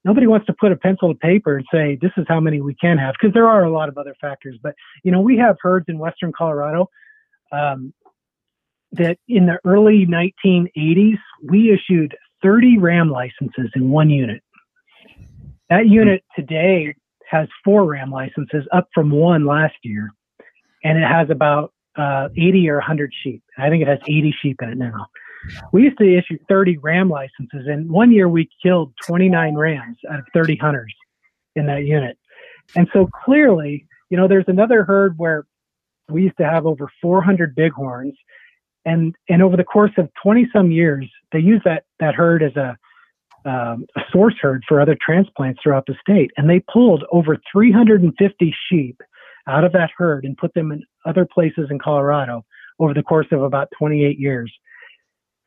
Nobody 0.03 0.27
wants 0.27 0.47
to 0.47 0.55
put 0.59 0.73
a 0.73 0.77
pencil 0.77 1.13
to 1.13 1.19
paper 1.19 1.59
and 1.59 1.67
say 1.71 1.99
this 2.01 2.13
is 2.17 2.25
how 2.27 2.41
many 2.41 2.63
we 2.63 2.75
can 2.75 2.97
have 2.97 3.15
because 3.21 3.35
there 3.35 3.47
are 3.47 3.65
a 3.65 3.71
lot 3.71 3.91
of 3.91 3.99
other 3.99 4.15
factors. 4.19 4.59
But 4.63 4.75
you 5.05 5.13
know, 5.13 5.21
we 5.21 5.37
have 5.37 5.57
herds 5.61 5.87
in 5.89 5.99
western 5.99 6.33
Colorado 6.37 6.89
um, 7.53 7.93
that 8.93 9.19
in 9.29 9.47
the 9.47 9.59
early 9.65 10.07
1980s 10.07 11.19
we 11.45 11.71
issued 11.73 12.17
30 12.43 12.79
ram 12.79 13.11
licenses 13.11 13.71
in 13.75 13.91
one 13.91 14.09
unit. 14.09 14.43
That 15.69 15.87
unit 15.87 16.25
today 16.35 16.95
has 17.31 17.49
four 17.65 17.85
RAM 17.85 18.11
licenses, 18.11 18.67
up 18.73 18.89
from 18.93 19.11
one 19.11 19.47
last 19.47 19.77
year, 19.83 20.11
and 20.83 20.99
it 20.99 21.07
has 21.07 21.31
about 21.31 21.73
uh, 21.97 22.29
80 22.37 22.69
or 22.71 22.77
100 22.77 23.13
sheep. 23.23 23.43
I 23.57 23.69
think 23.69 23.83
it 23.83 23.89
has 23.89 23.99
80 24.07 24.35
sheep 24.43 24.57
in 24.63 24.71
it 24.71 24.79
now. 24.79 25.07
We 25.73 25.85
used 25.85 25.99
to 25.99 26.19
issue 26.19 26.39
30 26.49 26.79
RAM 26.79 27.09
licenses, 27.09 27.67
and 27.67 27.91
one 27.91 28.13
year 28.13 28.29
we 28.29 28.49
killed 28.63 28.93
29 29.07 29.55
rams 29.55 29.97
out 30.11 30.19
of 30.19 30.25
30 30.35 30.57
hunters 30.57 30.95
in 31.57 31.67
that 31.67 31.85
unit. 31.85 32.19
And 32.77 32.89
so 32.93 33.09
clearly, 33.25 33.87
you 34.11 34.17
know, 34.17 34.29
there's 34.29 34.45
another 34.49 34.85
herd 34.85 35.15
where 35.19 35.47
we 36.09 36.25
used 36.25 36.37
to 36.39 36.45
have 36.45 36.67
over 36.67 36.91
400 37.01 37.55
bighorns, 37.55 38.15
and 38.85 39.15
and 39.29 39.43
over 39.43 39.57
the 39.57 39.65
course 39.65 39.93
of 39.99 40.09
20 40.23 40.49
some 40.53 40.71
years, 40.71 41.11
they 41.33 41.39
used 41.39 41.65
that 41.65 41.85
that 41.99 42.15
herd 42.15 42.43
as 42.43 42.57
a 42.57 42.77
um, 43.45 43.87
a 43.97 44.03
source 44.13 44.35
herd 44.41 44.63
for 44.69 44.81
other 44.81 44.97
transplants 45.01 45.61
throughout 45.63 45.87
the 45.87 45.95
state. 46.01 46.31
And 46.37 46.49
they 46.49 46.61
pulled 46.73 47.05
over 47.11 47.39
350 47.51 48.55
sheep 48.69 49.01
out 49.47 49.65
of 49.65 49.73
that 49.73 49.91
herd 49.97 50.25
and 50.25 50.37
put 50.37 50.53
them 50.55 50.73
in 50.73 50.83
other 51.07 51.27
places 51.27 51.69
in 51.71 51.79
Colorado 51.79 52.45
over 52.79 52.95
the 52.95 53.03
course 53.03 53.27
of 53.33 53.43
about 53.43 53.69
28 53.79 54.19
years. 54.19 54.53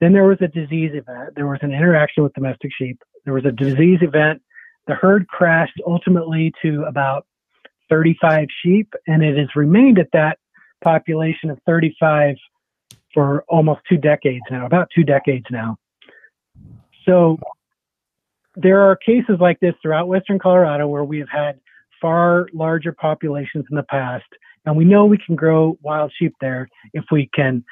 Then 0.04 0.12
there 0.12 0.26
was 0.26 0.40
a 0.42 0.50
disease 0.50 0.92
event. 0.94 1.30
There 1.38 1.48
was 1.48 1.60
an 1.62 1.72
interaction 1.72 2.24
with 2.24 2.34
domestic 2.34 2.72
sheep. 2.78 3.02
There 3.24 3.34
was 3.34 3.46
a 3.46 3.54
disease 3.54 4.00
event. 4.02 4.42
The 4.86 4.96
herd 4.96 5.30
crashed 5.30 5.80
ultimately 5.88 6.52
to 6.62 6.84
about 6.84 7.26
35 7.90 8.50
sheep, 8.62 8.94
and 9.08 9.24
it 9.24 9.38
has 9.38 9.48
remained 9.56 10.00
at 10.00 10.10
that 10.12 10.40
population 10.84 11.50
of 11.50 11.58
35 11.66 12.36
for 13.14 13.46
almost 13.48 13.80
two 13.88 13.96
decades 13.96 14.44
now, 14.52 14.66
about 14.66 14.90
two 14.94 15.06
decades 15.06 15.46
now. 15.50 15.78
So 17.06 17.40
there 18.58 18.82
are 18.82 18.98
cases 18.98 19.38
like 19.40 19.62
this 19.62 19.74
throughout 19.82 20.10
Western 20.10 20.38
Colorado 20.38 20.86
where 20.86 21.06
we 21.06 21.20
have 21.20 21.30
had 21.30 21.62
far 22.02 22.50
larger 22.52 22.92
populations 22.92 23.64
in 23.72 23.78
the 23.78 23.84
past, 23.84 24.26
and 24.66 24.76
we 24.76 24.84
know 24.84 25.06
we 25.06 25.18
can 25.26 25.38
grow 25.38 25.78
wild 25.82 26.12
sheep 26.20 26.36
there 26.42 26.68
if 26.94 27.06
we 27.10 27.30
can 27.34 27.64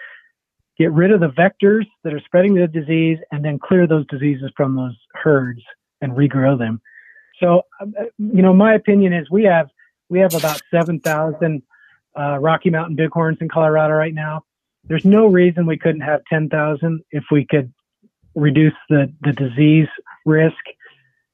get 0.82 0.92
rid 0.94 1.12
of 1.12 1.20
the 1.20 1.30
vectors 1.30 1.86
that 2.04 2.14
are 2.14 2.20
spreading 2.22 2.56
the 2.56 2.68
disease 2.68 3.20
and 3.32 3.46
then 3.46 3.60
clear 3.60 3.86
those 3.86 4.06
diseases 4.08 4.52
from 4.58 4.76
those 4.76 4.98
herds 5.14 5.62
and 6.02 6.14
regrow 6.14 6.58
them. 6.58 6.82
So, 7.40 7.62
um, 7.80 7.94
uh, 8.00 8.06
you 8.18 8.42
know, 8.42 8.54
my 8.54 8.74
opinion 8.74 9.14
is 9.14 9.30
we 9.30 9.44
have 9.44 9.70
we 10.10 10.20
have 10.20 10.34
about 10.34 10.62
7,000 10.72 11.62
uh, 12.20 12.38
Rocky 12.40 12.70
Mountain 12.70 12.96
bighorns 12.96 13.38
in 13.42 13.48
Colorado 13.48 13.94
right 13.94 14.14
now. 14.14 14.44
There's 14.84 15.06
no 15.06 15.28
reason 15.28 15.66
we 15.66 15.78
couldn't 15.78 16.02
have 16.02 16.22
10,000 16.30 17.02
if 17.12 17.24
we 17.32 17.46
could 17.46 17.72
reduce 18.36 18.74
the, 18.90 19.14
the 19.22 19.32
disease 19.32 19.88
risk 20.26 20.58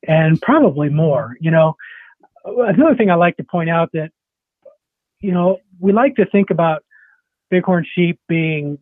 and 0.07 0.39
probably 0.41 0.89
more. 0.89 1.37
You 1.39 1.51
know, 1.51 1.75
another 2.45 2.95
thing 2.95 3.09
I 3.09 3.15
like 3.15 3.37
to 3.37 3.43
point 3.43 3.69
out 3.69 3.89
that, 3.93 4.11
you 5.21 5.31
know, 5.31 5.57
we 5.79 5.91
like 5.91 6.15
to 6.15 6.25
think 6.25 6.51
about 6.51 6.83
bighorn 7.49 7.85
sheep 7.95 8.19
being 8.27 8.77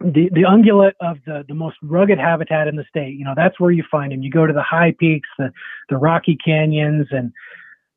the, 0.00 0.30
the 0.32 0.42
ungulate 0.42 0.92
of 1.00 1.18
the, 1.26 1.44
the 1.48 1.54
most 1.54 1.76
rugged 1.82 2.18
habitat 2.18 2.68
in 2.68 2.76
the 2.76 2.84
state. 2.88 3.16
You 3.18 3.24
know, 3.24 3.34
that's 3.36 3.58
where 3.58 3.70
you 3.70 3.84
find 3.90 4.12
them. 4.12 4.22
You 4.22 4.30
go 4.30 4.46
to 4.46 4.52
the 4.52 4.62
high 4.62 4.94
peaks, 4.98 5.28
the, 5.38 5.52
the 5.88 5.96
rocky 5.96 6.36
canyons, 6.44 7.06
and 7.10 7.32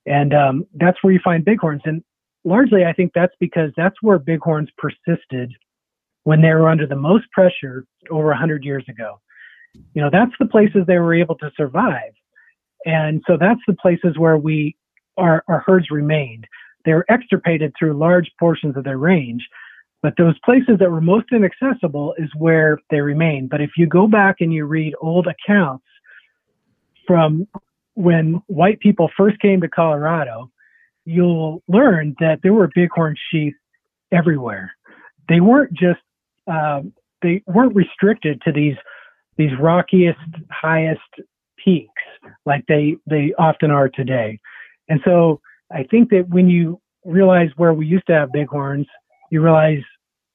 and 0.08 0.34
um, 0.34 0.66
that's 0.74 0.98
where 1.04 1.14
you 1.14 1.20
find 1.24 1.46
bighorns. 1.46 1.84
And 1.86 2.04
largely, 2.44 2.86
I 2.86 2.94
think 2.94 3.12
that's 3.14 3.36
because 3.40 3.72
that's 3.78 3.96
where 4.02 4.18
bighorns 4.18 4.70
persisted 4.78 5.54
when 6.24 6.42
they 6.42 6.50
were 6.50 6.70
under 6.70 6.88
the 6.88 6.96
most 6.96 7.30
pressure 7.32 7.86
over 8.10 8.28
100 8.28 8.64
years 8.64 8.84
ago. 8.90 9.20
You 9.94 10.02
know, 10.02 10.10
that's 10.12 10.32
the 10.40 10.48
places 10.48 10.82
they 10.88 10.98
were 10.98 11.14
able 11.14 11.36
to 11.36 11.52
survive. 11.56 12.14
And 12.86 13.22
so 13.28 13.38
that's 13.40 13.62
the 13.68 13.76
places 13.76 14.18
where 14.18 14.38
we 14.38 14.76
our, 15.18 15.44
our 15.48 15.64
herds 15.66 15.92
remained. 15.92 16.48
They 16.84 16.94
were 16.94 17.06
extirpated 17.10 17.74
through 17.78 17.94
large 17.94 18.32
portions 18.40 18.76
of 18.76 18.84
their 18.84 18.98
range, 18.98 19.48
but 20.02 20.14
those 20.18 20.38
places 20.44 20.78
that 20.80 20.92
were 20.92 21.02
most 21.02 21.28
inaccessible 21.32 22.16
is 22.18 22.30
where 22.38 22.80
they 22.90 23.02
remain. 23.02 23.48
But 23.48 23.62
if 23.62 23.72
you 23.78 23.88
go 23.88 24.08
back 24.08 24.38
and 24.40 24.52
you 24.52 24.66
read 24.66 24.94
old 25.00 25.28
accounts 25.28 25.86
from 27.06 27.48
when 27.96 28.42
white 28.48 28.80
people 28.80 29.10
first 29.16 29.40
came 29.40 29.62
to 29.62 29.68
Colorado, 29.68 30.50
you'll 31.06 31.62
learn 31.68 32.16
that 32.20 32.40
there 32.42 32.54
were 32.54 32.70
bighorn 32.76 33.16
sheep 33.32 33.56
everywhere. 34.12 34.72
They 35.30 35.40
weren't 35.40 35.74
just 35.74 36.00
um, 36.48 36.94
they 37.22 37.44
weren't 37.46 37.76
restricted 37.76 38.42
to 38.44 38.52
these 38.52 38.76
these 39.38 39.52
rockiest, 39.60 40.20
highest 40.50 41.00
peaks 41.64 41.90
like 42.46 42.66
they 42.68 42.96
they 43.08 43.34
often 43.38 43.72
are 43.72 43.90
today. 43.90 44.40
And 44.90 45.00
so 45.06 45.40
I 45.72 45.84
think 45.84 46.10
that 46.10 46.28
when 46.30 46.50
you 46.50 46.82
realize 47.06 47.50
where 47.56 47.74
we 47.74 47.86
used 47.86 48.08
to 48.08 48.14
have 48.14 48.32
bighorns, 48.32 48.88
you 49.32 49.42
realize 49.42 49.82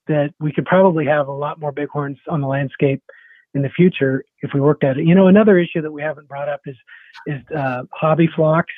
that 0.09 0.35
we 0.41 0.53
could 0.53 0.67
probably 0.67 1.07
have 1.07 1.29
a 1.29 1.33
lot 1.33 1.61
more 1.61 1.73
bighorns 1.73 2.19
on 2.29 2.41
the 2.41 2.47
landscape 2.47 3.03
in 3.55 3.63
the 3.63 3.71
future 3.71 4.25
if 4.43 4.51
we 4.53 4.61
worked 4.61 4.85
at 4.85 4.99
it. 4.99 5.07
You 5.07 5.15
know, 5.15 5.27
another 5.29 5.59
issue 5.59 5.81
that 5.83 5.91
we 5.91 6.03
haven't 6.03 6.29
brought 6.29 6.49
up 6.49 6.61
is 6.67 6.77
is 7.27 7.43
uh, 7.57 7.83
hobby 7.93 8.29
flocks. 8.35 8.75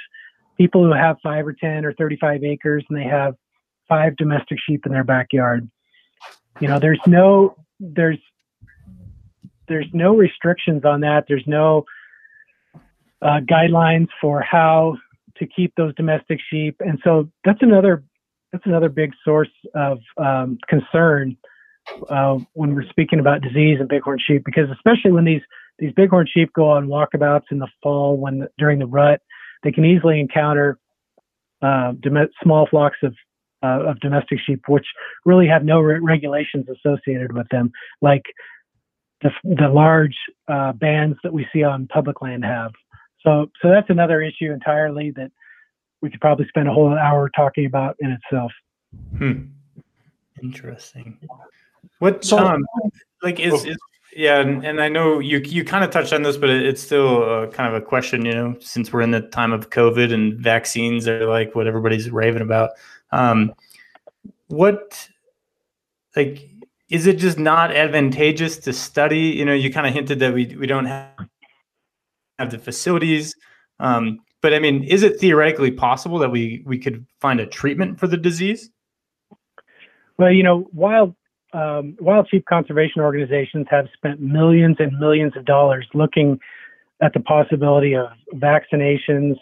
People 0.57 0.85
who 0.85 0.93
have 0.93 1.17
five 1.23 1.47
or 1.47 1.53
ten 1.53 1.85
or 1.85 1.93
thirty-five 1.95 2.43
acres 2.45 2.85
and 2.89 2.99
they 2.99 3.05
have 3.05 3.35
five 3.89 4.17
domestic 4.17 4.59
sheep 4.67 4.87
in 4.87 4.93
their 4.93 5.05
backyard. 5.05 5.69
You 6.61 6.69
know, 6.69 6.79
there's 6.79 7.01
no 7.07 7.57
there's 7.81 8.19
there's 9.69 9.89
no 9.93 10.17
restrictions 10.17 10.85
on 10.85 11.01
that. 11.01 11.25
There's 11.29 11.47
no 11.47 11.85
uh, 13.21 13.41
guidelines 13.41 14.09
for 14.21 14.41
how 14.41 14.97
to 15.37 15.47
keep 15.47 15.75
those 15.77 15.95
domestic 15.95 16.41
sheep, 16.51 16.77
and 16.81 16.99
so 17.05 17.29
that's 17.45 17.63
another 17.63 18.03
that's 18.53 18.67
another 18.67 18.89
big 18.89 19.13
source 19.25 19.51
of 19.75 19.99
um, 20.17 20.59
concern 20.69 21.37
uh, 22.09 22.39
when 22.53 22.75
we're 22.75 22.89
speaking 22.91 23.19
about 23.19 23.43
disease 23.43 23.79
and 23.81 23.89
bighorn 23.89 24.19
sheep, 24.25 24.43
because 24.45 24.69
especially 24.73 25.13
when 25.13 25.25
these 25.25 25.43
these 25.79 25.93
bighorn 25.93 26.27
sheep 26.33 26.53
go 26.55 26.69
on 26.71 26.89
walkabouts 26.89 27.51
in 27.51 27.59
the 27.59 27.69
fall 27.83 28.17
when 28.17 28.49
during 28.59 28.79
the 28.79 28.87
rut, 28.87 29.21
they 29.63 29.71
can 29.71 29.85
easily 29.85 30.19
encounter 30.19 30.79
uh, 31.63 31.93
dom- 32.01 32.29
small 32.43 32.67
flocks 32.69 32.99
of 33.03 33.15
uh, 33.63 33.91
of 33.91 34.01
domestic 34.01 34.39
sheep, 34.47 34.63
which 34.69 34.87
really 35.25 35.47
have 35.47 35.65
no 35.65 35.81
re- 35.81 35.99
regulations 36.01 36.67
associated 36.69 37.33
with 37.33 37.49
them, 37.51 37.71
like 38.01 38.23
the, 39.23 39.31
the 39.43 39.69
large 39.69 40.15
uh, 40.47 40.73
bands 40.73 41.19
that 41.25 41.33
we 41.33 41.47
see 41.53 41.63
on 41.63 41.89
public 41.89 42.23
land 42.23 42.45
have. 42.45 42.71
So, 43.25 43.51
so 43.61 43.69
that's 43.69 43.91
another 43.91 44.23
issue 44.23 44.53
entirely 44.53 45.13
that 45.17 45.33
we 46.01 46.11
could 46.11 46.21
probably 46.21 46.47
spend 46.49 46.69
a 46.69 46.73
whole 46.73 46.97
hour 46.97 47.31
talking 47.35 47.67
about 47.67 47.97
in 48.01 48.11
itself. 48.11 48.53
Hmm. 49.17 49.47
Interesting. 50.43 51.19
What 51.99 52.25
so, 52.25 52.39
um, 52.39 52.65
like 53.23 53.41
is, 53.41 53.65
is 53.65 53.77
yeah, 54.15 54.41
and, 54.41 54.65
and 54.65 54.81
I 54.81 54.89
know 54.89 55.19
you 55.19 55.39
you 55.39 55.65
kind 55.65 55.85
of 55.85 55.91
touched 55.91 56.13
on 56.13 56.23
this, 56.23 56.37
but 56.37 56.51
it's 56.51 56.83
still 56.83 57.23
uh, 57.23 57.47
kind 57.49 57.75
of 57.75 57.81
a 57.81 57.85
question, 57.85 58.25
you 58.25 58.33
know, 58.33 58.57
since 58.61 58.93
we're 58.93 59.03
in 59.03 59.11
the 59.11 59.21
time 59.21 59.53
of 59.53 59.71
COVID 59.71 60.13
and 60.13 60.39
vaccines 60.39 61.07
are 61.07 61.27
like 61.27 61.55
what 61.55 61.67
everybody's 61.67 62.11
raving 62.11 62.43
about. 62.43 62.71
Um, 63.11 63.55
what 64.49 65.09
like 66.17 66.49
is 66.89 67.07
it 67.07 67.19
just 67.19 67.39
not 67.39 67.75
advantageous 67.75 68.57
to 68.59 68.73
study? 68.73 69.21
You 69.21 69.45
know, 69.45 69.55
you 69.55 69.73
kind 69.73 69.87
of 69.87 69.93
hinted 69.93 70.21
that 70.21 70.33
we 70.33 70.47
we 70.57 70.67
don't 70.67 70.87
have 70.87 71.29
have 72.39 72.51
the 72.51 72.59
facilities. 72.59 73.35
Um, 73.79 74.21
but 74.41 74.55
I 74.55 74.59
mean, 74.59 74.85
is 74.85 75.03
it 75.03 75.19
theoretically 75.19 75.71
possible 75.71 76.19
that 76.19 76.31
we 76.31 76.63
we 76.65 76.79
could 76.79 77.07
find 77.21 77.41
a 77.41 77.47
treatment 77.47 77.99
for 77.99 78.07
the 78.07 78.17
disease? 78.17 78.71
Well, 80.19 80.33
you 80.33 80.43
know, 80.43 80.69
wild 80.73 81.15
um, 81.53 81.97
wild 82.01 82.29
sheep 82.31 82.45
conservation 82.47 83.01
organizations 83.01 83.67
have 83.71 83.87
spent 83.95 84.21
millions 84.21 84.77
and 84.79 84.99
millions 84.99 85.37
of 85.37 85.45
dollars 85.45 85.87
looking 85.95 86.39
at 87.01 87.13
the 87.15 87.21
possibility 87.21 87.95
of 87.95 88.09
vaccinations, 88.35 89.37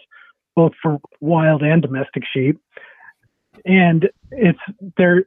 both 0.55 0.71
for 0.81 0.99
wild 1.19 1.63
and 1.63 1.81
domestic 1.81 2.23
sheep. 2.33 2.59
And 3.65 4.09
it's 4.31 4.59
there. 4.97 5.25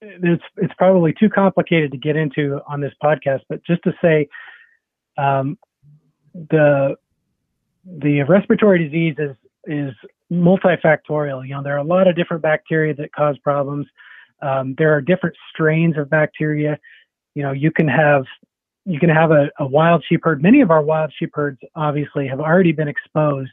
It's 0.00 0.42
it's 0.56 0.74
probably 0.74 1.14
too 1.18 1.28
complicated 1.28 1.92
to 1.92 1.98
get 1.98 2.16
into 2.16 2.60
on 2.68 2.80
this 2.80 2.92
podcast, 3.02 3.40
but 3.48 3.64
just 3.64 3.82
to 3.84 3.92
say, 4.02 4.28
um, 5.16 5.58
the 6.34 6.96
the 7.96 8.22
respiratory 8.22 8.84
disease 8.84 9.16
is 9.18 9.36
is 9.66 9.94
multifactorial. 10.32 11.46
You 11.46 11.54
know, 11.54 11.62
there 11.62 11.74
are 11.74 11.78
a 11.78 11.84
lot 11.84 12.06
of 12.08 12.16
different 12.16 12.42
bacteria 12.42 12.94
that 12.94 13.12
cause 13.12 13.36
problems. 13.38 13.86
Um, 14.42 14.74
there 14.78 14.94
are 14.94 15.00
different 15.00 15.36
strains 15.52 15.96
of 15.98 16.08
bacteria. 16.10 16.78
You 17.34 17.42
know, 17.42 17.52
you 17.52 17.70
can 17.70 17.88
have 17.88 18.24
you 18.84 18.98
can 18.98 19.10
have 19.10 19.30
a, 19.30 19.50
a 19.58 19.66
wild 19.66 20.04
sheep 20.08 20.20
herd. 20.22 20.42
Many 20.42 20.60
of 20.60 20.70
our 20.70 20.82
wild 20.82 21.12
sheep 21.18 21.30
herds 21.34 21.58
obviously 21.74 22.26
have 22.28 22.40
already 22.40 22.72
been 22.72 22.88
exposed 22.88 23.52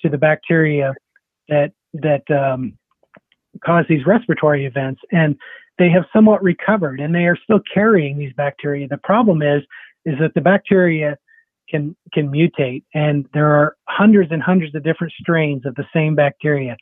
to 0.00 0.08
the 0.08 0.18
bacteria 0.18 0.94
that 1.48 1.72
that 1.94 2.30
um, 2.30 2.76
cause 3.64 3.84
these 3.88 4.06
respiratory 4.06 4.66
events, 4.66 5.00
and 5.12 5.36
they 5.78 5.90
have 5.90 6.04
somewhat 6.12 6.42
recovered, 6.42 7.00
and 7.00 7.14
they 7.14 7.24
are 7.24 7.38
still 7.42 7.60
carrying 7.72 8.18
these 8.18 8.32
bacteria. 8.34 8.88
The 8.88 8.98
problem 8.98 9.42
is 9.42 9.62
is 10.04 10.18
that 10.20 10.32
the 10.34 10.40
bacteria 10.40 11.18
can 11.70 11.96
can 12.12 12.30
mutate, 12.30 12.84
and 12.94 13.26
there 13.34 13.54
are 13.54 13.76
hundreds 13.88 14.32
and 14.32 14.42
hundreds 14.42 14.74
of 14.74 14.84
different 14.84 15.12
strains 15.20 15.64
of 15.66 15.74
the 15.74 15.86
same 15.94 16.14
bacteria. 16.14 16.76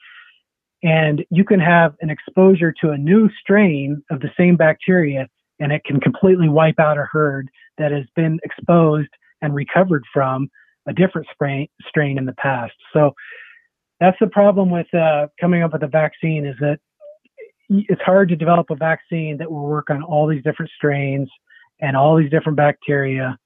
And 0.82 1.24
you 1.30 1.44
can 1.44 1.60
have 1.60 1.94
an 2.00 2.10
exposure 2.10 2.72
to 2.80 2.90
a 2.90 2.98
new 2.98 3.28
strain 3.40 4.02
of 4.10 4.20
the 4.20 4.30
same 4.38 4.56
bacteria, 4.56 5.26
and 5.58 5.72
it 5.72 5.82
can 5.84 6.00
completely 6.00 6.48
wipe 6.48 6.78
out 6.78 6.98
a 6.98 7.06
herd 7.10 7.48
that 7.78 7.92
has 7.92 8.04
been 8.14 8.38
exposed 8.44 9.08
and 9.42 9.54
recovered 9.54 10.04
from 10.12 10.48
a 10.86 10.92
different 10.92 11.26
strain, 11.34 11.68
strain 11.88 12.18
in 12.18 12.26
the 12.26 12.34
past. 12.34 12.74
So 12.92 13.12
that's 14.00 14.16
the 14.20 14.28
problem 14.28 14.70
with 14.70 14.92
uh, 14.94 15.28
coming 15.40 15.62
up 15.62 15.72
with 15.72 15.82
a 15.82 15.88
vaccine 15.88 16.46
is 16.46 16.56
that 16.60 16.78
it's 17.68 18.02
hard 18.02 18.28
to 18.28 18.36
develop 18.36 18.70
a 18.70 18.76
vaccine 18.76 19.36
that 19.38 19.50
will 19.50 19.66
work 19.66 19.90
on 19.90 20.02
all 20.02 20.26
these 20.26 20.42
different 20.44 20.70
strains 20.76 21.28
and 21.80 21.96
all 21.96 22.16
these 22.16 22.30
different 22.30 22.56
bacteria, 22.56 23.36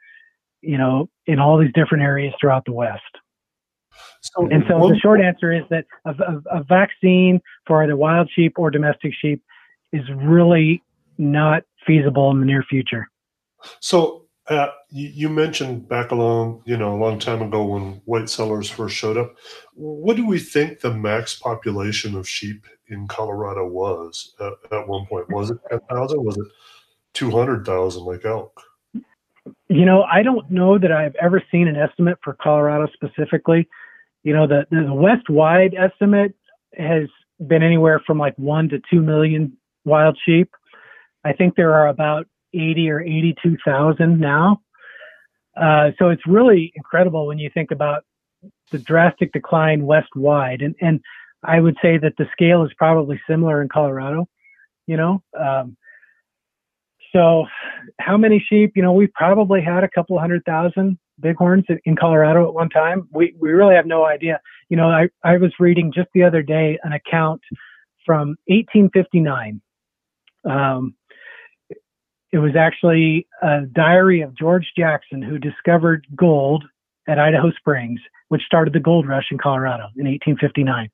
you 0.62 0.78
know, 0.78 1.08
in 1.26 1.38
all 1.38 1.58
these 1.58 1.72
different 1.74 2.02
areas 2.02 2.34
throughout 2.40 2.64
the 2.64 2.72
West. 2.72 3.02
So, 4.22 4.48
and 4.48 4.64
so 4.68 4.88
the 4.88 4.98
short 4.98 5.20
answer 5.20 5.52
is 5.52 5.62
that 5.70 5.86
a, 6.04 6.10
a, 6.10 6.58
a, 6.60 6.64
vaccine 6.64 7.40
for 7.66 7.82
either 7.82 7.96
wild 7.96 8.30
sheep 8.34 8.54
or 8.58 8.70
domestic 8.70 9.12
sheep 9.18 9.42
is 9.92 10.02
really 10.14 10.82
not 11.18 11.62
feasible 11.86 12.30
in 12.30 12.40
the 12.40 12.46
near 12.46 12.62
future. 12.62 13.08
So 13.80 14.26
uh, 14.48 14.68
you, 14.90 15.08
you, 15.14 15.28
mentioned 15.28 15.88
back 15.88 16.10
along, 16.10 16.62
you 16.66 16.76
know, 16.76 16.94
a 16.94 16.98
long 16.98 17.18
time 17.18 17.40
ago 17.40 17.64
when 17.64 18.00
white 18.04 18.28
settlers 18.28 18.68
first 18.68 18.96
showed 18.96 19.16
up. 19.16 19.36
What 19.74 20.16
do 20.16 20.26
we 20.26 20.38
think 20.38 20.80
the 20.80 20.92
max 20.92 21.38
population 21.38 22.16
of 22.16 22.28
sheep 22.28 22.66
in 22.88 23.06
Colorado 23.06 23.66
was 23.66 24.34
at, 24.40 24.52
at 24.72 24.88
one 24.88 25.06
point? 25.06 25.30
Was 25.30 25.50
it 25.50 25.58
10,000? 25.70 26.24
Was 26.24 26.36
it 26.36 26.46
200,000 27.14 28.02
like 28.02 28.24
elk? 28.24 28.60
You 29.70 29.84
know, 29.84 30.02
I 30.02 30.24
don't 30.24 30.50
know 30.50 30.78
that 30.78 30.90
I've 30.90 31.14
ever 31.22 31.40
seen 31.48 31.68
an 31.68 31.76
estimate 31.76 32.18
for 32.24 32.36
Colorado 32.42 32.88
specifically. 32.92 33.68
You 34.24 34.34
know, 34.34 34.48
the, 34.48 34.66
the 34.68 34.92
west 34.92 35.30
wide 35.30 35.76
estimate 35.78 36.34
has 36.76 37.04
been 37.46 37.62
anywhere 37.62 38.02
from 38.04 38.18
like 38.18 38.36
one 38.36 38.68
to 38.70 38.80
two 38.90 39.00
million 39.00 39.56
wild 39.84 40.18
sheep. 40.26 40.50
I 41.24 41.34
think 41.34 41.54
there 41.54 41.72
are 41.72 41.86
about 41.86 42.26
80 42.52 42.90
or 42.90 43.00
82,000 43.00 44.18
now. 44.18 44.60
Uh, 45.56 45.90
so 46.00 46.08
it's 46.08 46.26
really 46.26 46.72
incredible 46.74 47.28
when 47.28 47.38
you 47.38 47.48
think 47.54 47.70
about 47.70 48.02
the 48.72 48.78
drastic 48.78 49.32
decline 49.32 49.86
west 49.86 50.16
wide. 50.16 50.62
And, 50.62 50.74
and 50.80 51.00
I 51.44 51.60
would 51.60 51.76
say 51.80 51.96
that 51.96 52.14
the 52.18 52.26
scale 52.32 52.64
is 52.64 52.72
probably 52.76 53.20
similar 53.28 53.62
in 53.62 53.68
Colorado, 53.68 54.26
you 54.88 54.96
know. 54.96 55.22
Um, 55.38 55.76
so 57.12 57.46
how 57.98 58.16
many 58.16 58.44
sheep? 58.48 58.72
You 58.76 58.82
know, 58.82 58.92
we 58.92 59.06
probably 59.08 59.60
had 59.60 59.84
a 59.84 59.88
couple 59.88 60.18
hundred 60.18 60.44
thousand 60.44 60.98
bighorns 61.18 61.64
in 61.84 61.96
Colorado 61.96 62.46
at 62.46 62.54
one 62.54 62.70
time. 62.70 63.08
We, 63.12 63.34
we 63.38 63.50
really 63.50 63.74
have 63.74 63.86
no 63.86 64.04
idea. 64.04 64.40
You 64.68 64.76
know, 64.76 64.88
I, 64.88 65.08
I 65.24 65.36
was 65.36 65.52
reading 65.58 65.92
just 65.94 66.08
the 66.14 66.22
other 66.22 66.42
day 66.42 66.78
an 66.82 66.92
account 66.92 67.40
from 68.06 68.36
1859. 68.46 69.60
Um, 70.48 70.94
it 72.32 72.38
was 72.38 72.52
actually 72.56 73.26
a 73.42 73.62
diary 73.72 74.20
of 74.20 74.36
George 74.36 74.66
Jackson 74.76 75.20
who 75.20 75.38
discovered 75.38 76.06
gold 76.14 76.64
at 77.08 77.18
Idaho 77.18 77.50
Springs, 77.50 78.00
which 78.28 78.42
started 78.42 78.72
the 78.72 78.80
gold 78.80 79.08
rush 79.08 79.26
in 79.32 79.38
Colorado 79.38 79.88
in 79.96 80.06
1859. 80.06 80.88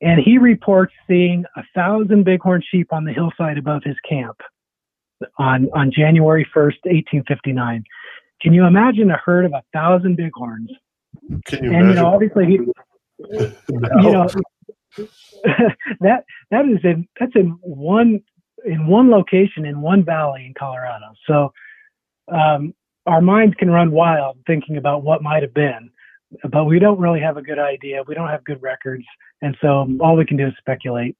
And 0.00 0.20
he 0.20 0.38
reports 0.38 0.94
seeing 1.06 1.44
a 1.56 1.62
thousand 1.74 2.24
bighorn 2.24 2.62
sheep 2.70 2.92
on 2.92 3.04
the 3.04 3.12
hillside 3.12 3.58
above 3.58 3.82
his 3.84 3.96
camp 4.08 4.38
on, 5.38 5.68
on 5.74 5.90
January 5.90 6.44
1st, 6.54 6.78
1859. 6.84 7.84
Can 8.40 8.52
you 8.52 8.64
imagine 8.64 9.10
a 9.10 9.16
herd 9.16 9.44
of 9.44 9.52
a 9.52 9.62
thousand 9.72 10.16
bighorns? 10.16 10.70
Can 11.44 11.64
you 11.64 11.70
and, 11.72 11.76
imagine? 11.76 11.88
You 11.88 11.94
know, 11.94 12.06
obviously, 12.06 12.46
he, 12.46 12.52
you 14.02 14.12
know, 14.12 14.28
that 16.00 16.24
that 16.50 16.66
is 16.66 16.78
in 16.82 17.06
that's 17.18 17.32
in 17.34 17.58
one 17.60 18.20
in 18.64 18.86
one 18.86 19.10
location 19.10 19.64
in 19.64 19.80
one 19.80 20.04
valley 20.04 20.46
in 20.46 20.54
Colorado. 20.58 21.12
So 21.26 21.52
um, 22.32 22.74
our 23.06 23.20
minds 23.20 23.54
can 23.58 23.70
run 23.70 23.90
wild 23.92 24.38
thinking 24.46 24.76
about 24.76 25.02
what 25.02 25.22
might 25.22 25.42
have 25.42 25.54
been, 25.54 25.90
but 26.50 26.64
we 26.64 26.78
don't 26.78 26.98
really 26.98 27.20
have 27.20 27.36
a 27.36 27.42
good 27.42 27.58
idea. 27.58 28.02
We 28.06 28.14
don't 28.14 28.28
have 28.28 28.44
good 28.44 28.62
records, 28.62 29.04
and 29.42 29.56
so 29.60 29.88
all 30.00 30.16
we 30.16 30.24
can 30.24 30.36
do 30.36 30.46
is 30.46 30.54
speculate. 30.58 31.16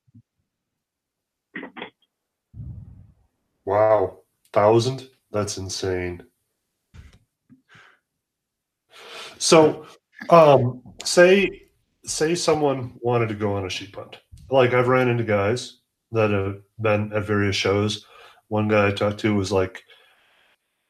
Wow, 3.64 4.20
thousand? 4.52 5.08
That's 5.30 5.58
insane. 5.58 6.24
So, 9.38 9.86
um, 10.28 10.82
say 11.04 11.70
say 12.04 12.34
someone 12.34 12.98
wanted 13.00 13.28
to 13.28 13.34
go 13.34 13.54
on 13.54 13.64
a 13.64 13.70
sheep 13.70 13.94
hunt. 13.94 14.18
Like 14.50 14.74
I've 14.74 14.88
ran 14.88 15.08
into 15.08 15.24
guys 15.24 15.78
that 16.12 16.30
have 16.30 16.60
been 16.80 17.12
at 17.12 17.24
various 17.24 17.56
shows. 17.56 18.06
One 18.48 18.68
guy 18.68 18.88
I 18.88 18.92
talked 18.92 19.20
to 19.20 19.34
was 19.34 19.52
like 19.52 19.82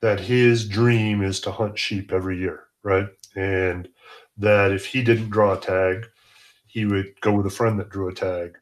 that 0.01 0.19
his 0.19 0.67
dream 0.67 1.23
is 1.23 1.41
to 1.41 1.53
hunt 1.53 1.79
sheep 1.79 2.13
every 2.13 2.39
year, 2.39 2.65
right? 2.83 3.09
And 3.37 3.89
that 4.39 4.73
if 4.73 4.87
he 4.87 5.03
didn't 5.03 5.31
draw 5.31 5.53
a 5.53 5.61
tag, 5.61 6.07
he 6.67 6.87
would 6.87 7.21
go 7.21 7.33
with 7.33 7.47
a 7.47 7.51
friend 7.51 7.79
that 7.79 7.91
drew 7.91 8.09
a 8.09 8.15
tag. 8.15 8.57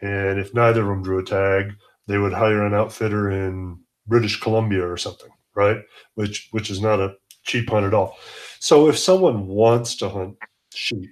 And 0.00 0.38
if 0.38 0.54
neither 0.54 0.82
of 0.82 0.88
them 0.88 1.02
drew 1.02 1.18
a 1.18 1.24
tag, 1.24 1.74
they 2.06 2.18
would 2.18 2.32
hire 2.32 2.64
an 2.66 2.74
outfitter 2.74 3.30
in 3.30 3.78
British 4.06 4.40
Columbia 4.40 4.86
or 4.86 4.96
something, 4.96 5.30
right? 5.54 5.78
Which 6.14 6.48
which 6.50 6.70
is 6.70 6.80
not 6.80 7.00
a 7.00 7.14
cheap 7.44 7.68
hunt 7.70 7.86
at 7.86 7.94
all. 7.94 8.16
So 8.58 8.88
if 8.88 8.98
someone 8.98 9.46
wants 9.46 9.96
to 9.96 10.08
hunt 10.08 10.36
sheep, 10.72 11.10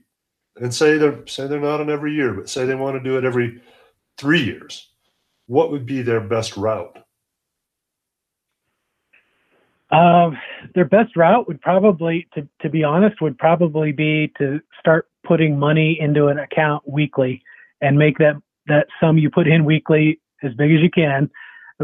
and 0.57 0.75
say 0.75 0.99
they're 0.99 1.27
say 1.27 1.47
they're 1.47 1.61
not 1.61 1.81
on 1.81 1.91
every 1.91 2.15
year, 2.15 2.35
but 2.35 2.49
say 2.49 2.65
they 2.65 2.75
want 2.75 2.97
to 2.97 3.03
do 3.03 3.19
it 3.19 3.25
every 3.25 3.61
three 4.19 4.43
years, 4.43 4.91
what 5.47 5.71
would 5.71 5.87
be 5.87 6.03
their 6.03 6.21
best 6.21 6.57
route? 6.57 6.99
Um, 9.91 10.39
their 10.75 10.87
best 10.87 11.17
route 11.17 11.47
would 11.47 11.61
probably, 11.61 12.27
to, 12.33 12.49
to 12.63 12.71
be 12.71 12.83
honest, 12.83 13.21
would 13.21 13.37
probably 13.37 13.93
be 13.93 14.33
to 14.39 14.61
start 14.81 15.07
putting 15.23 15.59
money 15.59 15.99
into 16.01 16.29
an 16.29 16.39
account 16.39 16.83
weekly 16.89 17.43
and 17.83 17.99
make 17.99 18.17
that, 18.17 18.37
that 18.69 18.87
sum 19.01 19.19
you 19.19 19.29
put 19.29 19.47
in 19.47 19.67
weekly 19.67 20.19
as 20.43 20.53
big 20.55 20.73
as 20.73 20.81
you 20.81 20.91
can 20.91 21.31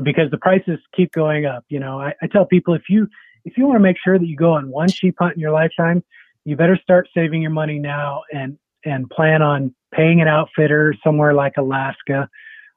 because 0.02 0.30
the 0.30 0.38
prices 0.38 0.78
keep 0.94 1.12
going 1.12 1.46
up. 1.46 1.64
You 1.68 1.80
know, 1.80 2.00
I, 2.00 2.14
I 2.22 2.26
tell 2.26 2.46
people 2.46 2.74
if 2.74 2.82
you, 2.88 3.08
if 3.44 3.56
you 3.56 3.66
want 3.66 3.76
to 3.76 3.82
make 3.82 3.96
sure 4.02 4.18
that 4.18 4.26
you 4.26 4.36
go 4.36 4.52
on 4.52 4.70
one 4.70 4.88
sheep 4.90 5.16
hunt 5.18 5.34
in 5.34 5.40
your 5.40 5.52
lifetime, 5.52 6.02
you 6.44 6.56
better 6.56 6.78
start 6.82 7.08
saving 7.14 7.42
your 7.42 7.50
money 7.50 7.78
now 7.78 8.22
and, 8.32 8.58
and 8.84 9.08
plan 9.10 9.42
on 9.42 9.74
paying 9.92 10.20
an 10.20 10.28
outfitter 10.28 10.94
somewhere 11.02 11.34
like 11.34 11.54
Alaska 11.56 12.28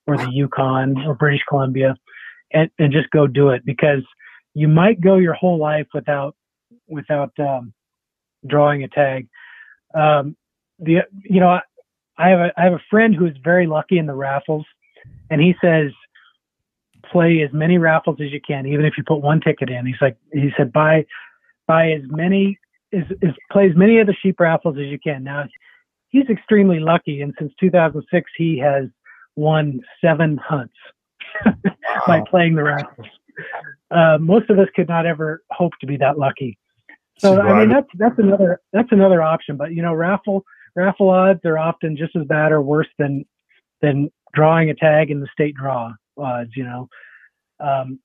or 0.08 0.18
the 0.18 0.30
Yukon 0.32 0.98
or 1.06 1.16
British 1.16 1.42
Columbia 1.48 1.96
and, 2.52 2.70
and 2.80 2.92
just 2.92 3.10
go 3.12 3.28
do 3.28 3.50
it 3.50 3.64
because 3.66 4.04
you 4.54 4.68
might 4.68 5.00
go 5.00 5.18
your 5.18 5.34
whole 5.34 5.58
life 5.58 5.88
without 5.94 6.36
without 6.88 7.32
um, 7.40 7.74
drawing 8.46 8.84
a 8.84 8.88
tag. 8.88 9.28
Um, 9.94 10.36
the 10.80 11.02
you 11.24 11.40
know 11.40 11.50
I, 11.50 11.62
I 12.18 12.30
have 12.30 12.40
a 12.40 12.52
I 12.58 12.64
have 12.64 12.74
a 12.74 12.84
friend 12.90 13.16
who 13.16 13.26
is 13.26 13.36
very 13.44 13.68
lucky 13.68 13.98
in 13.98 14.06
the 14.06 14.14
raffles, 14.14 14.66
and 15.30 15.42
he 15.42 15.56
says 15.64 15.92
play 17.12 17.42
as 17.42 17.52
many 17.54 17.78
raffles 17.78 18.18
as 18.22 18.32
you 18.32 18.40
can, 18.46 18.66
even 18.66 18.86
if 18.86 18.94
you 18.98 19.04
put 19.04 19.22
one 19.22 19.42
ticket 19.42 19.70
in. 19.70 19.86
He's 19.86 20.02
like 20.02 20.18
he 20.34 20.50
said 20.58 20.72
buy 20.72 21.06
buy 21.68 21.92
as 21.92 22.02
many 22.06 22.58
as, 22.94 23.04
as 23.24 23.32
play 23.52 23.70
as 23.70 23.76
many 23.76 24.00
of 24.00 24.08
the 24.08 24.16
sheep 24.22 24.40
raffles 24.40 24.78
as 24.78 24.88
you 24.88 25.00
can. 25.00 25.24
Now 25.24 25.46
he's 26.10 26.30
extremely 26.30 26.80
lucky, 26.80 27.22
and 27.22 27.34
since 27.40 27.52
2006 27.60 28.32
he 28.38 28.58
has 28.60 28.86
won 29.36 29.80
seven 30.04 30.38
hunts 30.38 30.74
wow. 31.46 31.54
by 32.08 32.22
playing 32.30 32.56
the 32.56 32.64
raffles. 32.64 33.08
Uh, 33.90 34.18
most 34.20 34.50
of 34.50 34.60
us 34.60 34.68
could 34.76 34.88
not 34.88 35.06
ever 35.06 35.42
hope 35.52 35.72
to 35.80 35.88
be 35.88 35.98
that 35.98 36.18
lucky. 36.18 36.58
So 37.18 37.40
I 37.40 37.60
mean 37.60 37.70
that's 37.70 37.88
that's 37.96 38.18
another 38.18 38.62
that's 38.74 38.92
another 38.92 39.22
option. 39.22 39.58
But 39.58 39.74
you 39.74 39.82
know 39.82 39.94
raffle 39.94 40.44
raffle 40.76 41.10
odds 41.10 41.42
are 41.46 41.58
often 41.58 41.96
just 41.96 42.16
as 42.16 42.26
bad 42.26 42.52
or 42.52 42.62
worse 42.62 42.88
than 42.98 43.26
than 43.82 44.10
drawing 44.34 44.70
a 44.70 44.76
tag 44.76 45.12
in 45.12 45.20
the 45.20 45.28
state 45.32 45.56
draw 45.56 45.94
odds. 46.18 46.52
You 46.56 46.64
know, 46.64 46.90
um, 47.60 48.00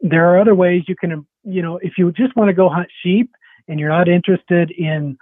there 0.00 0.32
are 0.32 0.40
other 0.40 0.54
ways 0.54 0.82
you 0.88 0.96
can 0.96 1.26
you 1.44 1.62
know 1.62 1.78
if 1.78 1.94
you 1.98 2.10
just 2.12 2.36
want 2.36 2.48
to 2.48 2.54
go 2.54 2.68
hunt 2.68 2.88
sheep 3.02 3.30
and 3.68 3.80
you're 3.80 3.88
not 3.88 4.08
interested 4.08 4.70
in 4.70 5.18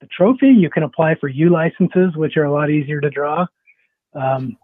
the 0.00 0.06
trophy, 0.06 0.48
you 0.48 0.70
can 0.70 0.82
apply 0.82 1.14
for 1.16 1.28
ewe 1.28 1.50
licenses, 1.50 2.16
which 2.16 2.36
are 2.36 2.44
a 2.44 2.52
lot 2.52 2.70
easier 2.70 3.00
to 3.00 3.10
draw. 3.10 3.46
Um, 4.14 4.56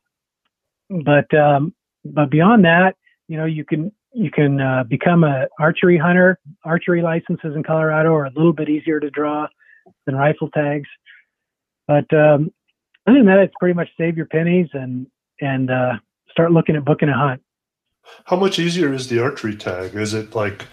but 0.89 1.33
um, 1.37 1.75
but 2.05 2.31
beyond 2.31 2.65
that, 2.65 2.97
you 3.29 3.37
know, 3.37 3.45
you 3.45 3.65
can 3.65 3.93
you 4.13 4.31
can 4.31 4.61
uh, 4.61 4.85
become 4.85 5.25
a 5.25 5.47
archery 5.59 5.99
hunter. 5.99 6.39
Archery 6.65 7.03
licenses 7.03 7.55
in 7.55 7.63
Colorado 7.63 8.15
are 8.15 8.27
a 8.27 8.33
little 8.35 8.53
bit 8.53 8.69
easier 8.69 9.01
to 9.01 9.11
draw 9.11 9.47
than 10.07 10.17
rifle 10.17 10.51
tags. 10.51 10.89
But 11.87 12.13
um, 12.13 12.51
other 13.07 13.19
than 13.19 13.27
that, 13.27 13.41
it's 13.41 13.55
pretty 13.61 13.75
much 13.75 13.89
save 13.99 14.17
your 14.17 14.27
pennies 14.27 14.69
and 14.73 15.07
and 15.41 15.71
uh, 15.71 15.95
start 16.31 16.53
looking 16.53 16.77
at 16.77 16.85
booking 16.85 17.09
a 17.09 17.17
hunt. 17.17 17.43
How 18.25 18.37
much 18.37 18.59
easier 18.59 18.93
is 18.93 19.09
the 19.09 19.23
archery 19.23 19.57
tag? 19.57 19.95
Is 19.95 20.15
it 20.15 20.35
like 20.35 20.67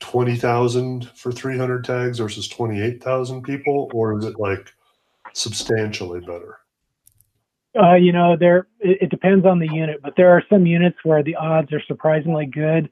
twenty 0.00 0.36
thousand 0.36 1.10
for 1.14 1.32
three 1.32 1.58
hundred 1.58 1.84
tags 1.84 2.18
versus 2.18 2.48
twenty 2.48 2.80
eight 2.80 3.02
thousand 3.02 3.42
people, 3.42 3.90
or 3.92 4.18
is 4.18 4.24
it 4.24 4.38
like 4.38 4.72
substantially 5.32 6.20
better? 6.20 6.58
Uh, 7.78 7.94
you 7.94 8.12
know, 8.12 8.36
there 8.36 8.66
it, 8.80 9.02
it, 9.02 9.10
depends 9.10 9.44
on 9.44 9.58
the 9.58 9.68
unit, 9.72 10.00
but 10.02 10.14
there 10.16 10.30
are 10.30 10.42
some 10.50 10.66
units 10.66 10.96
where 11.04 11.22
the 11.22 11.36
odds 11.36 11.72
are 11.72 11.82
surprisingly 11.86 12.46
good, 12.46 12.90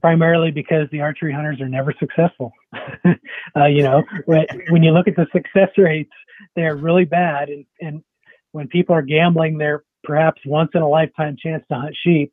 primarily 0.00 0.50
because 0.50 0.88
the 0.90 1.00
archery 1.00 1.32
hunters 1.32 1.60
are 1.60 1.68
never 1.68 1.92
successful. 1.98 2.52
uh, 3.56 3.66
you 3.66 3.82
know, 3.82 4.02
when, 4.26 4.82
you 4.82 4.92
look 4.92 5.08
at 5.08 5.16
the 5.16 5.26
success 5.32 5.70
rates, 5.76 6.12
they 6.54 6.62
are 6.62 6.76
really 6.76 7.04
bad, 7.04 7.48
and 7.48 7.66
and 7.80 8.02
when 8.52 8.68
people 8.68 8.94
are 8.94 9.02
gambling 9.02 9.58
their 9.58 9.82
perhaps 10.02 10.40
once 10.44 10.70
in 10.74 10.82
a 10.82 10.88
lifetime 10.88 11.36
chance 11.38 11.64
to 11.70 11.78
hunt 11.78 11.96
sheep, 12.02 12.32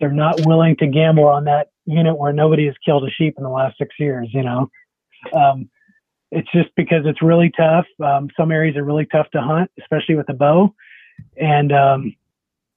they're 0.00 0.12
not 0.12 0.46
willing 0.46 0.76
to 0.76 0.86
gamble 0.86 1.26
on 1.26 1.44
that 1.44 1.68
unit 1.86 2.16
where 2.16 2.32
nobody 2.32 2.66
has 2.66 2.74
killed 2.84 3.04
a 3.04 3.10
sheep 3.10 3.34
in 3.36 3.44
the 3.44 3.50
last 3.50 3.76
six 3.78 3.94
years. 3.98 4.28
You 4.32 4.42
know. 4.42 4.70
Um, 5.32 5.68
it's 6.30 6.48
just 6.52 6.68
because 6.76 7.02
it's 7.06 7.22
really 7.22 7.50
tough. 7.56 7.86
Um, 8.04 8.28
some 8.36 8.52
areas 8.52 8.76
are 8.76 8.84
really 8.84 9.06
tough 9.06 9.30
to 9.30 9.40
hunt, 9.40 9.70
especially 9.78 10.14
with 10.14 10.28
a 10.28 10.34
bow 10.34 10.74
and 11.36 11.72
um, 11.72 12.14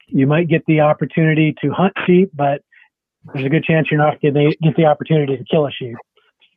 you 0.07 0.27
might 0.27 0.47
get 0.47 0.63
the 0.67 0.81
opportunity 0.81 1.55
to 1.61 1.71
hunt 1.71 1.93
sheep, 2.05 2.31
but 2.33 2.61
there's 3.33 3.45
a 3.45 3.49
good 3.49 3.63
chance 3.63 3.87
you're 3.91 3.99
not 3.99 4.21
going 4.21 4.33
to 4.33 4.55
get 4.61 4.75
the 4.75 4.85
opportunity 4.85 5.37
to 5.37 5.43
kill 5.49 5.67
a 5.67 5.71
sheep. 5.71 5.95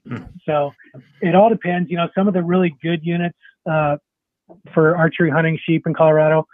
Mm. 0.09 0.29
So 0.47 0.73
it 1.21 1.35
all 1.35 1.49
depends. 1.49 1.91
You 1.91 1.97
know, 1.97 2.09
some 2.15 2.29
of 2.29 2.35
the 2.35 2.43
really 2.43 2.75
good 2.83 3.05
units 3.05 3.39
uh, 3.71 3.97
for 4.73 4.97
archery 4.97 5.31
hunting 5.31 5.59
sheep 5.65 5.87
in 5.87 5.95
Colorado 5.95 6.47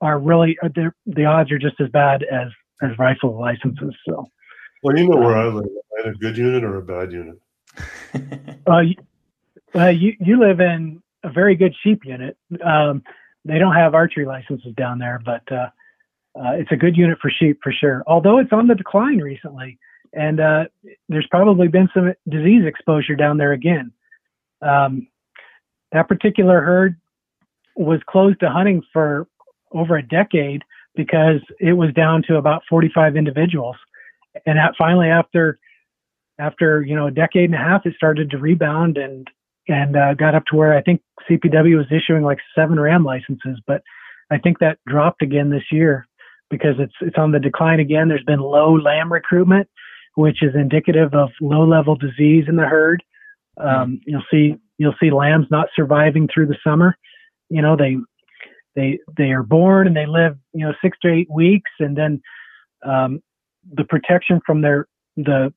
are 0.00 0.18
really 0.18 0.56
uh, 0.62 0.68
the 1.06 1.24
odds 1.24 1.50
are 1.50 1.58
just 1.58 1.80
as 1.80 1.88
bad 1.88 2.22
as 2.24 2.48
as 2.82 2.98
rifle 2.98 3.38
licenses. 3.38 3.94
So. 4.08 4.26
Well, 4.82 4.98
you 4.98 5.08
know 5.08 5.16
where 5.16 5.36
um, 5.36 5.56
I 5.56 6.04
live. 6.04 6.14
a 6.14 6.18
good 6.18 6.36
unit 6.36 6.64
or 6.64 6.76
a 6.76 6.82
bad 6.82 7.12
unit? 7.12 7.38
uh, 8.68 8.80
you, 8.80 8.94
uh, 9.74 9.88
you 9.88 10.14
you 10.18 10.40
live 10.40 10.60
in 10.60 11.02
a 11.22 11.30
very 11.30 11.54
good 11.54 11.74
sheep 11.82 12.04
unit. 12.04 12.36
Um, 12.64 13.02
they 13.44 13.58
don't 13.58 13.74
have 13.74 13.94
archery 13.94 14.26
licenses 14.26 14.74
down 14.76 14.98
there, 14.98 15.20
but 15.24 15.42
uh, 15.50 15.68
uh, 16.38 16.52
it's 16.52 16.72
a 16.72 16.76
good 16.76 16.96
unit 16.96 17.18
for 17.20 17.30
sheep 17.30 17.58
for 17.62 17.72
sure. 17.72 18.02
Although 18.06 18.38
it's 18.38 18.52
on 18.52 18.66
the 18.66 18.74
decline 18.74 19.18
recently, 19.18 19.78
and 20.12 20.40
uh, 20.40 20.64
there's 21.08 21.26
probably 21.30 21.68
been 21.68 21.88
some 21.94 22.12
disease 22.28 22.64
exposure 22.66 23.16
down 23.16 23.38
there 23.38 23.52
again. 23.52 23.92
Um, 24.60 25.08
that 25.92 26.08
particular 26.08 26.60
herd 26.60 26.96
was 27.76 28.00
closed 28.08 28.40
to 28.40 28.50
hunting 28.50 28.82
for 28.92 29.26
over 29.74 29.96
a 29.96 30.06
decade 30.06 30.62
because 30.94 31.40
it 31.58 31.72
was 31.72 31.92
down 31.94 32.22
to 32.28 32.36
about 32.36 32.62
45 32.68 33.16
individuals, 33.16 33.76
and 34.46 34.58
at, 34.58 34.74
finally 34.76 35.08
after 35.08 35.58
after 36.38 36.82
you 36.82 36.94
know 36.94 37.06
a 37.06 37.10
decade 37.10 37.50
and 37.50 37.54
a 37.54 37.58
half, 37.58 37.86
it 37.86 37.94
started 37.94 38.30
to 38.30 38.38
rebound 38.38 38.96
and 38.98 39.28
and 39.68 39.96
uh, 39.96 40.14
got 40.14 40.34
up 40.34 40.44
to 40.46 40.56
where 40.56 40.76
I 40.76 40.82
think 40.82 41.00
CPW 41.30 41.76
was 41.76 41.86
issuing 41.90 42.22
like 42.22 42.38
seven 42.54 42.80
ram 42.80 43.04
licenses, 43.04 43.60
but 43.66 43.82
I 44.30 44.38
think 44.38 44.58
that 44.58 44.78
dropped 44.86 45.22
again 45.22 45.50
this 45.50 45.64
year 45.70 46.06
because 46.50 46.74
it's 46.78 46.94
it's 47.00 47.18
on 47.18 47.32
the 47.32 47.38
decline 47.38 47.80
again. 47.80 48.08
There's 48.08 48.24
been 48.24 48.40
low 48.40 48.74
lamb 48.74 49.12
recruitment, 49.12 49.68
which 50.16 50.42
is 50.42 50.54
indicative 50.54 51.14
of 51.14 51.30
low 51.40 51.66
level 51.66 51.96
disease 51.96 52.44
in 52.48 52.56
the 52.56 52.64
herd. 52.64 53.02
Um, 53.58 54.00
you'll 54.06 54.24
see 54.30 54.56
you'll 54.78 54.94
see 55.00 55.10
lambs 55.10 55.46
not 55.50 55.68
surviving 55.76 56.28
through 56.32 56.46
the 56.46 56.56
summer. 56.64 56.96
You 57.50 57.62
know 57.62 57.76
they 57.76 57.96
they 58.74 58.98
they 59.16 59.32
are 59.32 59.42
born 59.42 59.86
and 59.86 59.96
they 59.96 60.06
live 60.06 60.36
you 60.52 60.66
know 60.66 60.74
six 60.82 60.98
to 61.02 61.12
eight 61.12 61.30
weeks, 61.30 61.70
and 61.78 61.96
then 61.96 62.22
um, 62.84 63.22
the 63.72 63.84
protection 63.84 64.40
from 64.44 64.60
their 64.62 64.86
the 65.16 65.52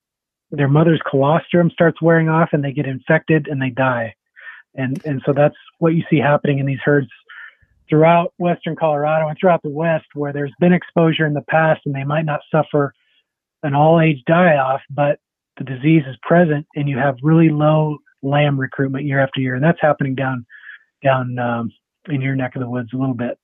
their 0.51 0.67
mother's 0.67 1.01
colostrum 1.09 1.69
starts 1.71 2.01
wearing 2.01 2.29
off 2.29 2.49
and 2.51 2.63
they 2.63 2.71
get 2.71 2.85
infected 2.85 3.47
and 3.47 3.61
they 3.61 3.69
die. 3.69 4.13
And 4.75 5.03
and 5.05 5.21
so 5.25 5.33
that's 5.33 5.55
what 5.79 5.95
you 5.95 6.03
see 6.09 6.19
happening 6.19 6.59
in 6.59 6.65
these 6.65 6.79
herds 6.83 7.07
throughout 7.89 8.33
western 8.37 8.75
Colorado 8.75 9.27
and 9.27 9.37
throughout 9.39 9.61
the 9.63 9.69
west 9.69 10.05
where 10.13 10.33
there's 10.33 10.53
been 10.59 10.73
exposure 10.73 11.25
in 11.25 11.33
the 11.33 11.43
past 11.49 11.81
and 11.85 11.93
they 11.93 12.03
might 12.03 12.25
not 12.25 12.41
suffer 12.51 12.93
an 13.63 13.73
all 13.73 13.99
age 13.99 14.21
die 14.27 14.57
off, 14.57 14.81
but 14.89 15.19
the 15.57 15.63
disease 15.63 16.03
is 16.07 16.17
present 16.21 16.65
and 16.75 16.89
you 16.89 16.97
have 16.97 17.15
really 17.21 17.49
low 17.49 17.97
lamb 18.21 18.59
recruitment 18.59 19.05
year 19.05 19.19
after 19.19 19.39
year. 19.39 19.55
And 19.55 19.63
that's 19.63 19.81
happening 19.81 20.15
down 20.15 20.45
down 21.03 21.37
um, 21.39 21.71
in 22.09 22.21
your 22.21 22.35
neck 22.35 22.55
of 22.55 22.61
the 22.61 22.69
woods 22.69 22.89
a 22.93 22.97
little 22.97 23.15
bit. 23.15 23.37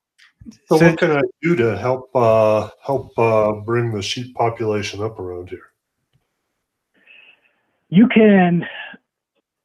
So, 0.68 0.78
what 0.78 0.98
can 0.98 1.12
I 1.12 1.22
do 1.42 1.56
to 1.56 1.78
help 1.78 2.16
uh, 2.16 2.70
help 2.84 3.18
uh, 3.18 3.54
bring 3.66 3.92
the 3.92 4.02
sheep 4.02 4.36
population 4.36 5.02
up 5.04 5.20
around 5.20 5.50
here? 5.50 5.72
you 7.92 8.08
can 8.08 8.66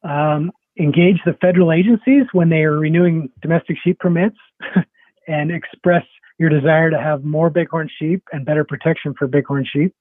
um, 0.03 0.51
engage 0.77 1.19
the 1.25 1.33
federal 1.41 1.71
agencies 1.71 2.25
when 2.33 2.49
they 2.49 2.61
are 2.63 2.77
renewing 2.77 3.29
domestic 3.41 3.77
sheep 3.83 3.97
permits 3.97 4.37
and 5.27 5.49
express 5.49 6.03
your 6.37 6.49
desire 6.49 6.91
to 6.91 6.99
have 6.99 7.23
more 7.23 7.49
bighorn 7.49 7.89
sheep 7.97 8.21
and 8.31 8.45
better 8.45 8.63
protection 8.63 9.15
for 9.17 9.27
bighorn 9.27 9.65
sheep. 9.73 9.95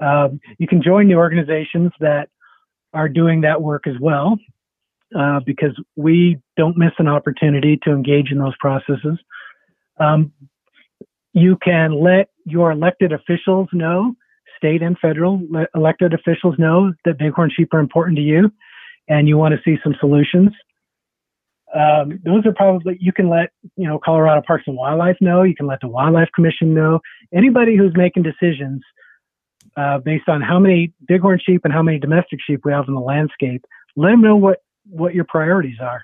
Um, 0.00 0.40
you 0.58 0.66
can 0.66 0.82
join 0.82 1.06
the 1.06 1.14
organizations 1.14 1.92
that 2.00 2.28
are 2.92 3.08
doing 3.08 3.42
that 3.42 3.60
work 3.62 3.86
as 3.86 3.94
well 4.00 4.36
uh, 5.18 5.40
because 5.44 5.78
we 5.96 6.38
don't 6.56 6.76
miss 6.76 6.92
an 6.98 7.08
opportunity 7.08 7.78
to 7.82 7.90
engage 7.90 8.30
in 8.30 8.38
those 8.38 8.56
processes. 8.60 9.18
Um, 9.98 10.32
you 11.32 11.56
can 11.62 11.92
let 11.92 12.28
your 12.44 12.72
elected 12.72 13.12
officials 13.12 13.68
know 13.72 14.14
state 14.56 14.82
and 14.82 14.98
federal 14.98 15.40
elected 15.74 16.12
officials 16.12 16.54
know 16.58 16.92
that 17.04 17.18
bighorn 17.18 17.50
sheep 17.54 17.72
are 17.72 17.78
important 17.78 18.16
to 18.16 18.22
you 18.22 18.50
and 19.08 19.26
you 19.28 19.36
want 19.36 19.54
to 19.54 19.60
see 19.64 19.78
some 19.82 19.94
solutions. 20.00 20.50
Um, 21.74 22.20
those 22.24 22.44
are 22.46 22.52
probably 22.52 22.96
you 23.00 23.12
can 23.12 23.28
let 23.28 23.50
you 23.76 23.86
know 23.86 23.98
Colorado 24.04 24.42
Parks 24.44 24.64
and 24.66 24.76
Wildlife 24.76 25.16
know. 25.20 25.42
You 25.42 25.54
can 25.54 25.66
let 25.66 25.80
the 25.80 25.88
Wildlife 25.88 26.28
Commission 26.34 26.74
know. 26.74 27.00
Anybody 27.32 27.76
who's 27.76 27.92
making 27.94 28.24
decisions 28.24 28.82
uh, 29.76 29.98
based 29.98 30.28
on 30.28 30.40
how 30.40 30.58
many 30.58 30.92
bighorn 31.08 31.38
sheep 31.44 31.60
and 31.64 31.72
how 31.72 31.82
many 31.82 31.98
domestic 31.98 32.40
sheep 32.44 32.60
we 32.64 32.72
have 32.72 32.86
in 32.88 32.94
the 32.94 33.00
landscape, 33.00 33.64
let 33.96 34.10
them 34.10 34.20
know 34.20 34.36
what 34.36 34.58
what 34.88 35.14
your 35.14 35.24
priorities 35.24 35.78
are. 35.80 36.02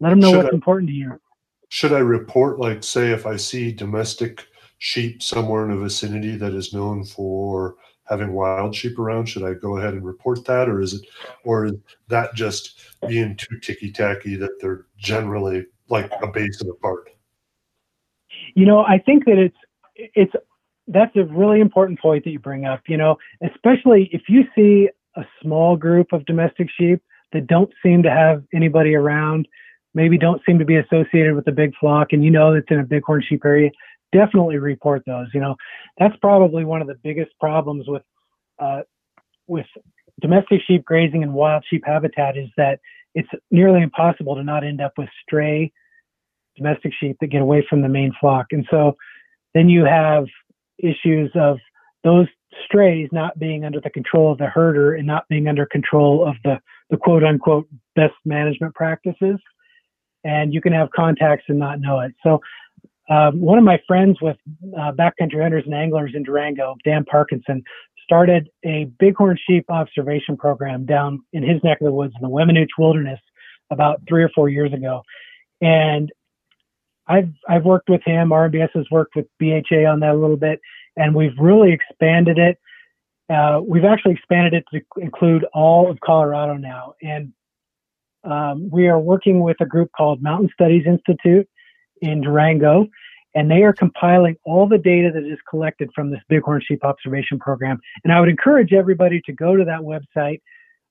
Let 0.00 0.10
them 0.10 0.20
know 0.20 0.30
should 0.30 0.36
what's 0.38 0.52
I, 0.52 0.54
important 0.54 0.88
to 0.88 0.94
you. 0.94 1.20
Should 1.68 1.92
I 1.92 1.98
report, 1.98 2.58
like, 2.58 2.82
say, 2.82 3.12
if 3.12 3.26
I 3.26 3.36
see 3.36 3.72
domestic 3.72 4.46
sheep 4.78 5.22
somewhere 5.22 5.66
in 5.66 5.72
a 5.72 5.76
vicinity 5.76 6.36
that 6.36 6.54
is 6.54 6.72
known 6.72 7.04
for 7.04 7.76
having 8.08 8.32
wild 8.32 8.74
sheep 8.74 8.98
around 8.98 9.26
should 9.26 9.44
i 9.44 9.52
go 9.52 9.76
ahead 9.76 9.92
and 9.92 10.04
report 10.04 10.44
that 10.46 10.68
or 10.68 10.80
is 10.80 10.94
it 10.94 11.06
or 11.44 11.66
is 11.66 11.74
that 12.08 12.34
just 12.34 12.80
being 13.06 13.36
too 13.36 13.58
ticky 13.60 13.92
tacky 13.92 14.36
that 14.36 14.50
they're 14.58 14.86
generally 14.96 15.64
like 15.90 16.10
a 16.22 16.26
basin 16.26 16.68
apart 16.70 17.10
you 18.54 18.64
know 18.64 18.80
i 18.80 18.98
think 18.98 19.24
that 19.26 19.38
it's 19.38 19.56
it's 19.96 20.32
that's 20.88 21.14
a 21.14 21.24
really 21.24 21.60
important 21.60 22.00
point 22.00 22.24
that 22.24 22.30
you 22.30 22.38
bring 22.38 22.64
up 22.64 22.80
you 22.88 22.96
know 22.96 23.16
especially 23.42 24.08
if 24.12 24.22
you 24.28 24.44
see 24.56 24.88
a 25.16 25.24
small 25.42 25.76
group 25.76 26.12
of 26.12 26.24
domestic 26.24 26.68
sheep 26.76 27.02
that 27.32 27.46
don't 27.46 27.72
seem 27.82 28.02
to 28.02 28.10
have 28.10 28.42
anybody 28.54 28.94
around 28.94 29.46
maybe 29.92 30.16
don't 30.16 30.40
seem 30.46 30.58
to 30.58 30.64
be 30.64 30.76
associated 30.76 31.34
with 31.34 31.46
a 31.48 31.52
big 31.52 31.72
flock 31.80 32.08
and 32.12 32.24
you 32.24 32.30
know 32.30 32.52
it's 32.52 32.70
in 32.70 32.78
a 32.78 32.84
bighorn 32.84 33.22
sheep 33.26 33.42
area 33.44 33.70
definitely 34.12 34.58
report 34.58 35.02
those. 35.06 35.28
You 35.32 35.40
know, 35.40 35.56
that's 35.98 36.16
probably 36.16 36.64
one 36.64 36.80
of 36.80 36.88
the 36.88 36.96
biggest 37.02 37.32
problems 37.40 37.86
with 37.88 38.02
uh, 38.58 38.82
with 39.46 39.66
domestic 40.20 40.60
sheep 40.66 40.84
grazing 40.84 41.22
and 41.22 41.32
wild 41.32 41.64
sheep 41.68 41.82
habitat 41.86 42.36
is 42.36 42.48
that 42.56 42.80
it's 43.14 43.28
nearly 43.50 43.82
impossible 43.82 44.36
to 44.36 44.44
not 44.44 44.64
end 44.64 44.80
up 44.80 44.92
with 44.98 45.08
stray 45.22 45.72
domestic 46.56 46.92
sheep 47.00 47.16
that 47.20 47.28
get 47.28 47.40
away 47.40 47.66
from 47.68 47.80
the 47.80 47.88
main 47.88 48.12
flock. 48.20 48.46
And 48.50 48.66
so 48.70 48.96
then 49.54 49.68
you 49.68 49.84
have 49.84 50.26
issues 50.78 51.30
of 51.34 51.58
those 52.04 52.26
strays 52.64 53.08
not 53.12 53.38
being 53.38 53.64
under 53.64 53.80
the 53.80 53.90
control 53.90 54.32
of 54.32 54.38
the 54.38 54.46
herder 54.46 54.94
and 54.94 55.06
not 55.06 55.26
being 55.28 55.48
under 55.48 55.64
control 55.64 56.26
of 56.28 56.36
the, 56.44 56.60
the 56.90 56.96
quote 56.96 57.24
unquote 57.24 57.68
best 57.96 58.14
management 58.24 58.74
practices. 58.74 59.38
And 60.24 60.52
you 60.52 60.60
can 60.60 60.72
have 60.72 60.90
contacts 60.94 61.44
and 61.48 61.58
not 61.58 61.80
know 61.80 62.00
it. 62.00 62.12
So 62.22 62.40
um, 63.08 63.40
one 63.40 63.58
of 63.58 63.64
my 63.64 63.80
friends 63.86 64.18
with 64.20 64.36
uh, 64.78 64.92
backcountry 64.92 65.42
hunters 65.42 65.64
and 65.64 65.74
anglers 65.74 66.12
in 66.14 66.22
Durango, 66.22 66.76
Dan 66.84 67.04
Parkinson, 67.04 67.62
started 68.04 68.48
a 68.64 68.90
bighorn 68.98 69.38
sheep 69.46 69.64
observation 69.68 70.36
program 70.36 70.84
down 70.84 71.22
in 71.32 71.42
his 71.42 71.62
neck 71.64 71.80
of 71.80 71.86
the 71.86 71.92
woods 71.92 72.12
in 72.20 72.28
the 72.28 72.32
Weminuche 72.32 72.78
Wilderness 72.78 73.20
about 73.70 74.00
three 74.08 74.22
or 74.22 74.28
four 74.34 74.48
years 74.48 74.72
ago. 74.72 75.02
And 75.60 76.12
I've 77.06 77.32
I've 77.48 77.64
worked 77.64 77.88
with 77.88 78.02
him. 78.04 78.30
RMBS 78.30 78.70
has 78.74 78.86
worked 78.90 79.16
with 79.16 79.26
BHA 79.38 79.84
on 79.90 80.00
that 80.00 80.14
a 80.14 80.18
little 80.18 80.36
bit, 80.36 80.60
and 80.96 81.14
we've 81.14 81.36
really 81.38 81.72
expanded 81.72 82.38
it. 82.38 82.58
Uh, 83.30 83.60
we've 83.66 83.84
actually 83.84 84.12
expanded 84.12 84.54
it 84.54 84.64
to 84.72 85.00
include 85.00 85.44
all 85.54 85.90
of 85.90 86.00
Colorado 86.00 86.54
now, 86.54 86.94
and 87.00 87.32
um, 88.24 88.68
we 88.70 88.88
are 88.88 88.98
working 88.98 89.40
with 89.40 89.56
a 89.60 89.66
group 89.66 89.90
called 89.96 90.22
Mountain 90.22 90.50
Studies 90.52 90.84
Institute 90.86 91.48
in 92.02 92.20
Durango, 92.20 92.86
and 93.34 93.50
they 93.50 93.62
are 93.62 93.72
compiling 93.72 94.36
all 94.44 94.68
the 94.68 94.78
data 94.78 95.10
that 95.14 95.24
is 95.24 95.38
collected 95.48 95.90
from 95.94 96.10
this 96.10 96.20
bighorn 96.28 96.60
sheep 96.66 96.84
observation 96.84 97.38
program. 97.38 97.78
And 98.02 98.12
I 98.12 98.20
would 98.20 98.28
encourage 98.28 98.72
everybody 98.72 99.20
to 99.26 99.32
go 99.32 99.56
to 99.56 99.64
that 99.64 99.80
website 99.80 100.40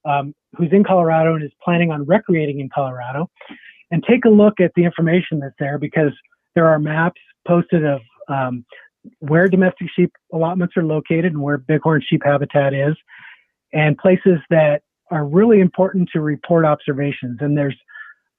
um, 0.06 0.34
who's 0.56 0.72
in 0.72 0.84
Colorado 0.84 1.36
and 1.36 1.44
is 1.44 1.52
planning 1.64 1.92
on 1.92 2.06
recreating 2.06 2.62
in 2.62 2.70
Colorado 2.74 3.30
and 3.92 4.04
take 4.04 4.26
a 4.26 4.30
look 4.30 4.60
at 4.60 4.72
the 4.76 4.86
information 4.86 5.40
that's 5.40 5.56
there 5.60 5.78
because 5.78 6.14
there 6.56 6.68
are 6.68 6.80
maps 6.80 7.22
posted 7.48 7.86
of 7.86 8.02
um, 8.30 8.66
where 9.20 9.48
domestic 9.48 9.88
sheep 9.96 10.12
allotments 10.34 10.76
are 10.78 10.84
located 10.84 11.34
and 11.34 11.42
where 11.42 11.58
bighorn 11.58 12.04
sheep 12.08 12.22
habitat 12.24 12.74
is, 12.74 12.96
and 13.74 13.98
places 13.98 14.40
that 14.50 14.82
are 15.12 15.26
really 15.26 15.60
important 15.60 16.10
to 16.14 16.22
report 16.22 16.66
observations. 16.66 17.38
And 17.42 17.58
there's 17.58 17.78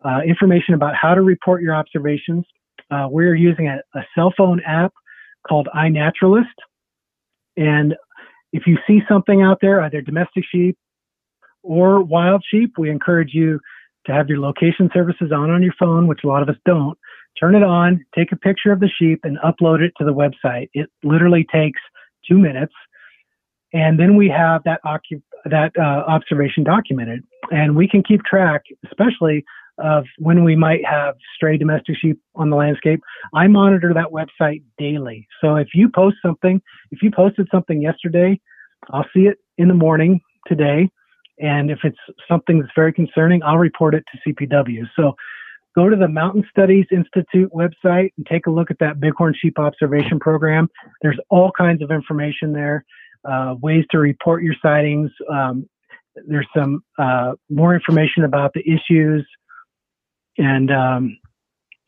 uh, 0.05 0.21
information 0.27 0.75
about 0.75 0.95
how 0.95 1.15
to 1.15 1.23
report 1.23 1.63
your 1.63 1.75
observations, 1.75 2.45
uh, 2.91 3.07
we're 3.09 3.35
using 3.35 3.69
a, 3.69 3.81
a, 3.95 4.03
cell 4.15 4.33
phone 4.37 4.61
app 4.67 4.93
called 5.47 5.69
iNaturalist. 5.75 6.45
And 7.57 7.95
if 8.53 8.67
you 8.67 8.79
see 8.87 9.01
something 9.09 9.43
out 9.43 9.59
there, 9.61 9.81
either 9.83 10.01
domestic 10.01 10.45
sheep 10.51 10.77
or 11.63 12.03
wild 12.03 12.43
sheep, 12.51 12.73
we 12.79 12.91
encourage 12.91 13.31
you 13.33 13.61
to 14.07 14.13
have 14.13 14.29
your 14.29 14.41
location 14.41 14.91
services 14.93 15.31
on 15.33 15.51
on 15.51 15.63
your 15.63 15.75
phone, 15.79 16.07
which 16.07 16.21
a 16.25 16.27
lot 16.27 16.43
of 16.43 16.49
us 16.49 16.57
don't. 16.65 16.99
Turn 17.39 17.55
it 17.55 17.63
on, 17.63 18.05
take 18.15 18.33
a 18.33 18.37
picture 18.37 18.73
of 18.73 18.81
the 18.81 18.89
sheep, 18.99 19.21
and 19.25 19.39
upload 19.39 19.81
it 19.81 19.93
to 19.99 20.05
the 20.05 20.13
website. 20.13 20.69
It 20.75 20.91
literally 21.03 21.47
takes 21.53 21.81
two 22.29 22.39
minutes. 22.39 22.75
and 23.73 24.01
then 24.01 24.17
we 24.17 24.29
have 24.29 24.63
that 24.65 24.81
occup- 24.85 25.23
that 25.45 25.73
uh, 25.79 26.03
observation 26.09 26.65
documented, 26.65 27.23
and 27.51 27.77
we 27.77 27.89
can 27.89 28.03
keep 28.03 28.23
track, 28.25 28.63
especially 28.85 29.45
of 29.79 30.05
when 30.19 30.45
we 30.45 30.55
might 30.57 30.85
have 30.85 31.15
stray 31.35 31.57
domestic 31.57 31.97
sheep 31.97 32.19
on 32.35 32.51
the 32.51 32.57
landscape. 32.57 33.01
I 33.35 33.47
monitor 33.47 33.95
that 33.95 34.09
website 34.13 34.63
daily. 34.77 35.27
So 35.41 35.57
if 35.57 35.69
you 35.75 35.89
post 35.89 36.17
something, 36.25 36.61
if 36.91 37.03
you 37.03 37.11
posted 37.11 37.49
something 37.51 37.81
yesterday, 37.81 38.41
I'll 38.91 39.07
see 39.15 39.21
it 39.21 39.39
in 39.57 39.69
the 39.69 39.75
morning 39.75 40.21
today. 40.47 40.91
And 41.39 41.71
if 41.71 41.79
it's 41.85 41.99
something 42.29 42.59
that's 42.61 42.73
very 42.77 42.93
concerning, 42.93 43.43
I'll 43.43 43.57
report 43.57 43.95
it 43.95 44.05
to 44.13 44.33
CPW. 44.33 44.83
So 44.95 45.15
go 45.75 45.89
to 45.89 45.97
the 45.97 46.09
Mountain 46.09 46.45
Studies 46.51 46.87
Institute 46.91 47.51
website 47.53 48.11
and 48.17 48.27
take 48.27 48.47
a 48.47 48.51
look 48.51 48.71
at 48.71 48.79
that 48.81 49.01
bighorn 49.01 49.35
sheep 49.41 49.59
observation 49.59 50.19
program. 50.19 50.69
There's 51.03 51.19
all 51.29 51.53
kinds 51.57 51.83
of 51.83 51.91
information 51.91 52.53
there, 52.53 52.85
uh, 53.25 53.55
ways 53.61 53.85
to 53.91 53.99
report 53.99 54.43
your 54.43 54.55
sightings. 54.63 55.11
Um, 55.33 55.69
there's 56.27 56.49
some 56.57 56.83
uh, 56.99 57.33
more 57.49 57.75
information 57.75 58.25
about 58.25 58.53
the 58.53 58.63
issues, 58.69 59.27
and 60.39 60.71
um, 60.71 61.19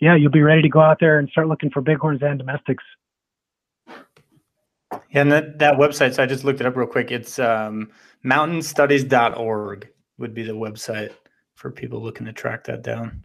yeah, 0.01 0.15
you'll 0.15 0.31
be 0.31 0.43
ready 0.43 0.63
to 0.63 0.69
go 0.69 0.81
out 0.81 0.99
there 1.01 1.19
and 1.19 1.29
start 1.29 1.49
looking 1.49 1.71
for 1.71 1.81
bighorns 1.81 2.23
and 2.23 2.39
domestics. 2.39 2.85
Yeah, 5.11 5.23
and 5.23 5.33
that, 5.33 5.59
that 5.59 5.75
website, 5.75 6.15
so 6.15 6.23
I 6.23 6.27
just 6.27 6.45
looked 6.45 6.61
it 6.61 6.67
up 6.67 6.77
real 6.77 6.87
quick. 6.87 7.11
It's 7.11 7.39
um, 7.39 7.91
mountainstudies.org 8.25 9.89
would 10.19 10.35
be 10.35 10.43
the 10.43 10.53
website 10.53 11.13
for 11.55 11.71
people 11.71 12.03
looking 12.03 12.27
to 12.27 12.33
track 12.33 12.65
that 12.65 12.83
down. 12.83 13.23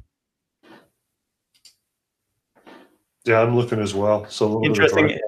Yeah, 3.28 3.42
I'm 3.42 3.56
looking 3.56 3.80
as 3.80 3.94
well. 3.94 4.26
So 4.30 4.64
interesting. 4.64 5.20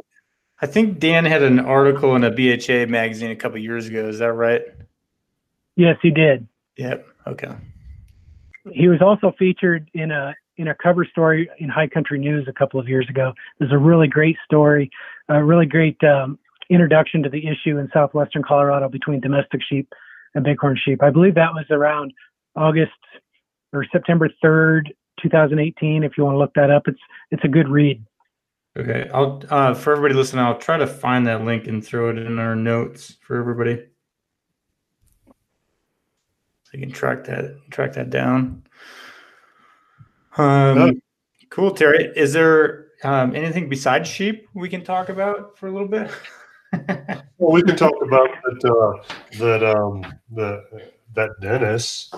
I 0.62 0.66
think 0.66 1.00
Dan 1.00 1.26
had 1.26 1.42
an 1.42 1.60
article 1.60 2.16
in 2.16 2.24
a 2.24 2.32
BHA 2.32 2.90
magazine 2.90 3.32
a 3.32 3.36
couple 3.36 3.58
years 3.60 3.88
ago. 3.88 4.08
Is 4.10 4.20
that 4.20 4.34
right? 4.34 4.64
Yes, 5.76 5.98
he 6.02 6.12
did. 6.12 6.48
Yep. 6.78 7.08
Okay. 7.28 7.52
He 8.74 8.88
was 8.88 9.02
also 9.02 9.34
featured 9.38 9.90
in 9.94 10.12
a 10.12 10.36
in 10.58 10.68
a 10.68 10.76
cover 10.76 11.06
story 11.06 11.50
in 11.60 11.70
High 11.70 11.88
Country 11.88 12.20
News 12.20 12.46
a 12.50 12.54
couple 12.54 12.80
of 12.80 12.90
years 12.90 13.08
ago. 13.10 13.34
There's 13.58 13.72
a 13.72 13.78
really 13.78 14.08
great 14.08 14.36
story, 14.44 14.92
a 15.30 15.42
really 15.42 15.66
great 15.66 15.98
um, 16.04 16.38
introduction 16.70 17.24
to 17.24 17.30
the 17.30 17.48
issue 17.48 17.78
in 17.78 17.90
southwestern 17.94 18.44
Colorado 18.44 18.90
between 18.90 19.22
domestic 19.22 19.62
sheep 19.68 19.94
and 20.36 20.44
bighorn 20.44 20.78
sheep. 20.84 21.02
I 21.02 21.12
believe 21.12 21.36
that 21.36 21.54
was 21.54 21.66
around 21.72 22.12
August 22.58 22.92
or 23.72 23.86
September 23.90 24.30
3rd, 24.44 24.90
2018. 25.22 26.04
If 26.04 26.18
you 26.18 26.24
want 26.24 26.36
to 26.36 26.40
look 26.40 26.54
that 26.56 26.72
up, 26.72 26.84
it's 26.88 27.00
it's 27.32 27.44
a 27.44 27.48
good 27.48 27.68
read. 27.68 28.04
Okay, 28.78 29.10
I'll 29.14 29.42
uh, 29.50 29.74
for 29.74 29.92
everybody 29.92 30.14
listening, 30.14 30.46
I'll 30.46 30.58
try 30.58 30.78
to 30.78 30.88
find 30.88 31.28
that 31.28 31.44
link 31.44 31.68
and 31.68 31.86
throw 31.86 32.10
it 32.10 32.18
in 32.18 32.40
our 32.40 32.56
notes 32.56 33.18
for 33.22 33.38
everybody, 33.40 33.84
so 36.64 36.72
you 36.74 36.80
can 36.80 36.92
track 36.92 37.24
that 37.26 37.58
track 37.72 37.94
that 37.94 38.10
down. 38.10 38.64
Um, 40.38 41.02
cool, 41.50 41.72
Terry. 41.72 42.12
Is 42.16 42.34
there 42.34 42.88
um, 43.04 43.36
anything 43.36 43.70
besides 43.70 44.08
sheep 44.08 44.48
we 44.54 44.70
can 44.70 44.84
talk 44.84 45.10
about 45.10 45.58
for 45.58 45.68
a 45.68 45.72
little 45.72 45.88
bit? 45.88 46.12
well, 47.38 47.52
we 47.52 47.64
can 47.64 47.76
talk 47.76 47.94
about 48.02 48.30
that. 48.44 48.72
Uh, 48.72 49.16
that 49.40 49.64
um, 49.64 50.06
the 50.32 50.64
that 51.16 51.32
Dennis, 51.42 52.12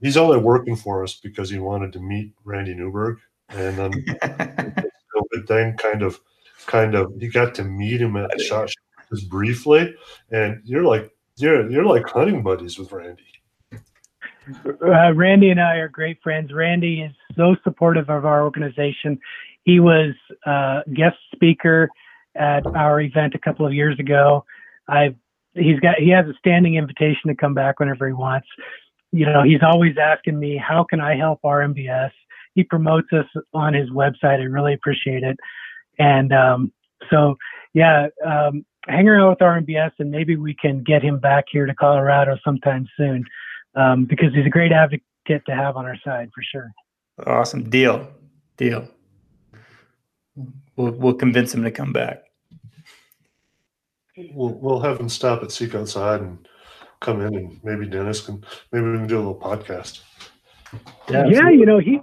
he's 0.00 0.16
only 0.16 0.38
working 0.38 0.76
for 0.76 1.02
us 1.02 1.18
because 1.20 1.50
he 1.50 1.58
wanted 1.58 1.92
to 1.94 2.00
meet 2.00 2.32
Randy 2.44 2.74
Newberg, 2.74 3.18
and 3.50 3.76
then 3.76 3.92
COVID 4.22 5.46
thing 5.46 5.76
kind 5.76 6.02
of, 6.02 6.20
kind 6.66 6.94
of, 6.94 7.12
he 7.20 7.28
got 7.28 7.54
to 7.56 7.64
meet 7.64 8.00
him 8.00 8.16
at 8.16 8.30
the 8.36 8.42
shot 8.42 8.70
just 9.10 9.28
briefly, 9.28 9.94
and 10.30 10.60
you're 10.64 10.84
like, 10.84 11.10
you're 11.36 11.68
you're 11.70 11.84
like 11.84 12.06
hunting 12.08 12.42
buddies 12.42 12.78
with 12.78 12.92
Randy. 12.92 13.22
Uh, 14.66 15.12
Randy 15.14 15.50
and 15.50 15.60
I 15.60 15.76
are 15.76 15.88
great 15.88 16.18
friends. 16.22 16.52
Randy 16.52 17.00
is 17.00 17.12
so 17.36 17.56
supportive 17.64 18.10
of 18.10 18.24
our 18.24 18.44
organization. 18.44 19.18
He 19.64 19.80
was 19.80 20.14
uh, 20.46 20.82
guest 20.92 21.16
speaker 21.34 21.88
at 22.34 22.66
our 22.66 23.00
event 23.00 23.34
a 23.34 23.38
couple 23.38 23.66
of 23.66 23.72
years 23.72 23.98
ago. 23.98 24.44
I've 24.88 25.14
he's 25.54 25.80
got 25.80 25.96
he 25.98 26.10
has 26.10 26.26
a 26.26 26.34
standing 26.38 26.74
invitation 26.74 27.28
to 27.28 27.34
come 27.34 27.54
back 27.54 27.80
whenever 27.80 28.06
he 28.06 28.12
wants. 28.12 28.46
You 29.14 29.26
know, 29.26 29.44
he's 29.44 29.62
always 29.62 29.94
asking 29.96 30.40
me, 30.40 30.56
how 30.56 30.82
can 30.82 31.00
I 31.00 31.14
help 31.14 31.40
RMBS? 31.42 32.10
He 32.56 32.64
promotes 32.64 33.06
us 33.12 33.26
on 33.52 33.72
his 33.72 33.88
website. 33.90 34.40
I 34.40 34.42
really 34.42 34.74
appreciate 34.74 35.22
it. 35.22 35.38
And 36.00 36.32
um, 36.32 36.72
so, 37.10 37.36
yeah, 37.74 38.08
um, 38.26 38.66
hang 38.88 39.06
around 39.06 39.30
with 39.30 39.38
RMBS 39.38 39.92
and 40.00 40.10
maybe 40.10 40.34
we 40.34 40.52
can 40.52 40.82
get 40.82 41.00
him 41.00 41.20
back 41.20 41.44
here 41.48 41.64
to 41.64 41.74
Colorado 41.76 42.36
sometime 42.44 42.88
soon 42.96 43.24
um, 43.76 44.04
because 44.04 44.34
he's 44.34 44.46
a 44.46 44.50
great 44.50 44.72
advocate 44.72 45.46
to 45.46 45.54
have 45.54 45.76
on 45.76 45.84
our 45.86 45.96
side 46.04 46.30
for 46.34 46.42
sure. 46.42 46.72
Awesome 47.24 47.70
deal, 47.70 48.08
deal. 48.56 48.88
We'll 50.74 50.90
we'll 50.90 51.14
convince 51.14 51.54
him 51.54 51.62
to 51.62 51.70
come 51.70 51.92
back. 51.92 52.24
We'll 54.16 54.54
we'll 54.54 54.80
have 54.80 54.98
him 54.98 55.08
stop 55.08 55.44
at 55.44 55.52
Seek 55.52 55.76
Outside 55.76 56.20
and 56.20 56.48
come 57.04 57.20
in, 57.20 57.34
and 57.34 57.60
maybe 57.62 57.86
Dennis 57.86 58.20
can 58.20 58.44
maybe 58.72 58.90
we 58.90 58.98
can 58.98 59.06
do 59.06 59.16
a 59.16 59.18
little 59.18 59.34
podcast. 59.34 60.00
Yeah, 61.08 61.26
yeah 61.26 61.50
you 61.50 61.66
know 61.66 61.78
he 61.78 62.00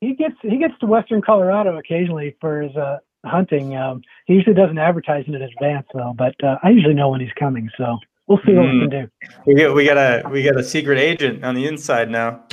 he 0.00 0.14
gets 0.14 0.34
he 0.42 0.58
gets 0.58 0.74
to 0.80 0.86
Western 0.86 1.22
Colorado 1.22 1.76
occasionally 1.78 2.36
for 2.40 2.62
his 2.62 2.76
uh, 2.76 2.98
hunting. 3.24 3.76
Um, 3.76 4.02
he 4.26 4.34
usually 4.34 4.54
doesn't 4.54 4.78
advertise 4.78 5.24
in 5.26 5.34
advance 5.34 5.86
though, 5.94 6.14
but 6.16 6.34
uh, 6.42 6.56
I 6.62 6.70
usually 6.70 6.94
know 6.94 7.08
when 7.08 7.20
he's 7.20 7.32
coming, 7.38 7.68
so 7.76 7.98
we'll 8.26 8.38
see 8.46 8.52
what 8.52 8.66
mm. 8.66 8.72
we 8.72 8.88
can 8.88 8.90
do. 8.90 9.10
We 9.46 9.54
got 9.54 9.74
we 9.74 9.84
got 9.84 9.96
a 9.96 10.28
we 10.28 10.42
got 10.42 10.56
a 10.56 10.64
secret 10.64 10.98
agent 10.98 11.44
on 11.44 11.54
the 11.54 11.66
inside 11.66 12.10
now. 12.10 12.44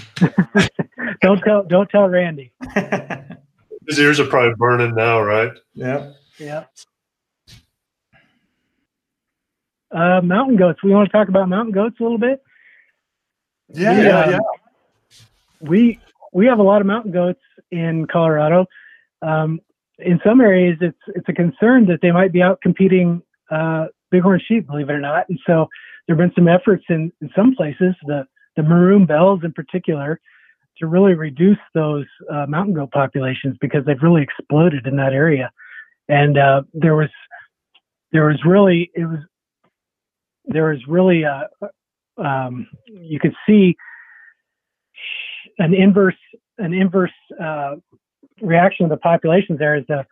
don't 1.22 1.40
tell 1.42 1.64
don't 1.64 1.90
tell 1.90 2.08
Randy. 2.08 2.52
His 3.88 4.00
ears 4.00 4.20
are 4.20 4.26
probably 4.26 4.54
burning 4.58 4.96
now, 4.96 5.22
right? 5.22 5.52
Yeah. 5.74 6.12
Yeah. 6.38 6.66
Uh, 9.98 10.22
mountain 10.22 10.58
goats. 10.58 10.84
We 10.84 10.92
want 10.92 11.10
to 11.10 11.12
talk 11.12 11.28
about 11.28 11.50
mountain 11.50 11.74
goats 11.74 11.96
a 12.00 12.04
little 12.04 12.20
bit. 12.20 12.44
Yeah, 13.70 14.00
yeah, 14.00 14.20
um, 14.20 14.32
yeah. 14.32 14.40
We 15.60 16.00
we 16.32 16.46
have 16.46 16.60
a 16.60 16.64
lot 16.64 16.82
of 16.82 16.88
mountain 16.88 17.12
goats 17.12 17.42
in 17.72 18.06
Colorado. 18.06 18.68
Um, 19.24 19.60
in 19.98 20.20
some 20.24 20.40
areas, 20.40 20.78
it's 20.82 21.00
it's 21.16 21.28
a 21.28 21.34
concern 21.34 21.88
that 21.88 22.02
they 22.04 22.12
might 22.12 22.32
be 22.32 22.44
out 22.44 22.62
competing 22.62 23.24
uh, 23.50 23.88
bighorn 24.12 24.40
sheep, 24.48 24.68
believe 24.68 24.88
it 24.88 24.94
or 24.94 25.00
not. 25.00 25.28
And 25.30 25.40
so 25.48 25.68
there 26.06 26.16
have 26.16 26.20
been 26.20 26.36
some 26.36 26.48
efforts 26.48 26.86
in, 26.90 27.12
in 27.20 27.32
some 27.36 27.56
places, 27.56 27.96
the 28.06 28.28
the 28.56 28.62
maroon 28.62 29.08
bells 29.08 29.40
in 29.44 29.52
particular, 29.52 30.20
to 30.78 30.86
really 30.86 31.16
reduce 31.16 31.58
those 31.74 32.06
uh, 32.32 32.46
mountain 32.48 32.76
goat 32.76 32.92
populations 32.92 33.58
because 33.62 33.84
they've 33.86 34.04
really 34.04 34.22
exploded 34.22 34.86
in 34.86 34.96
that 34.98 35.14
area. 35.14 35.52
And 36.08 36.38
uh, 36.38 36.62
there 36.72 36.96
was 36.96 37.10
there 38.12 38.28
was 38.28 38.40
really 38.46 38.92
it 38.94 39.06
was 39.06 39.22
there 40.48 40.70
was 40.70 40.80
really 40.88 41.24
a, 41.24 41.48
um, 42.18 42.68
you 42.88 43.20
can 43.20 43.36
see 43.48 43.76
an 45.60 45.74
inverse 45.74 46.16
an 46.58 46.74
inverse 46.74 47.12
uh, 47.42 47.76
reaction 48.42 48.86
of 48.86 48.90
the 48.90 48.98
populations 48.98 49.60
there 49.60 49.76
as 49.76 49.86
the 49.88 50.06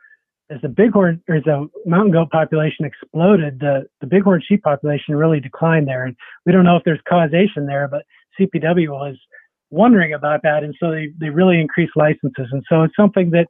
as 0.52 0.62
the 0.62 0.70
bighorn 0.70 1.22
or 1.28 1.42
the 1.42 1.68
mountain 1.86 2.12
goat 2.12 2.30
population 2.30 2.86
exploded, 2.86 3.60
the 3.60 3.88
the 4.02 4.08
bighorn 4.08 4.42
sheep 4.48 4.64
population 4.64 5.16
really 5.16 5.40
declined 5.40 5.88
there, 5.88 6.06
and 6.06 6.16
we 6.46 6.52
don't 6.52 6.66
know 6.66 6.76
if 6.76 6.84
there's 6.84 7.00
causation 7.10 7.66
there, 7.66 7.88
but 7.88 8.04
CPW 8.40 8.90
was 8.90 9.16
wondering 9.72 10.14
about 10.14 10.42
that, 10.44 10.64
and 10.64 10.76
so 10.80 10.92
they, 10.92 11.08
they 11.20 11.30
really 11.30 11.60
increased 11.60 11.94
licenses, 11.96 12.48
and 12.52 12.64
so 12.70 12.84
it's 12.84 12.96
something 12.96 13.32
that 13.32 13.48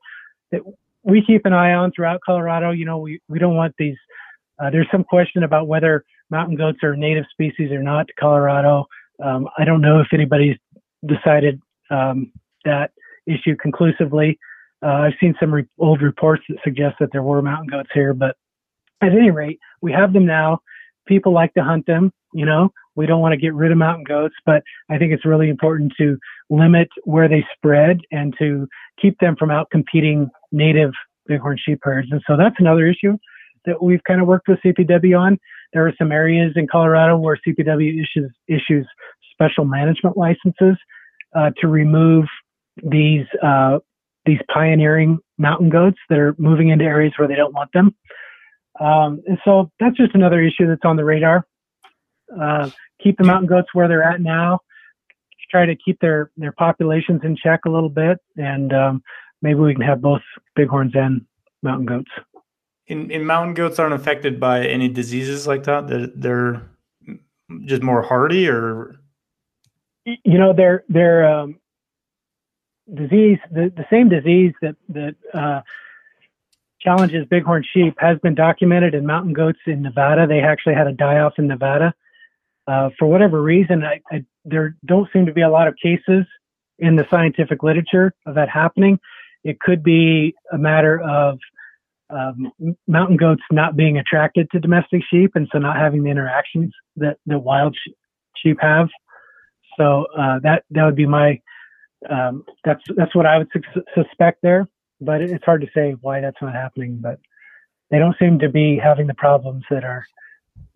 that 0.51 0.61
we 1.03 1.23
keep 1.25 1.45
an 1.45 1.53
eye 1.53 1.73
on 1.73 1.91
throughout 1.91 2.21
Colorado. 2.25 2.71
You 2.71 2.85
know, 2.85 2.97
we 2.97 3.19
we 3.27 3.39
don't 3.39 3.55
want 3.55 3.75
these. 3.77 3.97
Uh, 4.57 4.69
there's 4.69 4.87
some 4.89 5.03
question 5.03 5.43
about 5.43 5.67
whether 5.67 6.05
mountain 6.29 6.55
goats 6.55 6.79
are 6.83 6.95
native 6.95 7.25
species 7.31 7.71
or 7.71 7.81
not 7.81 8.07
to 8.07 8.13
Colorado. 8.19 8.85
Um, 9.23 9.47
I 9.57 9.65
don't 9.65 9.81
know 9.81 9.99
if 9.99 10.07
anybody's 10.13 10.57
decided 11.05 11.61
um, 11.89 12.31
that 12.65 12.91
issue 13.27 13.55
conclusively. 13.61 14.37
Uh, 14.83 15.07
I've 15.07 15.13
seen 15.19 15.35
some 15.39 15.53
re- 15.53 15.65
old 15.79 16.01
reports 16.01 16.43
that 16.49 16.57
suggest 16.63 16.95
that 16.99 17.09
there 17.11 17.23
were 17.23 17.41
mountain 17.41 17.67
goats 17.67 17.89
here, 17.93 18.13
but 18.13 18.35
at 19.01 19.11
any 19.11 19.31
rate, 19.31 19.59
we 19.81 19.91
have 19.91 20.13
them 20.13 20.25
now. 20.25 20.59
People 21.07 21.33
like 21.33 21.53
to 21.53 21.63
hunt 21.63 21.85
them. 21.85 22.11
You 22.33 22.45
know, 22.45 22.69
we 22.95 23.05
don't 23.05 23.21
want 23.21 23.33
to 23.33 23.37
get 23.37 23.53
rid 23.53 23.71
of 23.71 23.77
mountain 23.77 24.03
goats, 24.03 24.35
but 24.45 24.63
I 24.89 24.97
think 24.97 25.13
it's 25.13 25.25
really 25.25 25.49
important 25.49 25.93
to 25.97 26.17
limit 26.49 26.89
where 27.03 27.29
they 27.29 27.45
spread 27.55 27.99
and 28.11 28.33
to 28.39 28.67
keep 29.01 29.17
them 29.19 29.35
from 29.37 29.51
out 29.51 29.69
competing 29.71 30.29
native 30.51 30.91
bighorn 31.27 31.57
sheep 31.63 31.79
herds. 31.83 32.09
And 32.11 32.21
so 32.27 32.35
that's 32.37 32.55
another 32.59 32.87
issue 32.87 33.17
that 33.65 33.81
we've 33.81 34.03
kind 34.03 34.21
of 34.21 34.27
worked 34.27 34.47
with 34.47 34.59
CPW 34.65 35.19
on. 35.19 35.39
There 35.75 35.85
are 35.85 35.93
some 35.97 36.13
areas 36.13 36.53
in 36.55 36.67
Colorado 36.71 37.17
where 37.17 37.37
CPW 37.45 38.01
issues 38.01 38.31
issues 38.47 38.87
special 39.33 39.65
management 39.65 40.15
licenses 40.15 40.77
uh, 41.35 41.51
to 41.59 41.67
remove 41.67 42.23
these 42.81 43.25
uh, 43.43 43.79
these 44.25 44.39
pioneering 44.51 45.19
mountain 45.37 45.69
goats 45.69 45.97
that 46.09 46.17
are 46.17 46.33
moving 46.37 46.69
into 46.69 46.85
areas 46.85 47.11
where 47.17 47.27
they 47.27 47.35
don't 47.35 47.53
want 47.53 47.71
them. 47.73 47.93
Um, 48.79 49.21
and 49.27 49.37
so 49.43 49.69
that's 49.77 49.97
just 49.97 50.15
another 50.15 50.41
issue 50.41 50.65
that's 50.65 50.85
on 50.85 50.95
the 50.95 51.03
radar. 51.03 51.45
Uh, 52.41 52.69
keep 53.03 53.17
the 53.17 53.25
mountain 53.25 53.47
goats 53.47 53.67
where 53.73 53.89
they're 53.89 54.01
at 54.01 54.21
now. 54.21 54.59
Try 55.51 55.65
to 55.65 55.75
keep 55.75 55.99
their 55.99 56.31
their 56.37 56.53
populations 56.53 57.19
in 57.25 57.35
check 57.35 57.61
a 57.65 57.69
little 57.69 57.89
bit, 57.89 58.17
and 58.37 58.71
um, 58.71 59.03
maybe 59.41 59.59
we 59.59 59.73
can 59.73 59.83
have 59.83 60.01
both 60.01 60.21
bighorns 60.55 60.93
and 60.95 61.25
mountain 61.61 61.85
goats. 61.85 62.11
And, 62.87 63.11
and 63.11 63.25
mountain 63.25 63.55
goats 63.55 63.79
aren't 63.79 63.95
affected 63.95 64.39
by 64.39 64.65
any 64.65 64.87
diseases 64.89 65.47
like 65.47 65.63
that. 65.63 65.87
They're, 65.87 66.07
they're 66.07 66.69
just 67.65 67.83
more 67.83 68.01
hardy, 68.01 68.47
or 68.47 68.95
you 70.05 70.37
know, 70.37 70.53
they're 70.53 70.83
they're 70.89 71.27
um, 71.27 71.59
disease 72.93 73.39
the, 73.51 73.71
the 73.75 73.85
same 73.89 74.09
disease 74.09 74.53
that 74.61 74.75
that 74.89 75.15
uh, 75.33 75.61
challenges 76.79 77.25
bighorn 77.29 77.63
sheep 77.73 77.95
has 77.97 78.17
been 78.19 78.35
documented 78.35 78.93
in 78.93 79.05
mountain 79.05 79.33
goats 79.33 79.59
in 79.65 79.81
Nevada. 79.81 80.27
They 80.27 80.39
actually 80.41 80.75
had 80.75 80.87
a 80.87 80.91
die 80.91 81.19
off 81.19 81.33
in 81.37 81.47
Nevada. 81.47 81.93
Uh, 82.67 82.89
for 82.97 83.07
whatever 83.07 83.41
reason, 83.41 83.83
I, 83.83 84.01
I, 84.11 84.25
there 84.43 84.75
don't 84.85 85.07
seem 85.13 85.25
to 85.27 85.33
be 85.33 85.41
a 85.41 85.49
lot 85.49 85.67
of 85.67 85.75
cases 85.81 86.25
in 86.79 86.95
the 86.95 87.05
scientific 87.09 87.61
literature 87.61 88.13
of 88.25 88.35
that 88.35 88.49
happening. 88.49 88.99
It 89.43 89.59
could 89.59 89.83
be 89.83 90.33
a 90.51 90.57
matter 90.57 90.99
of 91.01 91.37
um, 92.09 92.51
mountain 92.87 93.17
goats 93.17 93.41
not 93.51 93.75
being 93.75 93.97
attracted 93.97 94.49
to 94.51 94.59
domestic 94.59 95.01
sheep 95.09 95.31
and 95.35 95.47
so 95.51 95.57
not 95.57 95.77
having 95.77 96.03
the 96.03 96.09
interactions 96.09 96.71
that 96.95 97.17
the 97.25 97.39
wild 97.39 97.75
sh- 97.75 97.91
sheep 98.37 98.57
have. 98.61 98.87
So 99.77 100.05
uh, 100.17 100.39
that 100.43 100.63
that 100.71 100.85
would 100.85 100.95
be 100.95 101.05
my 101.05 101.39
um, 102.09 102.43
that's 102.63 102.83
that's 102.95 103.15
what 103.15 103.25
I 103.25 103.39
would 103.39 103.49
su- 103.51 103.81
suspect 103.95 104.39
there, 104.41 104.67
but 105.01 105.21
it's 105.21 105.43
hard 105.43 105.61
to 105.61 105.67
say 105.73 105.95
why 106.01 106.21
that's 106.21 106.41
not 106.41 106.53
happening. 106.53 106.99
But 107.01 107.19
they 107.91 107.99
don't 107.99 108.15
seem 108.19 108.39
to 108.39 108.49
be 108.49 108.79
having 108.81 109.07
the 109.07 109.13
problems 109.15 109.63
that 109.69 109.83
our 109.83 110.05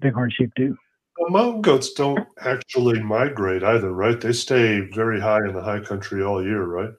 bighorn 0.01 0.31
sheep 0.35 0.51
do. 0.55 0.75
Well, 1.17 1.31
mountain 1.31 1.61
goats 1.61 1.93
don't 1.93 2.25
actually 2.41 3.01
migrate 3.01 3.63
either, 3.63 3.91
right? 3.91 4.19
They 4.19 4.33
stay 4.33 4.81
very 4.93 5.19
high 5.19 5.39
in 5.47 5.53
the 5.53 5.61
high 5.61 5.81
country 5.81 6.23
all 6.23 6.43
year, 6.43 6.63
right? 6.63 6.93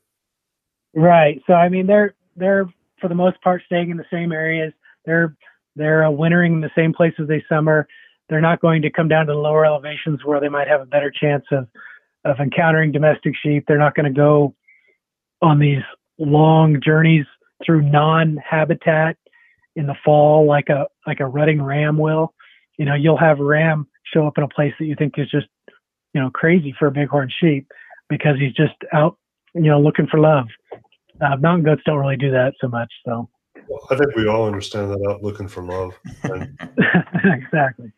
Right. 0.95 1.43
So 1.47 1.55
I 1.55 1.68
mean, 1.68 1.87
they're 1.87 2.14
they're 2.37 2.66
for 3.01 3.09
the 3.09 3.15
most 3.15 3.41
part 3.43 3.63
staying 3.67 3.91
in 3.91 3.97
the 3.97 4.05
same 4.11 4.33
areas. 4.33 4.73
They're 5.05 5.37
they're 5.77 6.05
uh, 6.05 6.11
wintering 6.11 6.55
in 6.55 6.61
the 6.61 6.71
same 6.77 6.93
places 6.93 7.29
they 7.29 7.45
summer. 7.49 7.87
They're 8.29 8.41
not 8.41 8.61
going 8.61 8.83
to 8.83 8.91
come 8.91 9.09
down 9.09 9.27
to 9.27 9.33
the 9.33 9.39
lower 9.39 9.65
elevations 9.65 10.21
where 10.25 10.41
they 10.41 10.49
might 10.49 10.69
have 10.69 10.81
a 10.81 10.87
better 10.87 11.11
chance 11.11 11.45
of 11.53 11.69
of 12.25 12.39
encountering 12.39 12.93
domestic 12.93 13.35
sheep. 13.43 13.65
They're 13.67 13.79
not 13.79 13.95
going 13.95 14.13
to 14.13 14.17
go 14.17 14.55
on 15.41 15.59
these 15.59 15.83
long 16.19 16.81
journeys 16.85 17.25
through 17.65 17.83
non-habitat 17.83 19.17
in 19.77 19.87
the 19.87 19.95
fall 20.05 20.47
like 20.47 20.69
a 20.69 20.87
like 21.07 21.21
a 21.21 21.27
rutting 21.27 21.63
ram 21.63 21.99
will. 21.99 22.35
You 22.79 22.85
know, 22.85 22.95
you'll 22.95 23.19
have 23.19 23.41
a 23.41 23.45
ram 23.45 23.87
show 24.13 24.27
up 24.27 24.39
in 24.39 24.45
a 24.45 24.49
place 24.49 24.75
that 24.79 24.87
you 24.87 24.97
think 24.97 25.15
is 25.17 25.31
just 25.31 25.47
you 26.15 26.21
know 26.21 26.31
crazy 26.31 26.75
for 26.79 26.87
a 26.87 26.91
bighorn 26.91 27.31
sheep 27.41 27.69
because 28.09 28.37
he's 28.39 28.53
just 28.53 28.75
out 28.93 29.17
you 29.55 29.63
know 29.63 29.81
looking 29.81 30.07
for 30.07 30.21
love. 30.21 30.47
Uh, 31.21 31.37
mountain 31.37 31.64
goats 31.64 31.83
don't 31.85 31.99
really 31.99 32.16
do 32.16 32.31
that 32.31 32.55
so 32.61 32.68
much. 32.68 32.93
So 33.05 33.29
well, 33.68 33.87
I 33.91 33.97
think 33.97 34.14
we 34.16 34.29
all 34.29 34.47
understand 34.47 34.91
that 34.91 35.09
out 35.09 35.23
looking 35.23 35.49
for 35.49 35.62
love. 35.62 35.95
exactly. 37.25 37.93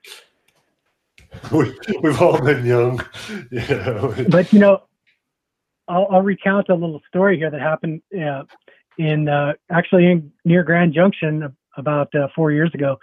we, 1.53 1.75
we've 2.03 2.21
all 2.21 2.41
been 2.41 2.65
young. 2.65 3.05
Yeah. 3.51 4.25
But 4.29 4.53
you 4.53 4.59
know, 4.59 4.83
I'll, 5.89 6.07
I'll 6.11 6.23
recount 6.23 6.69
a 6.69 6.75
little 6.75 7.01
story 7.09 7.37
here 7.37 7.51
that 7.51 7.61
happened 7.61 8.03
uh, 8.19 8.45
in 8.99 9.29
uh, 9.29 9.53
actually 9.71 10.07
in, 10.07 10.33
near 10.45 10.63
Grand 10.63 10.95
Junction 10.95 11.55
about 11.77 12.15
uh, 12.15 12.29
four 12.35 12.53
years 12.53 12.71
ago. 12.75 12.99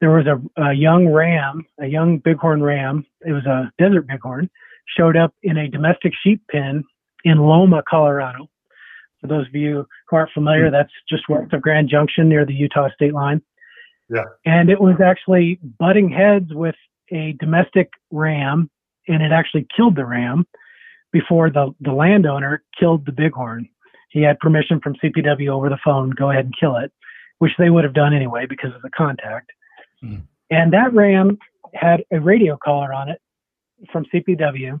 There 0.00 0.10
was 0.10 0.26
a, 0.26 0.62
a 0.62 0.72
young 0.72 1.08
ram, 1.08 1.64
a 1.80 1.86
young 1.86 2.18
bighorn 2.18 2.62
ram. 2.62 3.06
It 3.24 3.32
was 3.32 3.46
a 3.46 3.72
desert 3.78 4.06
bighorn. 4.08 4.50
Showed 4.96 5.16
up 5.16 5.34
in 5.42 5.56
a 5.56 5.68
domestic 5.68 6.12
sheep 6.22 6.42
pen 6.50 6.84
in 7.24 7.38
Loma, 7.38 7.82
Colorado. 7.88 8.48
For 9.22 9.28
those 9.28 9.46
of 9.46 9.54
you 9.54 9.86
who 10.08 10.16
aren't 10.16 10.32
familiar, 10.32 10.70
that's 10.70 10.92
just 11.08 11.28
west 11.28 11.52
of 11.54 11.62
Grand 11.62 11.88
Junction 11.88 12.28
near 12.28 12.44
the 12.44 12.52
Utah 12.52 12.88
state 12.92 13.14
line. 13.14 13.40
Yeah. 14.10 14.24
And 14.44 14.68
it 14.68 14.80
was 14.80 14.96
actually 15.02 15.58
butting 15.78 16.10
heads 16.10 16.52
with 16.52 16.74
a 17.10 17.34
domestic 17.40 17.90
ram 18.10 18.68
and 19.08 19.22
it 19.22 19.32
actually 19.32 19.66
killed 19.74 19.96
the 19.96 20.04
ram 20.04 20.46
before 21.12 21.50
the, 21.50 21.74
the 21.80 21.92
landowner 21.92 22.62
killed 22.78 23.06
the 23.06 23.12
bighorn. 23.12 23.68
He 24.10 24.22
had 24.22 24.38
permission 24.38 24.80
from 24.80 24.94
CPW 24.96 25.48
over 25.48 25.68
the 25.68 25.78
phone, 25.84 26.10
go 26.10 26.30
ahead 26.30 26.44
and 26.44 26.54
kill 26.58 26.76
it, 26.76 26.92
which 27.38 27.52
they 27.58 27.70
would 27.70 27.84
have 27.84 27.94
done 27.94 28.14
anyway 28.14 28.46
because 28.48 28.74
of 28.74 28.82
the 28.82 28.90
contact. 28.90 29.50
Mm. 30.02 30.22
And 30.50 30.72
that 30.72 30.92
ram 30.92 31.38
had 31.74 32.04
a 32.12 32.20
radio 32.20 32.58
collar 32.62 32.92
on 32.92 33.08
it 33.08 33.20
from 33.90 34.04
CPW, 34.12 34.80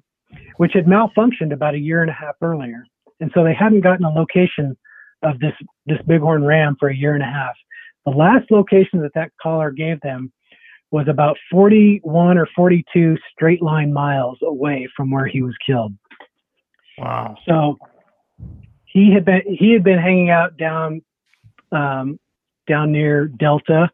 which 0.56 0.72
had 0.74 0.86
malfunctioned 0.86 1.52
about 1.52 1.74
a 1.74 1.78
year 1.78 2.02
and 2.02 2.10
a 2.10 2.14
half 2.14 2.34
earlier. 2.42 2.84
And 3.22 3.30
so 3.32 3.44
they 3.44 3.54
hadn't 3.54 3.82
gotten 3.82 4.04
a 4.04 4.10
location 4.10 4.76
of 5.22 5.38
this, 5.38 5.52
this 5.86 5.98
bighorn 6.06 6.44
ram 6.44 6.76
for 6.78 6.88
a 6.88 6.96
year 6.96 7.14
and 7.14 7.22
a 7.22 7.26
half. 7.26 7.54
The 8.04 8.10
last 8.10 8.50
location 8.50 9.00
that 9.02 9.14
that 9.14 9.30
collar 9.40 9.70
gave 9.70 10.00
them 10.00 10.32
was 10.90 11.06
about 11.08 11.36
41 11.48 12.36
or 12.36 12.48
42 12.54 13.16
straight 13.30 13.62
line 13.62 13.92
miles 13.92 14.38
away 14.42 14.88
from 14.96 15.12
where 15.12 15.26
he 15.26 15.40
was 15.40 15.54
killed. 15.64 15.94
Wow. 16.98 17.36
So 17.48 17.78
he 18.86 19.12
had 19.14 19.24
been 19.24 19.42
he 19.46 19.72
had 19.72 19.84
been 19.84 20.00
hanging 20.00 20.30
out 20.30 20.56
down 20.56 21.00
um, 21.70 22.18
down 22.66 22.90
near 22.90 23.26
Delta 23.26 23.88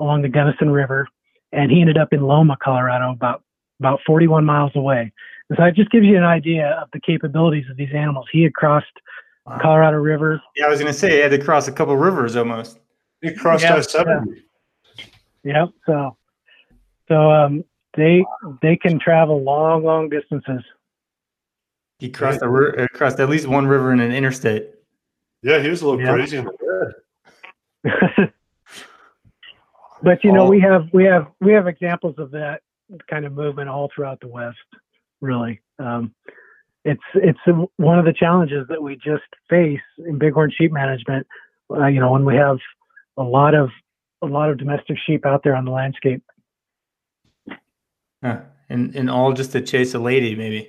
along 0.00 0.22
the 0.22 0.28
Gunnison 0.28 0.70
River, 0.70 1.08
and 1.52 1.70
he 1.70 1.80
ended 1.80 1.98
up 1.98 2.12
in 2.12 2.22
Loma, 2.22 2.56
Colorado, 2.62 3.10
about 3.10 3.42
about 3.80 4.00
41 4.06 4.44
miles 4.44 4.72
away. 4.76 5.12
And 5.48 5.58
so 5.58 5.64
it 5.64 5.74
just 5.74 5.90
gives 5.90 6.06
you 6.06 6.16
an 6.16 6.24
idea 6.24 6.78
of 6.82 6.88
the 6.92 7.00
capabilities 7.00 7.64
of 7.70 7.76
these 7.76 7.92
animals. 7.94 8.26
He 8.30 8.42
had 8.42 8.54
crossed 8.54 8.86
wow. 9.46 9.58
Colorado 9.60 9.96
River. 9.96 10.42
Yeah, 10.56 10.66
I 10.66 10.68
was 10.68 10.80
going 10.80 10.92
to 10.92 10.98
say 10.98 11.10
he 11.10 11.18
had 11.18 11.30
to 11.30 11.38
cross 11.38 11.68
a 11.68 11.72
couple 11.72 11.96
rivers 11.96 12.36
almost. 12.36 12.78
He 13.22 13.32
crossed 13.32 13.64
yeah, 13.64 13.76
I-70. 13.76 14.42
Yeah. 14.96 15.04
Yep. 15.44 15.68
So 15.86 16.16
so 17.08 17.30
um, 17.30 17.64
they 17.96 18.24
they 18.62 18.76
can 18.76 18.98
travel 18.98 19.42
long, 19.42 19.82
long 19.82 20.08
distances. 20.08 20.62
He 21.98 22.10
crossed 22.10 22.42
a, 22.42 22.88
crossed 22.92 23.18
at 23.18 23.28
least 23.28 23.48
one 23.48 23.66
river 23.66 23.92
in 23.92 24.00
an 24.00 24.12
interstate. 24.12 24.70
Yeah, 25.42 25.60
he 25.60 25.68
was 25.68 25.82
a 25.82 25.88
little 25.88 26.00
yeah. 26.00 26.12
crazy 26.12 26.36
in 26.36 26.44
the 26.44 26.92
head. 27.84 28.32
but 30.02 30.22
you 30.22 30.32
know, 30.32 30.46
we 30.46 30.60
have 30.60 30.88
we 30.92 31.04
have 31.04 31.28
we 31.40 31.52
have 31.52 31.66
examples 31.66 32.14
of 32.18 32.30
that 32.32 32.60
kind 33.08 33.24
of 33.24 33.32
movement 33.32 33.68
all 33.68 33.90
throughout 33.94 34.20
the 34.20 34.28
West. 34.28 34.56
Really, 35.20 35.60
um, 35.78 36.14
it's 36.84 37.02
it's 37.14 37.38
one 37.76 37.98
of 37.98 38.04
the 38.04 38.12
challenges 38.12 38.66
that 38.68 38.82
we 38.82 38.96
just 38.96 39.24
face 39.48 39.80
in 39.98 40.18
bighorn 40.18 40.52
sheep 40.56 40.72
management. 40.72 41.26
Uh, 41.70 41.86
you 41.86 42.00
know, 42.00 42.12
when 42.12 42.24
we 42.24 42.34
have 42.34 42.58
a 43.16 43.22
lot 43.22 43.54
of 43.54 43.70
a 44.22 44.26
lot 44.26 44.50
of 44.50 44.58
domestic 44.58 44.96
sheep 45.06 45.26
out 45.26 45.42
there 45.42 45.54
on 45.54 45.64
the 45.64 45.70
landscape. 45.70 46.22
Huh. 48.22 48.40
And 48.68 48.94
and 48.94 49.10
all 49.10 49.32
just 49.32 49.52
to 49.52 49.60
chase 49.60 49.94
a 49.94 49.98
lady, 49.98 50.34
maybe. 50.34 50.68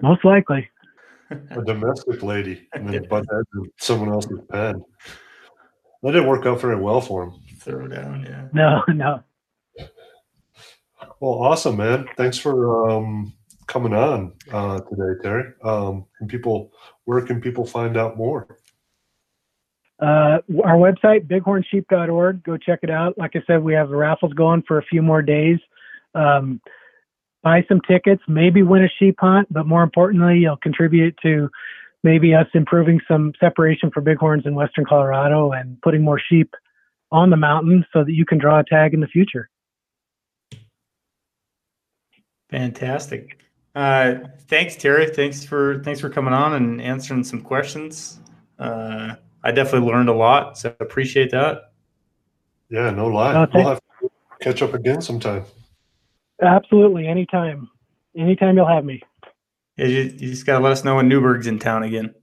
Most 0.00 0.24
likely. 0.24 0.68
a 1.30 1.62
domestic 1.64 2.22
lady, 2.22 2.68
and 2.72 2.88
then 2.88 3.06
butt 3.10 3.24
heads 3.30 3.48
in 3.54 3.70
someone 3.78 4.10
else's 4.10 4.40
pen. 4.50 4.84
That 6.02 6.12
didn't 6.12 6.28
work 6.28 6.46
out 6.46 6.60
very 6.60 6.76
well 6.76 7.00
for 7.00 7.24
him. 7.24 7.34
Throw 7.58 7.88
down, 7.88 8.22
yeah. 8.22 8.48
No, 8.52 8.82
no. 8.88 9.22
Well, 11.20 11.32
awesome, 11.32 11.78
man. 11.78 12.06
Thanks 12.16 12.36
for 12.36 12.90
um, 12.90 13.32
coming 13.66 13.94
on 13.94 14.32
uh, 14.52 14.80
today, 14.80 15.22
Terry. 15.22 15.52
Um, 15.64 16.06
can 16.18 16.28
people, 16.28 16.72
where 17.04 17.22
can 17.22 17.40
people 17.40 17.66
find 17.66 17.96
out 17.96 18.16
more? 18.16 18.46
Uh, 19.98 20.40
our 20.62 20.76
website, 20.76 21.26
bighornsheep.org. 21.26 22.44
Go 22.44 22.58
check 22.58 22.80
it 22.82 22.90
out. 22.90 23.16
Like 23.16 23.32
I 23.34 23.42
said, 23.46 23.62
we 23.62 23.72
have 23.72 23.88
the 23.88 23.96
raffles 23.96 24.34
going 24.34 24.62
for 24.68 24.78
a 24.78 24.84
few 24.84 25.00
more 25.00 25.22
days. 25.22 25.58
Um, 26.14 26.60
buy 27.42 27.64
some 27.66 27.80
tickets, 27.88 28.22
maybe 28.28 28.62
win 28.62 28.84
a 28.84 28.88
sheep 28.98 29.16
hunt, 29.18 29.48
but 29.50 29.66
more 29.66 29.82
importantly, 29.82 30.38
you'll 30.38 30.58
contribute 30.58 31.16
to 31.22 31.48
maybe 32.02 32.34
us 32.34 32.46
improving 32.52 33.00
some 33.08 33.32
separation 33.40 33.90
for 33.90 34.02
bighorns 34.02 34.44
in 34.44 34.54
western 34.54 34.84
Colorado 34.84 35.52
and 35.52 35.80
putting 35.80 36.02
more 36.02 36.20
sheep 36.20 36.54
on 37.10 37.30
the 37.30 37.36
mountain 37.36 37.86
so 37.92 38.04
that 38.04 38.12
you 38.12 38.26
can 38.26 38.38
draw 38.38 38.60
a 38.60 38.64
tag 38.64 38.92
in 38.92 39.00
the 39.00 39.06
future. 39.06 39.48
Fantastic. 42.50 43.38
Uh, 43.74 44.14
thanks, 44.48 44.76
Terry. 44.76 45.06
Thanks 45.08 45.44
for 45.44 45.82
thanks 45.84 46.00
for 46.00 46.08
coming 46.08 46.32
on 46.32 46.54
and 46.54 46.80
answering 46.80 47.24
some 47.24 47.42
questions. 47.42 48.20
Uh, 48.58 49.16
I 49.44 49.52
definitely 49.52 49.88
learned 49.88 50.08
a 50.08 50.14
lot, 50.14 50.56
so 50.56 50.74
appreciate 50.80 51.30
that. 51.32 51.72
Yeah, 52.70 52.90
no 52.90 53.06
lie. 53.06 53.34
Oh, 53.34 53.46
we'll 53.52 53.68
have 53.68 53.80
to 54.00 54.10
catch 54.40 54.62
up 54.62 54.74
again 54.74 55.02
sometime. 55.02 55.44
Absolutely, 56.42 57.06
anytime. 57.06 57.68
Anytime 58.16 58.56
you'll 58.56 58.66
have 58.66 58.84
me. 58.84 59.02
Yeah, 59.76 59.86
you, 59.86 60.02
you 60.02 60.30
just 60.30 60.46
gotta 60.46 60.62
let 60.64 60.72
us 60.72 60.84
know 60.84 60.96
when 60.96 61.08
Newberg's 61.08 61.46
in 61.46 61.58
town 61.58 61.82
again. 61.82 62.14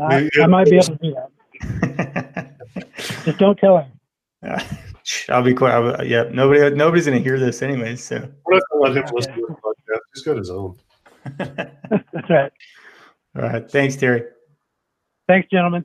I, 0.00 0.30
I 0.40 0.46
might 0.46 0.70
be 0.70 0.76
able 0.76 0.96
to 0.96 0.98
do 1.02 1.14
that. 1.14 2.56
Just 3.24 3.38
don't 3.38 3.58
tell 3.58 3.78
him. 3.78 3.90
I'll 5.28 5.42
be 5.42 5.54
quiet. 5.54 6.06
yeah, 6.06 6.24
nobody, 6.30 6.74
nobody's 6.74 7.06
going 7.06 7.18
to 7.18 7.24
hear 7.24 7.38
this 7.38 7.62
anyway. 7.62 7.96
So 7.96 8.16
we're 8.46 8.54
not 8.54 8.62
going 8.70 8.94
to 8.94 9.00
let 9.00 9.08
him 9.08 9.14
listen 9.14 9.34
to 9.34 9.46
the 9.48 9.54
podcast. 9.54 10.00
He's 10.14 10.22
got 10.22 10.36
his 10.36 10.50
own. 10.50 10.78
That's 11.38 12.30
right. 12.30 12.52
All 13.36 13.42
right. 13.42 13.70
Thanks, 13.70 13.96
Terry. 13.96 14.24
Thanks, 15.28 15.48
gentlemen. 15.50 15.84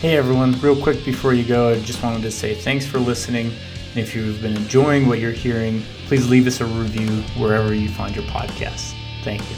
Hey, 0.00 0.16
everyone. 0.16 0.58
Real 0.60 0.80
quick 0.80 1.04
before 1.04 1.34
you 1.34 1.44
go, 1.44 1.70
I 1.70 1.80
just 1.80 2.02
wanted 2.02 2.22
to 2.22 2.30
say 2.30 2.54
thanks 2.54 2.86
for 2.86 2.98
listening. 2.98 3.52
And 3.90 3.98
if 3.98 4.14
you've 4.14 4.40
been 4.42 4.56
enjoying 4.56 5.06
what 5.06 5.18
you're 5.18 5.32
hearing, 5.32 5.82
please 6.06 6.28
leave 6.28 6.46
us 6.46 6.60
a 6.60 6.66
review 6.66 7.22
wherever 7.40 7.74
you 7.74 7.88
find 7.88 8.14
your 8.14 8.24
podcasts. 8.26 8.94
Thank 9.24 9.48
you. 9.50 9.56